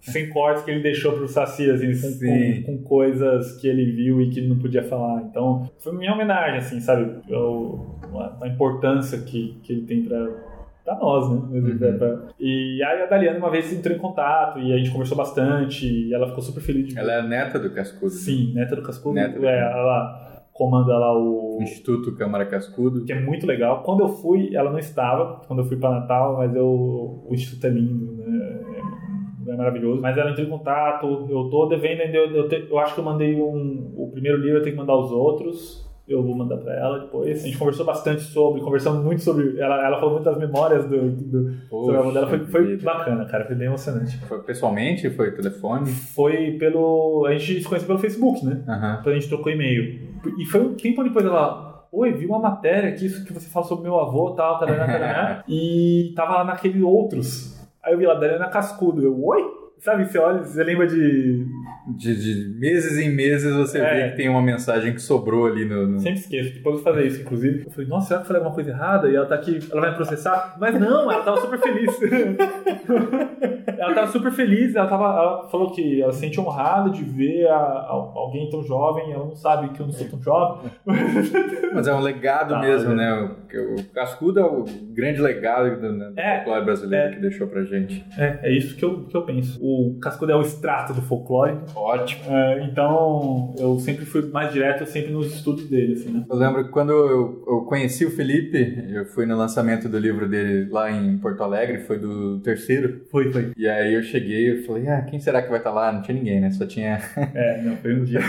sem 0.03 0.29
cortes 0.31 0.65
que 0.65 0.71
ele 0.71 0.83
deixou 0.83 1.13
pro 1.13 1.29
Saci, 1.29 1.71
assim, 1.71 1.93
com, 2.01 2.19
com, 2.19 2.63
com, 2.65 2.83
coisas 2.83 3.57
que 3.61 3.69
ele 3.69 3.93
viu 3.93 4.21
e 4.21 4.31
que 4.31 4.41
não 4.41 4.59
podia 4.59 4.83
falar. 4.83 5.23
Então, 5.23 5.71
foi 5.79 5.97
minha 5.97 6.13
homenagem, 6.13 6.59
assim, 6.59 6.81
sabe? 6.81 7.09
A, 8.41 8.49
importância 8.49 9.19
que, 9.21 9.61
que 9.63 9.73
ele 9.73 9.83
tem 9.83 10.03
pra, 10.03 10.29
pra 10.85 10.97
nós, 10.97 11.31
né? 11.31 11.37
Uhum. 11.53 12.29
E 12.41 12.83
aí 12.83 13.03
a 13.03 13.07
Daliana 13.07 13.39
uma 13.39 13.51
vez 13.51 13.73
entrou 13.73 13.97
em 13.97 14.01
contato 14.01 14.59
e 14.59 14.73
a 14.73 14.77
gente 14.77 14.91
conversou 14.91 15.17
bastante 15.17 15.87
e 15.87 16.13
ela 16.13 16.27
ficou 16.27 16.43
super 16.43 16.61
feliz 16.61 16.89
de 16.89 16.99
Ela 16.99 17.13
é 17.13 17.21
a 17.21 17.23
neta 17.23 17.59
do 17.61 17.71
Cascudo. 17.71 18.11
Sim, 18.11 18.53
neta 18.55 18.75
do 18.75 18.83
Cascudo. 18.83 19.15
Neta 19.15 19.39
do 19.39 19.47
é, 19.47 19.61
ela 19.61 20.43
comanda 20.53 20.99
lá 20.99 21.17
o 21.17 21.59
Instituto 21.63 22.15
Câmara 22.17 22.45
Cascudo, 22.47 23.05
que 23.05 23.13
é 23.13 23.21
muito 23.21 23.47
legal. 23.47 23.83
Quando 23.85 24.01
eu 24.01 24.09
fui, 24.09 24.55
ela 24.55 24.71
não 24.71 24.79
estava, 24.79 25.41
quando 25.47 25.61
eu 25.61 25.65
fui 25.65 25.77
para 25.77 26.01
Natal, 26.01 26.37
mas 26.37 26.55
eu, 26.55 27.25
o 27.27 27.29
instituto 27.31 27.67
é 27.67 27.71
lindo, 27.71 28.17
né? 28.17 28.72
É 29.47 29.57
maravilhoso. 29.57 30.01
Mas 30.01 30.17
ela 30.17 30.31
entrou 30.31 30.47
em 30.47 30.51
contato, 30.51 31.27
eu 31.31 31.49
tô 31.51 31.67
devendo 31.67 32.01
ainda, 32.01 32.17
eu, 32.17 32.31
eu, 32.35 32.49
te, 32.49 32.67
eu 32.71 32.79
acho 32.79 32.95
que 32.95 33.01
eu 33.01 33.05
mandei 33.05 33.41
um, 33.41 33.93
o 33.97 34.11
primeiro 34.11 34.39
livro, 34.39 34.59
eu 34.59 34.63
tenho 34.63 34.75
que 34.75 34.81
mandar 34.81 34.97
os 34.97 35.11
outros 35.11 35.93
eu 36.09 36.23
vou 36.23 36.37
mandar 36.37 36.57
para 36.59 36.75
ela 36.75 36.99
depois. 37.01 37.43
A 37.43 37.47
gente 37.47 37.57
conversou 37.57 37.87
bastante 37.87 38.23
sobre, 38.23 38.61
conversamos 38.61 39.05
muito 39.05 39.23
sobre. 39.23 39.59
Ela, 39.59 39.87
ela 39.87 39.99
falou 39.99 40.13
muito 40.13 40.25
das 40.25 40.37
memórias 40.37 40.85
do, 40.85 41.11
do 41.11 41.55
Poxa, 41.71 41.99
sobre 41.99 42.13
dela. 42.13 42.27
Foi, 42.27 42.39
foi 42.47 42.77
bacana, 42.79 43.25
cara, 43.27 43.45
foi 43.45 43.55
bem 43.55 43.69
emocionante. 43.69 44.19
Foi 44.19 44.43
pessoalmente? 44.43 45.09
Foi 45.11 45.31
telefone? 45.33 45.91
Foi 45.91 46.53
pelo. 46.59 47.25
A 47.27 47.33
gente 47.33 47.63
se 47.63 47.69
conheceu 47.69 47.87
pelo 47.87 47.99
Facebook, 47.99 48.45
né? 48.45 48.63
Uhum. 48.67 48.97
Depois 48.97 49.17
a 49.17 49.19
gente 49.19 49.29
trocou 49.29 49.53
e-mail. 49.53 50.13
E 50.39 50.45
foi 50.45 50.61
um 50.61 50.75
tempo 50.75 51.03
depois 51.03 51.25
ela. 51.25 51.71
Oi, 51.93 52.11
vi 52.13 52.25
uma 52.25 52.39
matéria 52.39 52.89
aqui 52.89 53.07
que 53.23 53.33
você 53.35 53.51
fala 53.51 53.67
sobre 53.67 53.85
meu 53.85 54.01
avô 54.01 54.31
tal, 54.31 54.59
tal, 54.59 54.67
tal, 54.67 54.77
tal, 54.79 55.45
e 55.47 56.13
tava 56.17 56.37
lá 56.37 56.45
naquele 56.45 56.83
outros. 56.83 57.52
Aí 57.83 57.93
eu 57.93 57.99
vi 57.99 58.07
lá, 58.07 58.15
Dariana 58.15 58.49
Cascudo. 58.49 59.03
Eu, 59.03 59.25
oi? 59.25 59.63
Sabe, 59.83 60.05
você 60.05 60.17
olha, 60.17 60.45
você 60.45 60.63
lembra 60.63 60.87
de. 60.87 61.45
De, 61.97 62.15
de 62.15 62.57
meses 62.57 62.97
em 62.99 63.11
meses 63.11 63.53
você 63.53 63.81
é. 63.81 63.95
vê 63.95 64.11
que 64.11 64.17
tem 64.17 64.29
uma 64.29 64.41
mensagem 64.41 64.95
que 64.95 65.03
sobrou 65.03 65.47
ali 65.47 65.65
no. 65.65 65.89
no... 65.89 65.99
Sempre 65.99 66.21
esqueço, 66.21 66.55
depois 66.55 66.77
eu 66.77 66.83
fazer 66.85 67.05
isso, 67.05 67.23
inclusive. 67.23 67.65
Eu 67.67 67.71
falei, 67.73 67.89
nossa, 67.89 68.07
será 68.07 68.21
que 68.21 68.23
eu 68.23 68.29
falei 68.29 68.43
alguma 68.43 68.55
coisa 68.55 68.71
errada? 68.71 69.11
E 69.11 69.17
ela 69.17 69.27
tá 69.27 69.35
aqui, 69.35 69.59
ela 69.73 69.81
vai 69.81 69.91
me 69.91 69.97
processar? 69.97 70.57
Mas 70.61 70.79
não, 70.79 71.11
ela 71.11 71.25
tava 71.25 71.41
super 71.41 71.59
feliz. 71.59 71.99
ela 73.83 73.95
tava 73.95 74.07
super 74.09 74.33
feliz, 74.33 74.75
ela, 74.75 74.87
tava, 74.87 75.05
ela 75.05 75.49
falou 75.49 75.71
que 75.73 76.01
ela 76.01 76.13
se 76.13 76.21
sente 76.21 76.41
honrada 76.41 76.91
de 76.91 77.03
ver 77.03 77.47
a, 77.49 77.57
a, 77.57 77.91
alguém 77.91 78.49
tão 78.49 78.63
jovem, 78.63 79.13
ela 79.13 79.25
não 79.25 79.37
sabe 79.37 79.71
que 79.71 79.81
eu 79.81 79.87
não 79.87 79.93
sou 79.93 80.09
tão 80.09 80.23
jovem. 80.23 80.71
Mas 81.75 81.87
é 81.87 81.95
um 81.95 82.01
legado 82.01 82.55
ah, 82.55 82.61
mesmo, 82.61 82.93
é. 82.93 82.95
né? 82.95 83.13
O, 83.55 83.81
o 83.81 83.85
Cascudo 83.93 84.41
é 84.41 84.45
o 84.45 84.65
grande 84.93 85.21
legado 85.21 85.81
do, 85.81 85.93
né, 85.93 86.13
é, 86.17 86.37
folclore 86.37 86.65
brasileiro 86.65 87.09
é, 87.09 87.15
que 87.15 87.21
deixou 87.21 87.47
pra 87.47 87.63
gente. 87.65 88.05
É, 88.19 88.41
é 88.43 88.53
isso 88.53 88.77
que 88.77 88.85
eu, 88.85 89.05
que 89.05 89.17
eu 89.17 89.23
penso. 89.23 89.59
O 89.63 89.83
o 89.83 89.99
Cascudo 89.99 90.33
é 90.33 90.37
o 90.37 90.43
extrato 90.43 90.93
do 90.93 91.03
folclore. 91.03 91.59
Ótimo. 91.75 92.23
É, 92.29 92.65
então, 92.65 93.55
eu 93.59 93.79
sempre 93.79 94.05
fui 94.05 94.23
mais 94.31 94.53
direto, 94.53 94.87
sempre 94.87 95.13
nos 95.13 95.35
estudos 95.35 95.69
dele, 95.69 95.95
assim, 95.95 96.11
né? 96.11 96.25
Eu 96.29 96.37
lembro 96.37 96.65
que 96.65 96.71
quando 96.71 96.93
eu, 96.93 97.45
eu, 97.47 97.61
conheci 97.63 98.05
o 98.05 98.11
Felipe, 98.11 98.85
eu 98.91 99.07
fui 99.07 99.27
no 99.27 99.37
lançamento 99.37 99.89
do 99.89 99.99
livro 99.99 100.29
dele 100.29 100.71
lá 100.71 100.91
em 100.91 101.19
Porto 101.19 101.43
Alegre, 101.43 101.81
foi 101.81 101.99
do 101.99 102.41
terceiro. 102.41 103.03
Foi, 103.11 103.33
foi. 103.33 103.53
E 103.57 103.67
aí 103.73 103.95
eu 103.95 104.03
cheguei 104.03 104.53
e 104.53 104.63
falei, 104.63 104.89
ah, 104.89 105.03
quem 105.03 105.19
será 105.19 105.43
que 105.43 105.49
vai 105.49 105.59
estar 105.59 105.71
tá 105.71 105.77
lá? 105.77 105.93
Não 105.93 106.03
tinha 106.03 106.17
ninguém, 106.17 106.41
né? 106.41 106.51
Só 106.51 106.67
tinha... 106.67 107.01
É, 107.35 107.63
não, 107.63 107.77
foi 107.77 107.95
um 107.95 108.05
dia. 108.05 108.21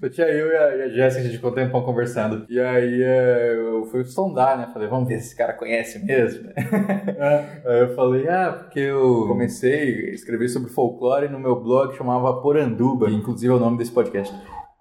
Só 0.00 0.08
tinha 0.08 0.26
eu 0.28 0.48
e 0.48 0.56
a, 0.56 0.84
a 0.84 0.88
Jéssica, 0.88 1.22
a 1.22 1.24
gente 1.24 1.36
ficou 1.36 1.50
um 1.50 1.54
tempão 1.54 1.82
conversando. 1.82 2.46
E 2.48 2.60
aí 2.60 3.02
é, 3.02 3.54
eu 3.56 3.86
fui 3.86 4.04
sondar, 4.04 4.56
né? 4.56 4.68
Falei, 4.72 4.88
vamos 4.88 5.08
ver 5.08 5.18
se 5.18 5.28
esse 5.28 5.36
cara 5.36 5.52
conhece 5.52 6.04
mesmo. 6.04 6.50
É. 6.56 7.44
Aí 7.66 7.80
eu 7.80 7.94
falei, 7.94 8.28
ah, 8.28 8.52
porque 8.52 8.80
eu 8.80 9.26
comecei 9.28 10.10
a 10.10 10.14
escrever 10.14 10.48
sobre 10.48 10.70
folclore 10.70 11.28
no 11.28 11.38
meu 11.38 11.60
blog 11.60 11.96
chamava 11.96 12.40
Poranduba, 12.40 13.06
que 13.06 13.14
inclusive 13.14 13.52
é 13.52 13.56
o 13.56 13.60
nome 13.60 13.78
desse 13.78 13.92
podcast. 13.92 14.34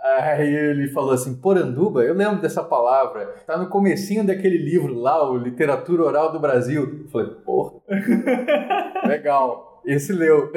Aí 0.03 0.53
ele 0.53 0.89
falou 0.89 1.11
assim, 1.13 1.39
Poranduba, 1.39 2.03
eu 2.03 2.13
lembro 2.13 2.41
dessa 2.41 2.61
palavra, 2.61 3.25
tá 3.47 3.57
no 3.57 3.69
comecinho 3.69 4.27
daquele 4.27 4.57
livro 4.57 4.93
lá, 4.93 5.31
o 5.31 5.37
Literatura 5.37 6.03
Oral 6.03 6.29
do 6.29 6.41
Brasil. 6.41 7.03
Eu 7.03 7.09
falei, 7.09 7.29
porra, 7.45 7.79
legal. 9.07 9.71
Esse 9.85 10.13
leu. 10.13 10.51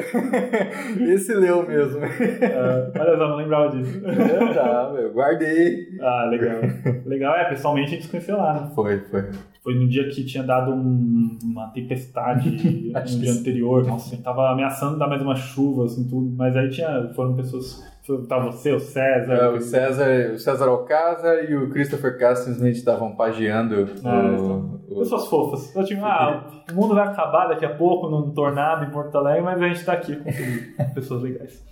Esse 1.13 1.35
leu 1.35 1.67
mesmo. 1.67 2.01
Ah, 2.01 3.01
olha 3.01 3.17
só, 3.17 3.29
não 3.29 3.37
lembrava 3.37 3.77
disso. 3.77 4.01
tá, 4.55 4.93
meu, 4.95 5.13
guardei. 5.13 5.89
Ah, 6.01 6.29
legal. 6.31 6.61
Legal, 7.05 7.35
é, 7.35 7.45
pessoalmente 7.49 7.89
a 7.89 7.91
gente 7.95 8.05
se 8.05 8.11
conheceu 8.11 8.37
lá, 8.37 8.55
né? 8.55 8.71
Foi, 8.75 9.01
foi. 9.11 9.25
Foi 9.65 9.75
no 9.75 9.89
dia 9.89 10.09
que 10.09 10.25
tinha 10.25 10.45
dado 10.45 10.73
um, 10.73 11.39
uma 11.43 11.73
tempestade 11.73 12.51
no 12.95 13.05
dia 13.05 13.33
anterior. 13.33 13.85
Nossa, 13.85 14.17
tava 14.23 14.51
ameaçando 14.51 14.97
dar 14.97 15.09
mais 15.09 15.21
uma 15.21 15.35
chuva, 15.35 15.87
assim, 15.87 16.09
tudo. 16.09 16.31
Mas 16.37 16.57
aí 16.57 16.69
tinha, 16.69 17.13
foram 17.15 17.35
pessoas 17.35 17.85
Tá 18.29 18.39
você, 18.39 18.73
o 18.73 18.79
César. 18.79 19.35
É, 19.35 19.49
o 19.49 19.61
César, 19.61 20.33
o 20.33 20.39
César 20.39 20.69
Alcázar 20.69 21.51
e 21.51 21.57
o 21.57 21.69
Christopher 21.71 22.17
Castensmith 22.17 22.77
estavam 22.77 23.17
pageando. 23.17 23.89
Ah, 24.05 24.37
o, 24.39 24.81
o... 24.89 24.99
Pessoas 25.01 25.27
fofas. 25.27 25.75
Eu 25.75 25.85
tinha, 25.85 26.07
ah, 26.07 26.49
o 26.71 26.75
mundo 26.75 26.95
vai 26.95 27.09
acabar 27.09 27.49
daqui 27.49 27.65
a 27.65 27.75
pouco 27.75 28.09
num 28.09 28.31
tornado 28.33 28.85
em 28.85 28.91
Porto 28.91 29.19
Alegre, 29.19 29.43
mas 29.43 29.61
a 29.61 29.69
gente 29.69 29.85
tá 29.85 29.95
aqui 29.95 30.15
com 30.15 30.95
pessoas 30.95 31.23
legais. 31.23 31.65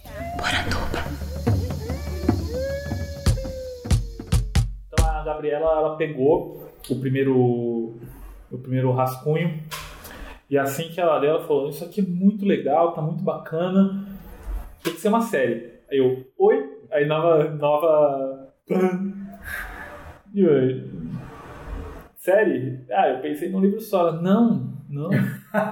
Então 4.93 5.09
a 5.09 5.23
Gabriela, 5.23 5.71
ela 5.71 5.97
pegou 5.97 6.69
o 6.91 6.97
primeiro, 6.97 7.37
o 8.51 8.59
primeiro 8.61 8.91
rascunho 8.91 9.63
e 10.51 10.59
assim 10.59 10.89
que 10.89 11.01
ela 11.01 11.19
leu, 11.19 11.31
ela 11.31 11.47
falou: 11.47 11.69
Isso 11.69 11.85
aqui 11.85 12.01
é 12.01 12.05
muito 12.05 12.45
legal, 12.45 12.93
tá 12.93 13.01
muito 13.01 13.23
bacana, 13.23 14.05
tem 14.83 14.93
que 14.93 15.01
ser 15.01 15.09
uma 15.09 15.23
série. 15.23 15.74
Aí 15.91 15.99
eu, 15.99 16.25
oi? 16.39 16.79
Aí 16.91 17.07
nova. 17.07 17.51
nova. 17.51 18.49
E 20.35 20.41
eu, 20.41 20.51
série? 22.17 22.81
Ah, 22.91 23.09
eu 23.09 23.21
pensei 23.21 23.51
num 23.51 23.61
livro 23.61 23.81
só. 23.81 24.13
Não, 24.21 24.73
não. 24.89 25.11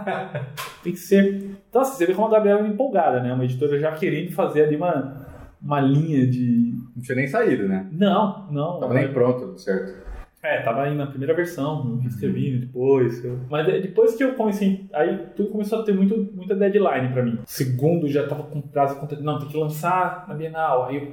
Tem 0.85 0.93
que 0.93 0.99
ser. 0.99 1.57
Então, 1.69 1.81
assim, 1.83 1.97
você 1.97 2.07
vê 2.07 2.15
como 2.15 2.29
a 2.29 2.31
Gabriela 2.31 2.61
é 2.61 2.69
empolgada, 2.69 3.21
né? 3.21 3.33
Uma 3.33 3.45
editora 3.45 3.79
já 3.79 3.93
querendo 3.93 4.33
fazer 4.33 4.65
ali 4.65 4.77
uma, 4.77 5.27
uma 5.61 5.81
linha 5.81 6.27
de. 6.27 6.75
Não 6.95 7.03
tinha 7.03 7.17
nem 7.17 7.27
saído, 7.27 7.67
né? 7.67 7.89
Não, 7.91 8.51
não. 8.51 8.81
Tava 8.81 8.95
nem 8.95 9.13
pronto, 9.13 9.59
certo. 9.59 10.12
É, 10.43 10.61
tava 10.61 10.83
aí 10.83 10.95
na 10.97 11.07
primeira 11.07 11.35
versão, 11.35 12.01
escrevi 12.05 12.59
depois. 12.59 13.25
Eu... 13.25 13.39
Mas 13.49 13.65
depois 13.81 14.17
que 14.17 14.25
eu 14.25 14.35
comecei. 14.35 14.87
Aí 14.93 15.27
tudo 15.37 15.51
começou 15.51 15.81
a 15.81 15.85
ter 15.85 15.95
muito, 15.95 16.17
muita 16.35 16.57
deadline 16.57 17.13
pra 17.13 17.23
mim. 17.23 17.39
Segundo 17.47 18.09
já 18.09 18.27
tava 18.27 18.43
com 18.43 18.61
prazo 18.61 18.99
de 19.07 19.23
Não, 19.23 19.39
tem 19.39 19.47
que 19.47 19.57
lançar 19.57 20.27
na 20.27 20.35
Bienal. 20.35 20.87
Aí 20.87 20.97
eu... 20.97 21.13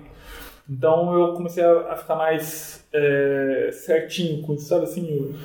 Então 0.67 1.13
eu 1.13 1.33
comecei 1.33 1.63
a, 1.63 1.91
a 1.91 1.95
ficar 1.95 2.15
mais 2.15 2.87
é, 2.91 3.69
certinho 3.71 4.41
com 4.41 4.53
isso, 4.53 4.65
sabe 4.65 4.85
assim? 4.85 5.07
Eu 5.11 5.35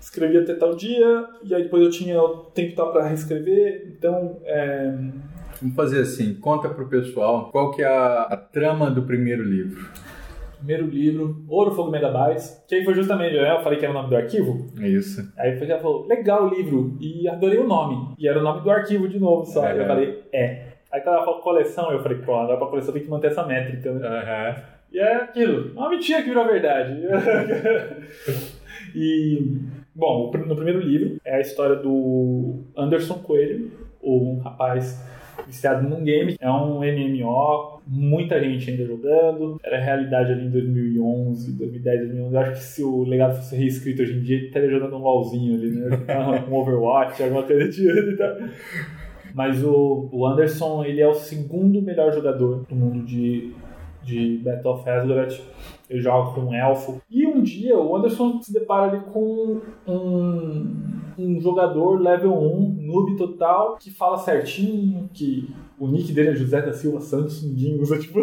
escrevia 0.00 0.40
até 0.40 0.54
tal 0.54 0.74
dia, 0.74 1.26
e 1.42 1.54
aí 1.54 1.64
depois 1.64 1.82
eu 1.82 1.90
tinha 1.90 2.20
o 2.20 2.44
tempo 2.54 2.74
tal 2.74 2.90
pra 2.90 3.06
reescrever. 3.06 3.86
Então. 3.96 4.38
É... 4.44 4.94
Vamos 5.60 5.74
fazer 5.74 6.00
assim, 6.00 6.34
conta 6.34 6.68
pro 6.68 6.86
pessoal 6.86 7.50
qual 7.50 7.70
que 7.70 7.82
é 7.82 7.86
a, 7.86 8.22
a 8.22 8.36
trama 8.36 8.90
do 8.90 9.02
primeiro 9.02 9.42
livro 9.42 9.90
primeiro 10.66 10.86
livro, 10.86 11.44
Ouro, 11.48 11.70
Fogo 11.70 11.92
Megabytes, 11.92 12.64
que 12.66 12.74
aí 12.74 12.84
foi 12.84 12.92
justamente, 12.92 13.36
eu 13.36 13.62
falei 13.62 13.78
que 13.78 13.84
era 13.84 13.92
o 13.92 13.96
nome 13.96 14.10
do 14.10 14.16
arquivo. 14.16 14.66
Isso. 14.80 15.32
Aí 15.38 15.56
ela 15.62 15.80
falou, 15.80 16.04
legal 16.06 16.44
o 16.44 16.48
livro, 16.52 16.98
e 17.00 17.28
adorei 17.28 17.58
o 17.58 17.66
nome. 17.66 18.14
E 18.18 18.26
era 18.26 18.40
o 18.40 18.42
nome 18.42 18.62
do 18.62 18.70
arquivo 18.70 19.08
de 19.08 19.20
novo 19.20 19.44
só. 19.46 19.64
É, 19.64 19.80
eu 19.80 19.86
falei, 19.86 20.24
é. 20.32 20.72
Aí 20.92 21.00
ela 21.06 21.24
falou 21.24 21.40
coleção, 21.40 21.92
eu 21.92 22.02
falei, 22.02 22.18
pô, 22.18 22.34
agora 22.34 22.58
pra 22.58 22.66
coleção 22.66 22.92
tem 22.92 23.02
que 23.02 23.08
manter 23.08 23.28
essa 23.28 23.46
métrica, 23.46 23.92
né? 23.92 24.08
Uhum. 24.08 24.62
E 24.92 24.98
é 24.98 25.14
aquilo, 25.14 25.72
uma 25.72 25.88
mentira 25.88 26.22
que 26.22 26.28
virou 26.28 26.44
verdade. 26.44 27.00
e, 28.94 29.58
bom, 29.94 30.32
no 30.32 30.56
primeiro 30.56 30.80
livro 30.80 31.20
é 31.24 31.36
a 31.36 31.40
história 31.40 31.76
do 31.76 32.64
Anderson 32.76 33.18
Coelho, 33.18 33.70
um 34.02 34.38
rapaz 34.38 35.00
viciado 35.46 35.88
num 35.88 36.02
game. 36.02 36.36
É 36.40 36.50
um 36.50 36.80
MMO, 36.80 37.80
muita 37.86 38.40
gente 38.40 38.70
ainda 38.70 38.84
jogando. 38.84 39.60
Era 39.62 39.78
realidade 39.78 40.32
ali 40.32 40.46
em 40.46 40.50
2011, 40.50 41.52
2010, 41.56 42.00
2011. 42.00 42.34
Eu 42.34 42.40
acho 42.40 42.52
que 42.52 42.58
se 42.58 42.82
o 42.82 43.04
legado 43.04 43.36
fosse 43.36 43.56
reescrito 43.56 44.02
hoje 44.02 44.14
em 44.14 44.22
dia, 44.22 44.36
ele 44.36 44.46
estaria 44.46 44.70
jogando 44.70 44.96
um 44.96 45.02
LOLzinho 45.02 45.54
ali, 45.54 45.70
né? 45.70 45.88
um 46.50 46.54
Overwatch, 46.54 47.22
alguma 47.22 47.42
coisa 47.42 47.70
tipo. 47.70 48.16
Tá? 48.16 48.36
Mas 49.34 49.62
o, 49.62 50.08
o 50.12 50.26
Anderson, 50.26 50.84
ele 50.84 51.00
é 51.00 51.06
o 51.06 51.14
segundo 51.14 51.82
melhor 51.82 52.12
jogador 52.12 52.64
do 52.66 52.74
mundo 52.74 53.04
de, 53.04 53.52
de 54.02 54.38
Battle 54.38 54.72
of 54.72 54.88
Hazard. 54.88 55.42
ele 55.90 56.00
joga 56.00 56.32
com 56.32 56.40
um 56.40 56.54
elfo. 56.54 57.02
E 57.10 57.26
um 57.26 57.42
dia 57.42 57.76
o 57.78 57.94
Anderson 57.94 58.40
se 58.40 58.50
depara 58.50 58.92
ali 58.92 59.00
com 59.12 59.60
um, 59.86 60.72
um 61.18 61.40
jogador 61.40 62.00
level 62.00 62.32
1, 62.32 62.76
noob 62.82 63.16
total, 63.16 63.76
que 63.76 63.90
fala 63.90 64.18
certinho, 64.18 65.08
que 65.12 65.48
o 65.78 65.86
nick 65.86 66.12
dele 66.12 66.30
é 66.30 66.34
José 66.34 66.62
da 66.62 66.72
Silva 66.72 67.00
Santos, 67.00 67.42
ninguém 67.42 67.78
usa 67.80 67.98
tipo 68.00 68.20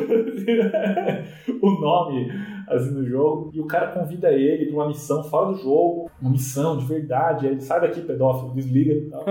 o 1.61 1.71
nome 1.79 2.31
assim 2.67 2.91
no 2.91 3.05
jogo. 3.05 3.51
E 3.53 3.59
o 3.59 3.65
cara 3.65 3.87
convida 3.87 4.31
ele 4.31 4.65
pra 4.65 4.75
uma 4.75 4.87
missão 4.87 5.23
fora 5.23 5.51
do 5.51 5.59
jogo, 5.59 6.09
uma 6.21 6.31
missão 6.31 6.77
de 6.77 6.85
verdade. 6.85 7.47
Ele 7.47 7.61
sai 7.61 7.81
daqui, 7.81 8.01
pedófilo, 8.01 8.53
desliga 8.53 8.93
e 8.93 9.09
tal. 9.09 9.23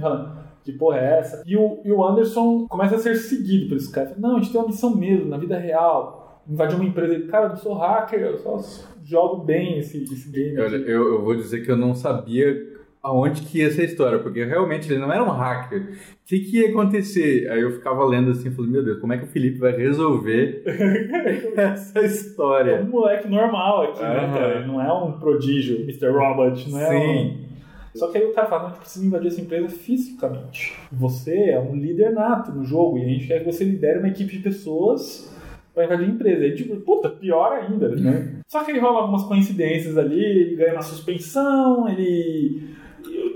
falando, 0.00 0.40
que 0.64 0.72
porra 0.72 0.98
é 0.98 1.18
essa? 1.18 1.42
E 1.46 1.56
o, 1.56 1.80
e 1.84 1.92
o 1.92 2.04
Anderson 2.04 2.66
começa 2.68 2.96
a 2.96 2.98
ser 2.98 3.16
seguido 3.16 3.68
por 3.68 3.76
esse 3.76 3.90
cara. 3.90 4.14
Não, 4.18 4.36
a 4.36 4.40
gente 4.40 4.52
tem 4.52 4.60
uma 4.60 4.68
missão 4.68 4.94
mesmo, 4.94 5.28
na 5.28 5.38
vida 5.38 5.56
real. 5.56 6.42
Invadir 6.48 6.76
uma 6.76 6.84
empresa. 6.84 7.26
Cara, 7.28 7.46
eu 7.46 7.48
não 7.50 7.56
sou 7.56 7.74
hacker, 7.74 8.20
eu 8.20 8.38
só 8.38 8.58
jogo 9.04 9.44
bem 9.44 9.78
esse, 9.78 10.02
esse 10.02 10.30
game. 10.30 10.58
Olha, 10.58 10.78
aqui." 10.78 10.90
eu, 10.90 11.14
eu 11.14 11.22
vou 11.22 11.34
dizer 11.34 11.64
que 11.64 11.70
eu 11.70 11.76
não 11.76 11.94
sabia 11.94 12.69
aonde 13.02 13.42
que 13.42 13.58
ia 13.58 13.66
essa 13.68 13.82
história, 13.82 14.18
porque 14.18 14.44
realmente 14.44 14.90
ele 14.90 15.00
não 15.00 15.12
era 15.12 15.22
um 15.24 15.30
hacker. 15.30 15.80
O 15.82 16.26
que, 16.26 16.40
que 16.40 16.58
ia 16.60 16.68
acontecer? 16.70 17.50
Aí 17.50 17.60
eu 17.60 17.72
ficava 17.72 18.04
lendo 18.04 18.30
assim, 18.30 18.50
falando, 18.50 18.70
meu 18.72 18.84
Deus, 18.84 18.98
como 19.00 19.12
é 19.12 19.18
que 19.18 19.24
o 19.24 19.28
Felipe 19.28 19.58
vai 19.58 19.72
resolver 19.76 20.62
essa 21.56 21.98
É 21.98 22.04
história? 22.06 22.80
um 22.82 22.88
moleque 22.90 23.26
normal 23.28 23.84
aqui, 23.90 24.02
né, 24.02 24.30
cara? 24.34 24.56
Ele 24.58 24.66
não 24.66 24.80
é 24.80 24.92
um 24.92 25.12
prodígio, 25.18 25.80
Mr. 25.82 26.08
Robot, 26.10 26.70
não 26.70 26.78
é 26.80 26.90
Sim. 26.90 27.36
um... 27.46 27.50
Só 27.94 28.06
que 28.08 28.18
aí 28.18 28.24
o 28.24 28.32
cara 28.32 28.46
fala, 28.46 28.66
a 28.66 28.68
gente 28.68 28.78
precisa 28.78 29.04
invadir 29.04 29.26
essa 29.28 29.40
empresa 29.40 29.68
fisicamente. 29.68 30.76
Você 30.92 31.34
é 31.50 31.58
um 31.58 31.74
líder 31.74 32.10
nato 32.12 32.52
no 32.52 32.64
jogo 32.64 32.98
e 32.98 33.02
a 33.04 33.08
gente 33.08 33.26
quer 33.26 33.40
que 33.40 33.50
você 33.50 33.64
lidere 33.64 33.98
uma 33.98 34.08
equipe 34.08 34.36
de 34.36 34.42
pessoas 34.44 35.34
pra 35.74 35.86
invadir 35.86 36.04
a 36.04 36.08
empresa. 36.08 36.44
Aí, 36.44 36.54
tipo, 36.54 36.76
puta, 36.76 37.08
pior 37.08 37.52
ainda, 37.52 37.88
né? 37.88 38.40
Só 38.46 38.62
que 38.62 38.70
aí 38.70 38.78
rola 38.78 39.00
algumas 39.00 39.24
coincidências 39.24 39.98
ali, 39.98 40.22
ele 40.24 40.54
ganha 40.56 40.74
uma 40.74 40.82
suspensão, 40.82 41.88
ele... 41.88 42.78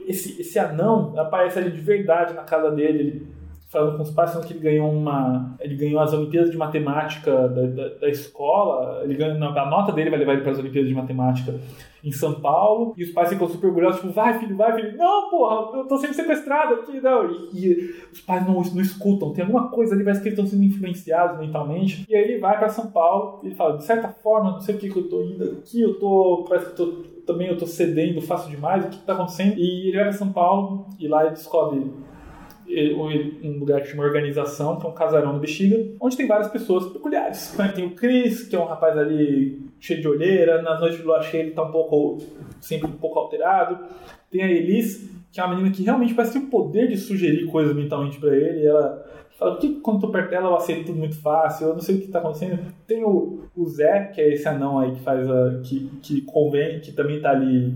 Esse, 0.07 0.40
esse 0.40 0.59
anão 0.59 1.18
aparece 1.18 1.59
ali 1.59 1.70
de 1.70 1.80
verdade 1.80 2.34
na 2.34 2.42
casa 2.42 2.70
dele, 2.70 2.98
ele 2.98 3.34
falando 3.75 3.97
com 3.97 4.03
os 4.05 4.11
pais, 4.11 4.31
falando 4.31 4.47
que 4.47 4.53
ele 4.53 4.61
ganhou 4.61 4.91
uma. 4.91 5.57
Ele 5.61 5.75
ganhou 5.75 6.01
as 6.01 6.12
Olimpíadas 6.12 6.51
de 6.51 6.57
Matemática 6.57 7.49
da, 7.49 7.66
da, 7.66 7.89
da 7.89 8.09
escola. 8.09 9.03
Ele 9.03 9.14
ganhou, 9.14 9.37
a 9.43 9.68
nota 9.68 9.93
dele 9.93 10.11
vai 10.11 10.20
levar 10.20 10.35
ele 10.35 10.43
para 10.43 10.53
as 10.53 10.59
Olimpíadas 10.59 10.89
de 10.89 10.95
Matemática 10.95 11.55
em 12.05 12.12
São 12.12 12.35
Paulo. 12.35 12.95
E 12.97 13.03
os 13.03 13.11
pais 13.11 13.31
ficam 13.31 13.49
super 13.49 13.66
orgulhosos, 13.66 14.01
tipo, 14.01 14.12
vai 14.12 14.39
filho, 14.39 14.57
vai 14.57 14.75
filho. 14.75 14.97
Não, 14.97 15.29
porra, 15.31 15.79
eu 15.79 15.89
tô 15.89 15.99
sendo 15.99 16.14
sequestrado 16.14 16.75
aqui, 16.75 17.01
não. 17.01 17.31
E, 17.31 17.49
e 17.53 17.95
os 18.12 18.20
pais 18.20 18.47
não, 18.47 18.55
não 18.55 18.81
escutam, 18.81 19.33
tem 19.33 19.43
alguma 19.45 19.68
coisa 19.70 19.95
ali, 19.95 20.05
parece 20.05 20.22
que 20.22 20.29
eles 20.29 20.39
estão 20.39 20.51
sendo 20.51 20.64
influenciados 20.64 21.41
mentalmente. 21.41 22.07
E 22.09 22.14
aí 22.14 22.22
ele 22.22 22.39
vai 22.39 22.57
para 22.57 22.68
São 22.68 22.91
Paulo 22.91 23.41
e 23.43 23.47
ele 23.49 23.55
fala, 23.57 23.77
de 23.77 23.85
certa 23.85 24.09
forma, 24.09 24.53
não 24.53 24.61
sei 24.61 24.77
o 24.77 24.79
que 24.79 24.95
eu 24.95 25.09
tô 25.09 25.22
indo 25.22 25.45
aqui, 25.45 25.83
eu 25.83 25.99
tô. 25.99 26.45
Parece 26.49 26.72
que 26.72 26.81
eu 26.81 26.87
tô. 26.87 27.14
Também 27.27 27.49
eu 27.49 27.57
tô 27.57 27.66
cedendo 27.66 28.20
fácil 28.20 28.51
demais, 28.51 28.85
o 28.85 28.89
que, 28.91 28.99
que 28.99 29.07
tá 29.07 29.14
acontecendo? 29.14 29.59
E 29.59 29.89
ele 29.89 29.97
vai 29.97 30.05
para 30.05 30.12
São 30.12 30.31
Paulo 30.31 30.87
e 31.01 31.09
lá 31.09 31.22
ele 31.25 31.31
descobre 31.31 31.91
um 32.67 33.59
lugar 33.59 33.83
que 33.83 33.89
chama 33.89 34.05
Organização, 34.05 34.79
que 34.79 34.87
é 34.87 34.89
um 34.89 34.95
casarão 34.95 35.33
no 35.33 35.41
Bexiga, 35.41 35.93
onde 36.01 36.17
tem 36.17 36.27
várias 36.27 36.49
pessoas 36.49 36.93
peculiares. 36.93 37.55
né? 37.59 37.69
Tem 37.69 37.87
o 37.87 37.95
Chris, 37.95 38.49
que 38.49 38.57
é 38.57 38.59
um 38.59 38.67
rapaz 38.67 38.97
ali 38.97 39.62
cheio 39.79 40.01
de 40.01 40.09
olheira, 40.09 40.62
nas 40.62 40.81
noites 40.81 40.99
de 40.99 41.05
lua 41.05 41.23
cheia 41.23 41.43
ele 41.43 41.51
tá 41.53 41.62
um 41.62 41.71
pouco, 41.71 42.19
sempre 42.61 42.89
um 42.89 42.93
pouco 42.93 43.19
alterado. 43.19 43.79
Tem 44.31 44.43
a 44.43 44.51
Elise, 44.51 45.11
que 45.31 45.41
é 45.41 45.45
uma 45.45 45.55
menina 45.55 45.75
que 45.75 45.83
realmente 45.83 46.15
parece 46.15 46.39
ter 46.39 46.47
o 46.47 46.49
poder 46.49 46.89
de 46.89 46.97
sugerir 46.97 47.47
coisas 47.47 47.75
mentalmente 47.75 48.19
pra 48.19 48.35
ele, 48.35 48.67
ela 48.67 49.05
fala, 49.39 49.59
que 49.59 49.81
quando 49.81 50.01
tô 50.01 50.09
perto 50.09 50.31
dela 50.31 50.49
eu 50.49 50.57
aceito 50.57 50.87
tudo 50.87 50.99
muito 50.99 51.21
fácil, 51.21 51.69
eu 51.69 51.75
não 51.75 51.81
sei 51.81 51.97
o 51.97 52.01
que 52.01 52.09
tá 52.09 52.19
acontecendo. 52.19 52.59
Tem 52.87 53.05
o, 53.05 53.41
o 53.57 53.67
Zé, 53.67 54.11
que 54.15 54.21
é 54.21 54.33
esse 54.33 54.49
anão 54.49 54.79
aí 54.79 54.93
que 54.93 55.01
faz 55.01 55.29
a, 55.29 55.61
que, 55.62 55.91
que 56.03 56.21
convém, 56.23 56.81
que 56.81 56.93
também 56.93 57.21
tá 57.21 57.31
ali, 57.31 57.75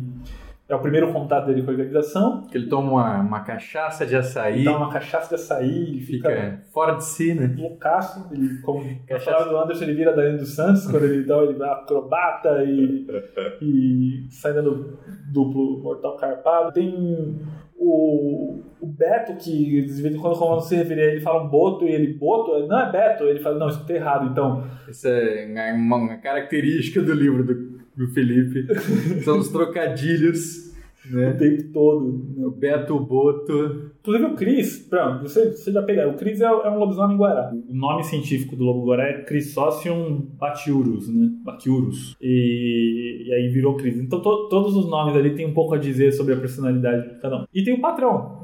é 0.69 0.75
o 0.75 0.81
primeiro 0.81 1.11
contato 1.13 1.47
dele 1.47 1.63
com 1.63 1.71
a 1.71 1.73
organização, 1.73 2.43
Que 2.43 2.59
ele 2.59 2.69
toma 2.69 2.93
uma, 2.93 3.21
uma 3.21 3.41
cachaça 3.41 4.05
de 4.05 4.15
açaí, 4.15 4.57
ele 4.57 4.65
dá 4.65 4.77
uma 4.77 4.91
cachaça 4.91 5.29
de 5.29 5.35
açaí 5.37 5.97
e 5.97 6.01
fica, 6.01 6.29
fica 6.29 6.63
fora 6.73 6.97
de 6.97 7.05
si, 7.05 7.33
né? 7.33 7.55
loucaço. 7.57 8.29
Ele, 8.31 8.61
como 8.61 8.85
Cachaça. 9.09 9.49
do 9.49 9.57
Anderson, 9.57 9.85
ele 9.85 9.95
vira 9.95 10.15
Danilo 10.15 10.39
dos 10.39 10.55
Santos, 10.55 10.87
quando 10.87 11.05
ele, 11.05 11.23
então, 11.23 11.43
ele 11.43 11.55
vai 11.55 11.71
acrobata 11.71 12.63
e, 12.65 13.07
e 13.63 14.27
sai 14.31 14.53
dando 14.53 14.99
duplo 15.33 15.83
mortal 15.83 16.17
carpado. 16.19 16.73
Tem 16.73 17.41
o, 17.79 18.61
o 18.79 18.87
Beto, 18.87 19.37
que 19.37 19.83
de 19.83 20.03
vez 20.03 20.15
em 20.15 20.19
quando, 20.19 20.39
quando 20.39 20.61
se 20.61 20.77
referir 20.77 21.01
a 21.01 21.05
ele, 21.07 21.21
fala 21.21 21.45
um 21.45 21.49
Boto 21.49 21.87
e 21.87 21.93
ele, 21.93 22.13
Boto? 22.13 22.67
Não 22.67 22.79
é 22.79 22.93
Beto. 22.93 23.25
Ele 23.25 23.41
fala, 23.41 23.59
não, 23.59 23.69
escutei 23.69 23.97
errado, 23.97 24.27
então. 24.31 24.67
Essa 24.87 25.09
é 25.09 25.73
uma, 25.73 25.97
uma 25.97 26.17
característica 26.19 27.01
do 27.01 27.15
livro 27.15 27.43
do, 27.43 27.78
do 27.99 28.09
Felipe. 28.09 28.67
São 29.25 29.39
os 29.39 29.49
trocadilhos, 29.49 30.69
O 31.13 31.17
né? 31.17 31.33
tempo 31.33 31.65
todo. 31.73 32.47
O 32.47 32.51
Beto 32.51 32.99
Boto. 33.01 33.91
Inclusive 34.01 34.25
o 34.31 34.35
Cris, 34.37 34.79
pronto, 34.89 35.23
você, 35.23 35.51
você 35.51 35.71
já 35.73 35.83
pegaram. 35.83 36.13
O 36.13 36.17
Cris 36.17 36.41
é, 36.41 36.45
é 36.45 36.71
um 36.71 36.79
lobisomem 36.79 37.17
guará. 37.17 37.53
O 37.69 37.75
nome 37.75 38.05
científico 38.05 38.57
do 38.57 38.65
lobo 38.65 38.87
guará 38.87 39.09
é 39.09 39.25
Chrysocium 39.25 40.29
batiurus, 40.39 41.09
né? 41.15 41.29
Batiurus. 41.45 42.17
E, 42.23 43.25
e 43.27 43.33
aí 43.35 43.49
virou 43.49 43.77
Cris. 43.77 43.99
Então 43.99 44.21
to- 44.23 44.49
todos 44.49 44.75
os 44.77 44.89
nomes 44.89 45.15
ali 45.17 45.35
tem 45.35 45.47
um 45.47 45.53
pouco 45.53 45.75
a 45.75 45.79
dizer 45.79 46.13
sobre 46.13 46.33
a 46.35 46.37
personalidade 46.37 47.15
de 47.15 47.21
cada 47.21 47.43
um. 47.43 47.45
E 47.53 47.63
tem 47.63 47.75
o 47.75 47.81
patrão. 47.81 48.39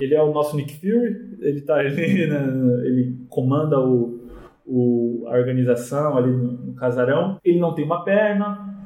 Ele 0.00 0.14
é 0.14 0.22
o 0.22 0.32
nosso 0.32 0.56
Nick 0.56 0.74
Fury. 0.80 1.36
Ele 1.40 1.60
tá 1.62 1.76
ali, 1.76 2.26
na- 2.28 2.84
ele 2.84 3.16
comanda 3.28 3.78
o, 3.80 4.20
o- 4.66 5.24
a 5.28 5.32
organização 5.38 6.16
ali 6.18 6.30
no, 6.30 6.52
no 6.52 6.74
casarão. 6.74 7.38
Ele 7.44 7.58
não 7.58 7.74
tem 7.74 7.84
uma 7.84 8.04
perna. 8.04 8.79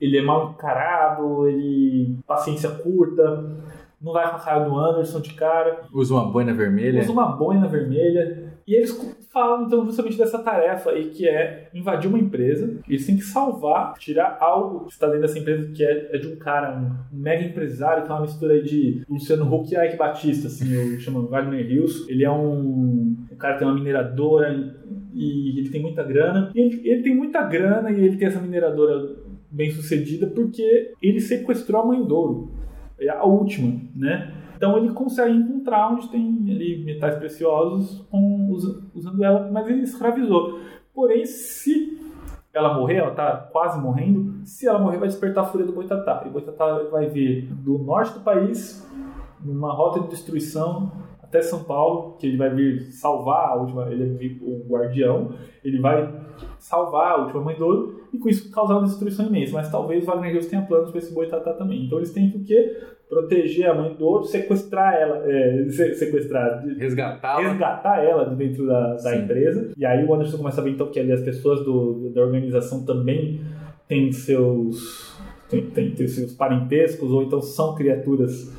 Ele 0.00 0.18
é 0.18 0.22
mal 0.22 0.50
encarado, 0.50 1.48
ele 1.48 2.16
paciência 2.26 2.70
curta, 2.70 3.56
não 4.00 4.12
vai 4.12 4.28
com 4.30 4.36
a 4.36 4.40
cara 4.40 4.64
do 4.64 4.76
Anderson 4.78 5.20
de 5.20 5.34
cara, 5.34 5.82
Usa 5.92 6.14
uma 6.14 6.30
boina 6.30 6.54
vermelha. 6.54 7.00
usa 7.00 7.12
uma 7.12 7.36
boina 7.36 7.68
vermelha. 7.68 8.50
E 8.66 8.74
eles 8.74 8.92
falam 9.32 9.66
então 9.66 9.84
justamente 9.84 10.16
dessa 10.16 10.38
tarefa 10.38 10.90
aí 10.90 11.10
que 11.10 11.28
é 11.28 11.68
invadir 11.74 12.08
uma 12.08 12.18
empresa. 12.18 12.78
Eles 12.88 13.04
têm 13.04 13.16
que 13.16 13.24
salvar, 13.24 13.94
tirar 13.98 14.38
algo 14.40 14.86
que 14.86 14.92
está 14.92 15.06
dentro 15.06 15.22
dessa 15.22 15.38
empresa 15.38 15.70
que 15.72 15.84
é, 15.84 16.10
é 16.14 16.18
de 16.18 16.28
um 16.28 16.36
cara, 16.36 16.78
um, 16.78 16.90
mega 17.12 17.44
empresário, 17.44 18.04
que 18.04 18.10
é 18.10 18.14
uma 18.14 18.22
mistura 18.22 18.54
aí 18.54 18.62
de 18.62 19.04
Luciano 19.08 19.52
Huck 19.52 19.74
e 19.74 19.86
Ike 19.86 19.96
Batista, 19.96 20.46
assim, 20.46 20.72
eu 20.72 21.00
chamo 21.00 21.26
Wagner 21.26 21.66
Rios. 21.66 22.08
Ele 22.08 22.24
é 22.24 22.30
um, 22.30 23.16
um 23.30 23.36
cara 23.36 23.54
que 23.54 23.58
tem 23.60 23.68
uma 23.68 23.74
mineradora 23.74 24.54
e 25.12 25.58
ele 25.58 25.68
tem 25.68 25.82
muita 25.82 26.02
grana. 26.02 26.50
Ele, 26.54 26.80
ele 26.88 27.02
tem 27.02 27.14
muita 27.14 27.42
grana 27.42 27.90
e 27.90 28.04
ele 28.04 28.16
tem 28.16 28.28
essa 28.28 28.40
mineradora 28.40 29.16
bem 29.50 29.70
sucedida 29.70 30.26
porque 30.26 30.92
ele 31.02 31.20
sequestrou 31.20 31.82
a 31.82 31.86
mãe 31.86 32.04
Douro. 32.04 32.52
É 33.00 33.08
a 33.08 33.24
última, 33.24 33.80
né? 33.96 34.34
Então 34.56 34.76
ele 34.76 34.90
consegue 34.90 35.34
encontrar 35.34 35.90
onde 35.90 36.08
tem 36.10 36.22
ali 36.48 36.84
metais 36.84 37.16
preciosos 37.16 38.06
com, 38.10 38.48
usa- 38.50 38.82
usando 38.94 39.24
ela, 39.24 39.50
mas 39.50 39.66
ele 39.66 39.80
escravizou. 39.80 40.60
Porém, 40.94 41.24
se 41.24 41.98
ela 42.52 42.74
morrer, 42.74 42.96
ela 42.96 43.12
tá 43.12 43.48
quase 43.52 43.80
morrendo, 43.80 44.44
se 44.44 44.66
ela 44.68 44.78
morrer 44.78 44.98
vai 44.98 45.08
despertar 45.08 45.44
a 45.44 45.46
fúria 45.46 45.66
do 45.66 45.72
Boitatá. 45.72 46.22
E 46.26 46.28
o 46.28 46.32
Boitatá 46.32 46.82
vai 46.90 47.08
vir 47.08 47.46
do 47.54 47.78
norte 47.78 48.12
do 48.12 48.20
país, 48.20 48.86
numa 49.42 49.72
rota 49.72 50.00
de 50.00 50.08
destruição 50.08 50.92
até 51.22 51.40
São 51.40 51.62
Paulo, 51.64 52.16
que 52.18 52.26
ele 52.26 52.36
vai 52.36 52.50
vir 52.52 52.90
salvar 52.90 53.50
a 53.50 53.54
última, 53.54 53.88
ele 53.90 54.02
é 54.02 54.44
o 54.44 54.66
guardião, 54.68 55.32
ele 55.64 55.80
vai 55.80 56.12
salvar 56.58 57.12
a 57.12 57.16
última 57.22 57.40
mãe 57.42 57.56
Douro 57.56 58.00
e 58.12 58.18
com 58.18 58.28
isso 58.28 58.50
causar 58.50 58.74
uma 58.78 58.86
destruição 58.86 59.26
imensa. 59.26 59.52
Mas 59.54 59.70
talvez 59.70 60.02
o 60.04 60.06
Wagner 60.06 60.30
Hills 60.32 60.48
tenha 60.50 60.62
planos 60.62 60.90
para 60.90 60.98
esse 60.98 61.12
Boitatá 61.14 61.52
também. 61.52 61.84
Então 61.86 61.98
eles 61.98 62.12
têm 62.12 62.30
que 62.30 62.38
o 62.38 62.44
quê? 62.44 62.76
Proteger 63.08 63.68
a 63.68 63.74
mãe 63.74 63.94
Douro, 63.98 64.24
sequestrar 64.24 64.94
ela, 64.94 65.22
é, 65.28 65.66
se- 65.70 65.94
sequestrar, 65.94 66.64
Resgatá-la. 66.78 67.48
resgatar 67.48 68.04
ela 68.04 68.24
de 68.24 68.36
dentro 68.36 68.66
da, 68.66 68.94
da 68.96 69.16
empresa. 69.16 69.72
E 69.76 69.84
aí 69.84 70.04
o 70.04 70.14
Anderson 70.14 70.38
começa 70.38 70.60
a 70.60 70.64
ver 70.64 70.70
então 70.70 70.86
que 70.88 71.00
ali 71.00 71.10
as 71.12 71.20
pessoas 71.22 71.64
do, 71.64 72.10
da 72.14 72.20
organização 72.22 72.84
também 72.84 73.40
têm 73.88 74.12
seus, 74.12 75.12
têm, 75.48 75.66
têm, 75.70 75.90
têm 75.90 76.06
seus 76.06 76.32
parentescos 76.32 77.10
ou 77.10 77.24
então 77.24 77.40
são 77.42 77.74
criaturas 77.74 78.52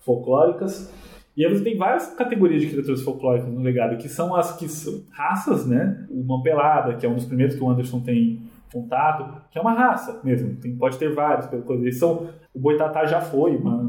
folclóricas. 0.00 0.92
E 1.36 1.44
aí 1.44 1.52
você 1.52 1.64
tem 1.64 1.76
várias 1.76 2.14
categorias 2.14 2.62
de 2.62 2.68
criaturas 2.68 3.02
folclóricas 3.02 3.52
no 3.52 3.60
legado, 3.60 3.96
que 3.96 4.08
são 4.08 4.34
as 4.34 4.56
que 4.56 4.68
são 4.68 5.02
raças, 5.10 5.66
né? 5.66 6.06
Mão 6.10 6.42
Pelada, 6.42 6.94
que 6.94 7.04
é 7.04 7.08
um 7.08 7.14
dos 7.14 7.24
primeiros 7.24 7.56
que 7.56 7.62
o 7.62 7.68
Anderson 7.68 8.00
tem 8.00 8.40
contato, 8.72 9.42
que 9.50 9.58
é 9.58 9.60
uma 9.60 9.72
raça 9.72 10.20
mesmo, 10.24 10.56
tem, 10.56 10.76
pode 10.76 10.98
ter 10.98 11.12
vários, 11.14 11.46
pela 11.46 11.62
coisa. 11.62 11.82
Eles 11.82 11.98
são, 11.98 12.28
o 12.52 12.58
Boitatá 12.58 13.06
já 13.06 13.20
foi, 13.20 13.56
mas 13.58 13.80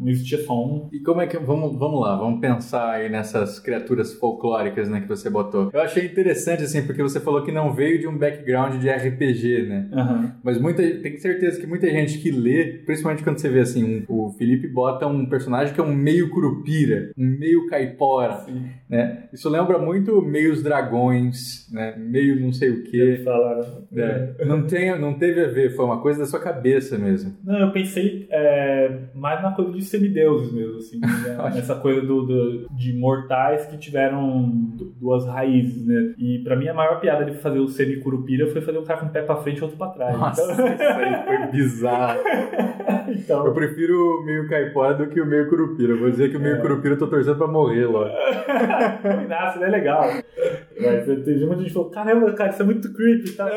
não 0.00 0.08
existia 0.08 0.38
só 0.44 0.54
um. 0.64 0.88
E 0.92 1.00
como 1.00 1.20
é 1.20 1.26
que. 1.26 1.36
Vamos, 1.38 1.78
vamos 1.78 2.00
lá, 2.00 2.16
vamos 2.16 2.40
pensar 2.40 2.90
aí 2.92 3.08
nessas 3.08 3.58
criaturas 3.58 4.12
folclóricas 4.14 4.88
né, 4.88 5.00
que 5.00 5.08
você 5.08 5.28
botou. 5.30 5.70
Eu 5.72 5.80
achei 5.80 6.04
interessante, 6.06 6.62
assim, 6.64 6.82
porque 6.86 7.02
você 7.02 7.20
falou 7.20 7.42
que 7.42 7.52
não 7.52 7.72
veio 7.72 7.98
de 7.98 8.06
um 8.06 8.16
background 8.16 8.80
de 8.80 8.88
RPG, 8.88 9.66
né? 9.68 9.88
Aham. 9.92 10.32
Mas 10.42 10.60
muita, 10.60 10.82
tem 10.82 11.16
certeza 11.18 11.60
que 11.60 11.66
muita 11.66 11.88
gente 11.90 12.18
que 12.18 12.30
lê, 12.30 12.64
principalmente 12.86 13.22
quando 13.22 13.38
você 13.38 13.48
vê 13.48 13.60
assim, 13.60 14.04
um- 14.08 14.26
o 14.26 14.30
Felipe 14.32 14.68
bota 14.68 15.06
um 15.06 15.26
personagem 15.26 15.72
que 15.74 15.80
é 15.80 15.84
um 15.84 15.94
meio 15.94 16.30
curupira, 16.30 17.10
um 17.16 17.26
meio 17.38 17.66
caipora, 17.68 18.38
Sim. 18.40 18.62
né? 18.88 19.24
Isso 19.32 19.48
lembra 19.48 19.78
muito 19.78 20.20
meios 20.22 20.62
dragões, 20.62 21.68
né? 21.72 21.94
Meio 21.96 22.40
não 22.40 22.52
sei 22.52 22.70
o 22.70 22.82
quê. 22.84 23.20
Falaram. 23.24 23.84
É, 23.94 24.44
não, 24.44 24.66
tem, 24.66 24.98
não 24.98 25.14
teve 25.14 25.40
a 25.44 25.48
ver, 25.48 25.74
foi 25.74 25.84
uma 25.84 26.00
coisa 26.00 26.20
da 26.20 26.26
sua 26.26 26.40
cabeça 26.40 26.98
mesmo. 26.98 27.34
Não, 27.44 27.58
eu 27.58 27.72
pensei 27.72 28.26
é, 28.30 28.90
mais 29.14 29.42
na 29.42 29.52
coisa 29.52 29.72
de 29.72 29.82
semideuses 29.90 30.52
mesmo, 30.52 30.76
assim. 30.78 30.98
né? 31.00 31.08
Essa 31.58 31.74
coisa 31.74 32.00
do, 32.02 32.22
do- 32.26 32.66
de 32.70 32.92
mortais 32.92 33.66
que 33.66 33.76
tiveram 33.78 34.48
du- 34.76 34.92
duas 35.00 35.26
raízes, 35.26 35.84
né? 35.86 36.14
E 36.18 36.38
pra 36.44 36.56
mim 36.56 36.68
a 36.68 36.74
maior 36.74 37.00
piada 37.00 37.24
de 37.24 37.36
fazer 37.38 37.58
o 37.58 37.68
semicurupira 37.68 38.46
foi 38.48 38.60
fazer 38.60 38.78
um 38.78 38.84
cara 38.84 39.00
com 39.00 39.06
um 39.06 39.10
pé 39.10 39.22
pra 39.22 39.36
frente 39.36 39.58
e 39.58 39.62
outro 39.62 39.76
pra 39.76 39.88
trás. 39.88 40.18
Nossa, 40.18 40.52
isso 40.52 40.62
aí 40.62 41.24
foi 41.24 41.46
bizarro. 41.52 42.20
Então, 42.20 43.10
então, 43.10 43.46
Eu 43.46 43.52
prefiro 43.52 43.94
o 43.94 44.24
meio 44.24 44.48
caipora 44.48 44.94
do 44.94 45.06
que 45.08 45.20
o 45.20 45.26
meio 45.26 45.48
curupira. 45.48 45.96
Vou 45.96 46.10
dizer 46.10 46.30
que 46.30 46.36
o 46.36 46.40
meio 46.40 46.56
É. 46.56 46.60
curupira 46.60 46.94
eu 46.94 46.98
tô 46.98 47.06
torcendo 47.08 47.36
pra 47.36 47.46
morrer 47.48 47.86
lá. 47.86 48.08
Nossa, 49.28 49.58
não 49.58 49.66
é 49.66 49.70
legal. 49.70 50.04
Mas 50.80 51.04
teve 51.24 51.44
muita 51.44 51.56
gente 51.62 51.68
que 51.68 51.74
falou, 51.74 51.90
caramba, 51.90 52.32
cara, 52.32 52.50
isso 52.50 52.62
é 52.62 52.64
muito 52.64 52.92
creepy, 52.92 53.32
tá? 53.32 53.48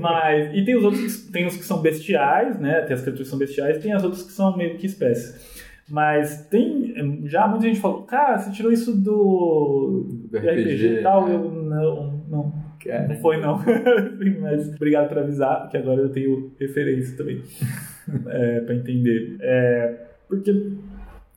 Mas, 0.00 0.54
e 0.54 0.64
tem 0.64 0.76
os 0.76 0.84
outros, 0.84 1.16
que, 1.16 1.32
tem 1.32 1.46
os 1.46 1.56
que 1.56 1.64
são 1.64 1.80
bestiais, 1.80 2.58
né? 2.58 2.80
Tem 2.82 2.94
as 2.94 3.02
criaturas 3.02 3.26
que 3.26 3.30
são 3.30 3.38
bestiais, 3.38 3.78
tem 3.78 3.92
as 3.92 4.02
outras 4.02 4.22
que 4.22 4.32
são 4.32 4.56
meio 4.56 4.76
que 4.76 4.86
espécies. 5.02 5.52
Mas 5.88 6.46
tem, 6.46 6.94
já 7.26 7.46
muita 7.46 7.66
gente 7.66 7.80
falou, 7.80 8.02
cara, 8.02 8.38
você 8.38 8.50
tirou 8.50 8.72
isso 8.72 8.96
do, 8.96 10.06
Do 10.30 10.38
RPG, 10.38 11.00
e 11.00 11.02
tal, 11.02 11.28
é. 11.28 11.34
eu 11.34 11.50
não, 11.50 12.24
não, 12.28 12.54
É. 12.86 13.08
não 13.08 13.16
foi 13.16 13.38
não. 13.38 13.60
Mas 14.40 14.68
obrigado 14.68 15.08
por 15.08 15.18
avisar, 15.18 15.68
que 15.68 15.76
agora 15.76 16.00
eu 16.00 16.08
tenho 16.08 16.52
referência 16.58 17.16
também 17.16 17.42
é, 18.26 18.60
para 18.60 18.74
entender. 18.74 19.36
É, 19.40 20.06
porque 20.28 20.72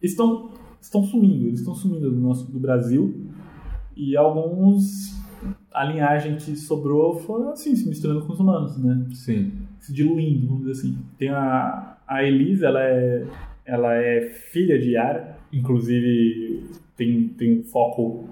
estão, 0.02 0.52
estão 0.80 1.04
sumindo, 1.04 1.48
eles 1.48 1.60
estão 1.60 1.76
sumindo 1.76 2.10
do 2.10 2.20
nosso 2.20 2.50
do 2.50 2.60
Brasil 2.60 3.26
e 3.96 4.16
alguns 4.16 5.16
a 5.74 5.84
linhagem 5.84 6.38
que 6.38 6.56
sobrou 6.56 7.20
foi 7.20 7.46
assim 7.50 7.76
se 7.76 7.90
misturando 7.90 8.26
com 8.26 8.32
os 8.32 8.40
humanos, 8.40 8.82
né? 8.82 9.06
Sim. 9.12 9.52
Se 9.80 9.92
diluindo, 9.92 10.48
vamos 10.48 10.66
dizer 10.66 10.80
assim. 10.80 10.98
Tem 11.18 11.30
a 11.30 11.98
a 12.08 12.24
Elisa, 12.24 12.68
ela 12.68 12.82
é 12.84 13.26
ela 13.66 13.96
é 13.96 14.22
filha 14.30 14.78
de 14.78 14.92
Yara, 14.92 15.38
inclusive 15.52 16.64
tem 16.96 17.30
tem 17.30 17.60
um 17.60 17.64
foco 17.64 18.30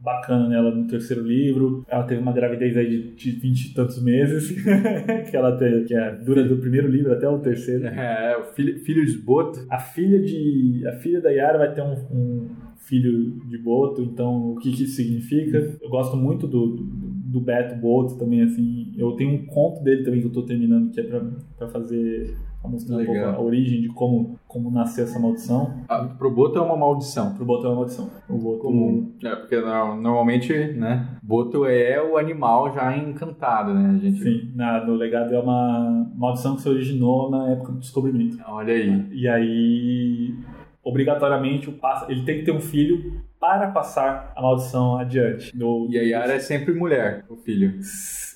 bacana 0.00 0.48
nela 0.48 0.74
no 0.74 0.86
terceiro 0.86 1.22
livro. 1.22 1.84
Ela 1.88 2.04
teve 2.04 2.20
uma 2.20 2.32
gravidez 2.32 2.76
aí 2.76 2.88
de, 2.88 3.14
de 3.14 3.30
20 3.32 3.64
e 3.64 3.74
tantos 3.74 4.02
meses, 4.02 4.50
que 5.30 5.36
ela 5.36 5.56
teve, 5.56 5.84
que 5.84 5.94
é, 5.94 6.14
dura 6.16 6.44
do 6.44 6.56
primeiro 6.56 6.88
livro 6.88 7.12
até 7.12 7.28
o 7.28 7.38
terceiro. 7.38 7.86
É, 7.86 8.36
o 8.38 8.44
filho, 8.54 8.78
filho 8.80 9.04
de 9.04 9.18
Boto. 9.18 9.66
A 9.68 9.78
filha 9.78 10.20
de 10.20 10.86
a 10.86 10.92
filha 10.92 11.20
da 11.20 11.30
Yara 11.30 11.58
vai 11.58 11.74
ter 11.74 11.82
um, 11.82 11.94
um 12.10 12.48
filho 12.76 13.38
de 13.46 13.58
Boto, 13.58 14.02
então 14.02 14.52
o 14.52 14.56
que 14.56 14.72
que 14.72 14.84
isso 14.84 14.96
significa? 14.96 15.76
Eu 15.80 15.90
gosto 15.90 16.16
muito 16.16 16.46
do, 16.46 16.76
do, 16.76 16.84
do 16.84 17.40
Beto 17.40 17.74
Boto 17.76 18.16
também, 18.16 18.42
assim. 18.42 18.92
Eu 18.96 19.12
tenho 19.12 19.30
um 19.30 19.46
conto 19.46 19.82
dele 19.82 20.04
também 20.04 20.20
que 20.20 20.26
eu 20.26 20.32
tô 20.32 20.42
terminando, 20.42 20.90
que 20.90 21.00
é 21.00 21.04
pra, 21.04 21.20
pra 21.58 21.68
fazer 21.68 22.34
pra 22.60 22.70
mostrar 22.70 22.96
um 22.96 23.04
pouco 23.04 23.20
a 23.20 23.40
origem 23.40 23.80
de 23.80 23.88
como, 23.88 24.38
como 24.46 24.70
nasceu 24.70 25.04
essa 25.04 25.18
maldição. 25.18 25.74
Ah, 25.88 26.04
pro 26.18 26.30
Boto 26.30 26.58
é 26.58 26.62
uma 26.62 26.76
maldição. 26.76 27.34
Pro 27.34 27.44
Boto 27.44 27.64
é 27.66 27.68
uma 27.68 27.76
maldição. 27.76 28.10
O 28.28 28.36
Boto 28.36 28.58
Comum. 28.60 29.12
É, 29.24 29.36
porque 29.36 29.56
no- 29.60 29.96
normalmente, 30.00 30.52
né? 30.74 31.06
Boto 31.22 31.64
é 31.66 32.02
o 32.02 32.16
animal 32.16 32.72
já 32.74 32.96
encantado, 32.96 33.72
né? 33.74 33.90
A 33.96 33.98
gente. 33.98 34.22
Sim, 34.22 34.52
na, 34.54 34.84
no 34.84 34.94
legado 34.94 35.34
é 35.34 35.38
uma 35.40 36.10
maldição 36.16 36.56
que 36.56 36.62
se 36.62 36.68
originou 36.68 37.30
na 37.30 37.50
época 37.50 37.72
do 37.72 37.78
descobrimento. 37.78 38.38
Olha 38.46 38.74
aí. 38.74 39.06
E 39.12 39.28
aí, 39.28 40.34
obrigatoriamente, 40.82 41.68
o 41.68 41.72
pássaro, 41.72 42.10
ele 42.12 42.22
tem 42.24 42.38
que 42.38 42.44
ter 42.44 42.52
um 42.52 42.60
filho 42.60 43.22
para 43.40 43.68
passar 43.68 44.32
a 44.34 44.42
maldição 44.42 44.96
adiante. 44.98 45.56
Do, 45.56 45.86
E 45.90 45.98
a 45.98 46.02
Yara 46.02 46.32
é 46.34 46.38
sempre 46.40 46.74
mulher, 46.74 47.24
o 47.28 47.36
filho. 47.36 47.78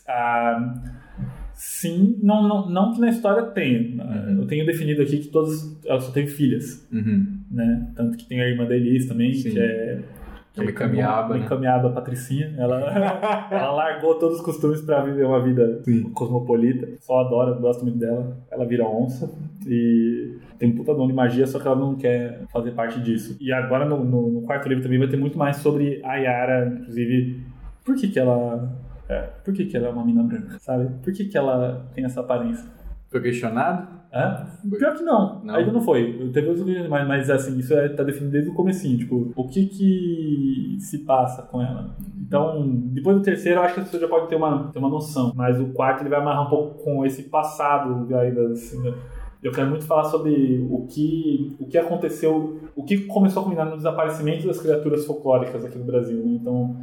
Ah, 0.08 0.74
sim, 1.64 2.18
não, 2.22 2.46
não, 2.48 2.68
não 2.68 2.92
que 2.92 3.00
na 3.00 3.08
história 3.08 3.44
tenha. 3.44 3.78
Uhum. 4.04 4.40
Eu 4.40 4.46
tenho 4.48 4.66
definido 4.66 5.00
aqui 5.00 5.18
que 5.18 5.28
todas 5.28 5.76
elas 5.86 6.02
só 6.04 6.10
têm 6.12 6.26
filhas, 6.26 6.84
Uhum. 6.92 7.38
né? 7.50 7.88
Tanto 7.94 8.16
que 8.16 8.24
tem 8.26 8.40
a 8.40 8.48
irmã 8.48 8.64
da 8.66 8.74
Elis 8.74 9.06
também, 9.06 9.32
Sim. 9.32 9.50
que 9.52 9.60
é. 9.60 10.00
Que 10.52 10.60
é 10.60 10.64
uma 10.64 10.66
Mikamiaba, 10.70 11.26
uma 11.28 11.34
né? 11.36 11.40
Mikamiaba 11.44 11.90
Patricinha. 11.90 12.52
Ela, 12.58 12.80
ela 13.50 13.70
largou 13.72 14.16
todos 14.16 14.38
os 14.38 14.44
costumes 14.44 14.82
para 14.82 15.02
viver 15.02 15.24
uma 15.24 15.40
vida 15.42 15.80
Sim. 15.84 16.02
cosmopolita. 16.10 16.88
Só 17.00 17.20
adora, 17.20 17.52
gosto 17.58 17.82
muito 17.84 17.96
dela. 17.98 18.36
Ela 18.50 18.66
vira 18.66 18.84
onça 18.86 19.30
e 19.66 20.36
tem 20.58 20.68
um 20.70 20.74
puta 20.76 20.92
dom 20.94 21.06
de 21.06 21.12
magia, 21.14 21.46
só 21.46 21.58
que 21.58 21.66
ela 21.66 21.76
não 21.76 21.94
quer 21.94 22.42
fazer 22.52 22.72
parte 22.72 23.00
disso. 23.00 23.36
E 23.40 23.50
agora 23.52 23.86
no, 23.86 24.04
no- 24.04 24.28
no 24.30 24.42
quarto 24.42 24.68
livro 24.68 24.82
também 24.82 24.98
vai 24.98 25.08
ter 25.08 25.16
muito 25.16 25.38
mais 25.38 25.56
sobre 25.56 26.00
a 26.04 26.16
Yara, 26.16 26.76
inclusive, 26.80 27.40
por 27.84 27.94
que 27.96 28.08
que 28.08 28.18
ela... 28.18 28.70
é, 29.12 29.30
por 29.44 29.52
que 29.52 29.66
que 29.66 29.76
ela 29.76 29.88
é 29.88 29.90
uma 29.90 30.04
mina 30.04 30.22
branca, 30.22 30.58
sabe? 30.58 30.88
Por 31.02 31.12
que 31.12 31.26
que 31.26 31.36
ela 31.36 31.86
tem 31.94 32.04
essa 32.04 32.20
aparência? 32.20 32.68
Foi 33.10 33.20
questionado? 33.20 33.86
Hã? 34.12 34.46
Foi. 34.68 34.78
Pior 34.78 34.94
que 34.94 35.02
não. 35.02 35.42
Não? 35.44 35.54
Ainda 35.54 35.72
não 35.72 35.80
foi. 35.80 36.30
Teve 36.32 36.48
outros 36.48 36.88
mas, 36.88 37.06
mas 37.06 37.30
assim, 37.30 37.58
isso 37.58 37.74
é, 37.74 37.88
tá 37.90 38.02
definido 38.02 38.32
desde 38.32 38.50
o 38.50 38.54
comecinho. 38.54 38.98
Tipo, 38.98 39.32
o 39.36 39.48
que 39.48 39.66
que 39.66 40.76
se 40.80 40.98
passa 40.98 41.42
com 41.42 41.60
ela? 41.60 41.94
Então, 42.18 42.66
depois 42.92 43.16
do 43.16 43.22
terceiro, 43.22 43.60
eu 43.60 43.64
acho 43.64 43.74
que 43.74 43.80
a 43.80 43.82
pessoa 43.84 44.00
já 44.00 44.08
pode 44.08 44.28
ter 44.28 44.36
uma, 44.36 44.70
ter 44.72 44.78
uma 44.78 44.88
noção. 44.88 45.32
Mas 45.34 45.60
o 45.60 45.66
quarto, 45.72 46.02
ele 46.02 46.10
vai 46.10 46.20
amarrar 46.20 46.46
um 46.46 46.50
pouco 46.50 46.82
com 46.82 47.04
esse 47.04 47.24
passado 47.24 48.14
aí 48.14 48.34
das... 48.34 48.52
assim, 48.52 48.82
né? 48.82 48.94
Eu 49.42 49.50
quero 49.50 49.68
muito 49.68 49.84
falar 49.84 50.04
sobre 50.04 50.64
o 50.70 50.86
que, 50.86 51.56
o 51.58 51.66
que 51.66 51.76
aconteceu, 51.76 52.60
o 52.76 52.84
que 52.84 53.06
começou 53.06 53.40
a 53.40 53.44
culminar 53.44 53.68
no 53.68 53.76
desaparecimento 53.76 54.46
das 54.46 54.60
criaturas 54.60 55.04
folclóricas 55.04 55.64
aqui 55.64 55.76
no 55.76 55.84
Brasil. 55.84 56.18
Né? 56.18 56.38
Então, 56.40 56.76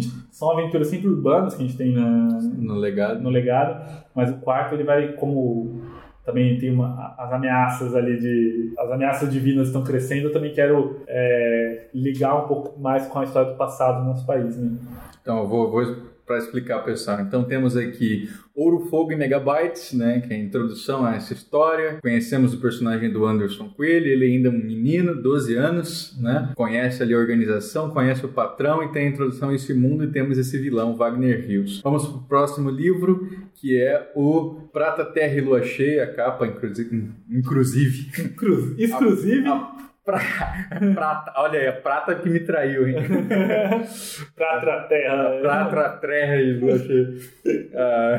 gente- 0.00 0.12
são 0.30 0.50
aventuras 0.50 0.86
sempre 0.88 1.08
urbanas 1.08 1.54
que 1.54 1.62
a 1.62 1.66
gente 1.66 1.76
tem 1.78 1.92
na, 1.92 2.28
No 2.58 2.74
legado. 2.74 3.20
no 3.22 3.30
legado, 3.30 4.04
mas 4.14 4.30
o 4.30 4.38
quarto 4.38 4.74
ele 4.74 4.84
vai 4.84 5.12
como 5.14 5.82
também 6.24 6.58
tem 6.58 6.72
uma, 6.74 7.14
as 7.16 7.32
ameaças 7.32 7.94
ali 7.94 8.18
de 8.18 8.74
as 8.76 8.90
ameaças 8.90 9.30
divinas 9.32 9.68
estão 9.68 9.84
crescendo. 9.84 10.26
Eu 10.26 10.32
também 10.32 10.52
quero 10.52 11.00
é, 11.06 11.88
ligar 11.94 12.44
um 12.44 12.48
pouco 12.48 12.80
mais 12.80 13.06
com 13.06 13.20
a 13.20 13.24
história 13.24 13.52
do 13.52 13.56
passado 13.56 14.00
do 14.02 14.08
nosso 14.08 14.26
país, 14.26 14.56
né? 14.58 14.76
Então, 15.22 15.38
eu 15.38 15.46
vou, 15.48 15.70
vou 15.70 15.84
para 16.26 16.38
explicar, 16.38 16.80
pessoal. 16.80 17.20
Então, 17.20 17.44
temos 17.44 17.76
aqui 17.76 18.28
Ouro, 18.54 18.86
Fogo 18.86 19.12
e 19.12 19.16
Megabytes, 19.16 19.92
né? 19.92 20.20
Que 20.20 20.32
é 20.32 20.36
a 20.36 20.40
introdução 20.40 21.04
a 21.04 21.14
essa 21.14 21.32
história. 21.32 21.98
Conhecemos 22.02 22.52
o 22.52 22.58
personagem 22.58 23.10
do 23.12 23.24
Anderson 23.24 23.68
Coelho. 23.68 24.08
Ele 24.08 24.24
ainda 24.24 24.48
é 24.48 24.50
um 24.50 24.58
menino, 24.58 25.14
12 25.14 25.54
anos, 25.54 26.18
né? 26.20 26.52
Conhece 26.56 27.02
ali 27.02 27.14
a 27.14 27.18
organização, 27.18 27.90
conhece 27.90 28.24
o 28.24 28.28
patrão 28.28 28.82
e 28.82 28.88
tem 28.92 29.06
a 29.06 29.10
introdução 29.10 29.50
a 29.50 29.54
esse 29.54 29.72
mundo. 29.72 30.04
E 30.04 30.08
temos 30.08 30.36
esse 30.36 30.58
vilão, 30.58 30.96
Wagner 30.96 31.46
Rios. 31.46 31.80
Vamos 31.82 32.06
pro 32.06 32.20
próximo 32.22 32.70
livro, 32.70 33.28
que 33.54 33.76
é 33.76 34.10
o 34.16 34.68
Prata, 34.72 35.04
Terra 35.04 35.34
e 35.34 35.40
Lua 35.40 35.62
Cheia, 35.62 36.04
a 36.04 36.06
capa, 36.08 36.46
inclusive. 36.46 37.10
inclusive. 37.30 38.10
Exclusive 38.82 39.46
A 39.46 39.85
pra- 40.06 40.20
prata, 40.94 41.32
olha 41.36 41.58
aí, 41.60 41.66
a 41.66 41.72
prata 41.72 42.14
que 42.14 42.30
me 42.30 42.40
traiu, 42.40 42.88
hein? 42.88 42.94
pra 44.34 44.80
terra. 44.88 45.38
Prata, 45.40 45.98
Terra 46.00 46.38
Cheia. 46.78 47.14
Ah, 47.74 48.16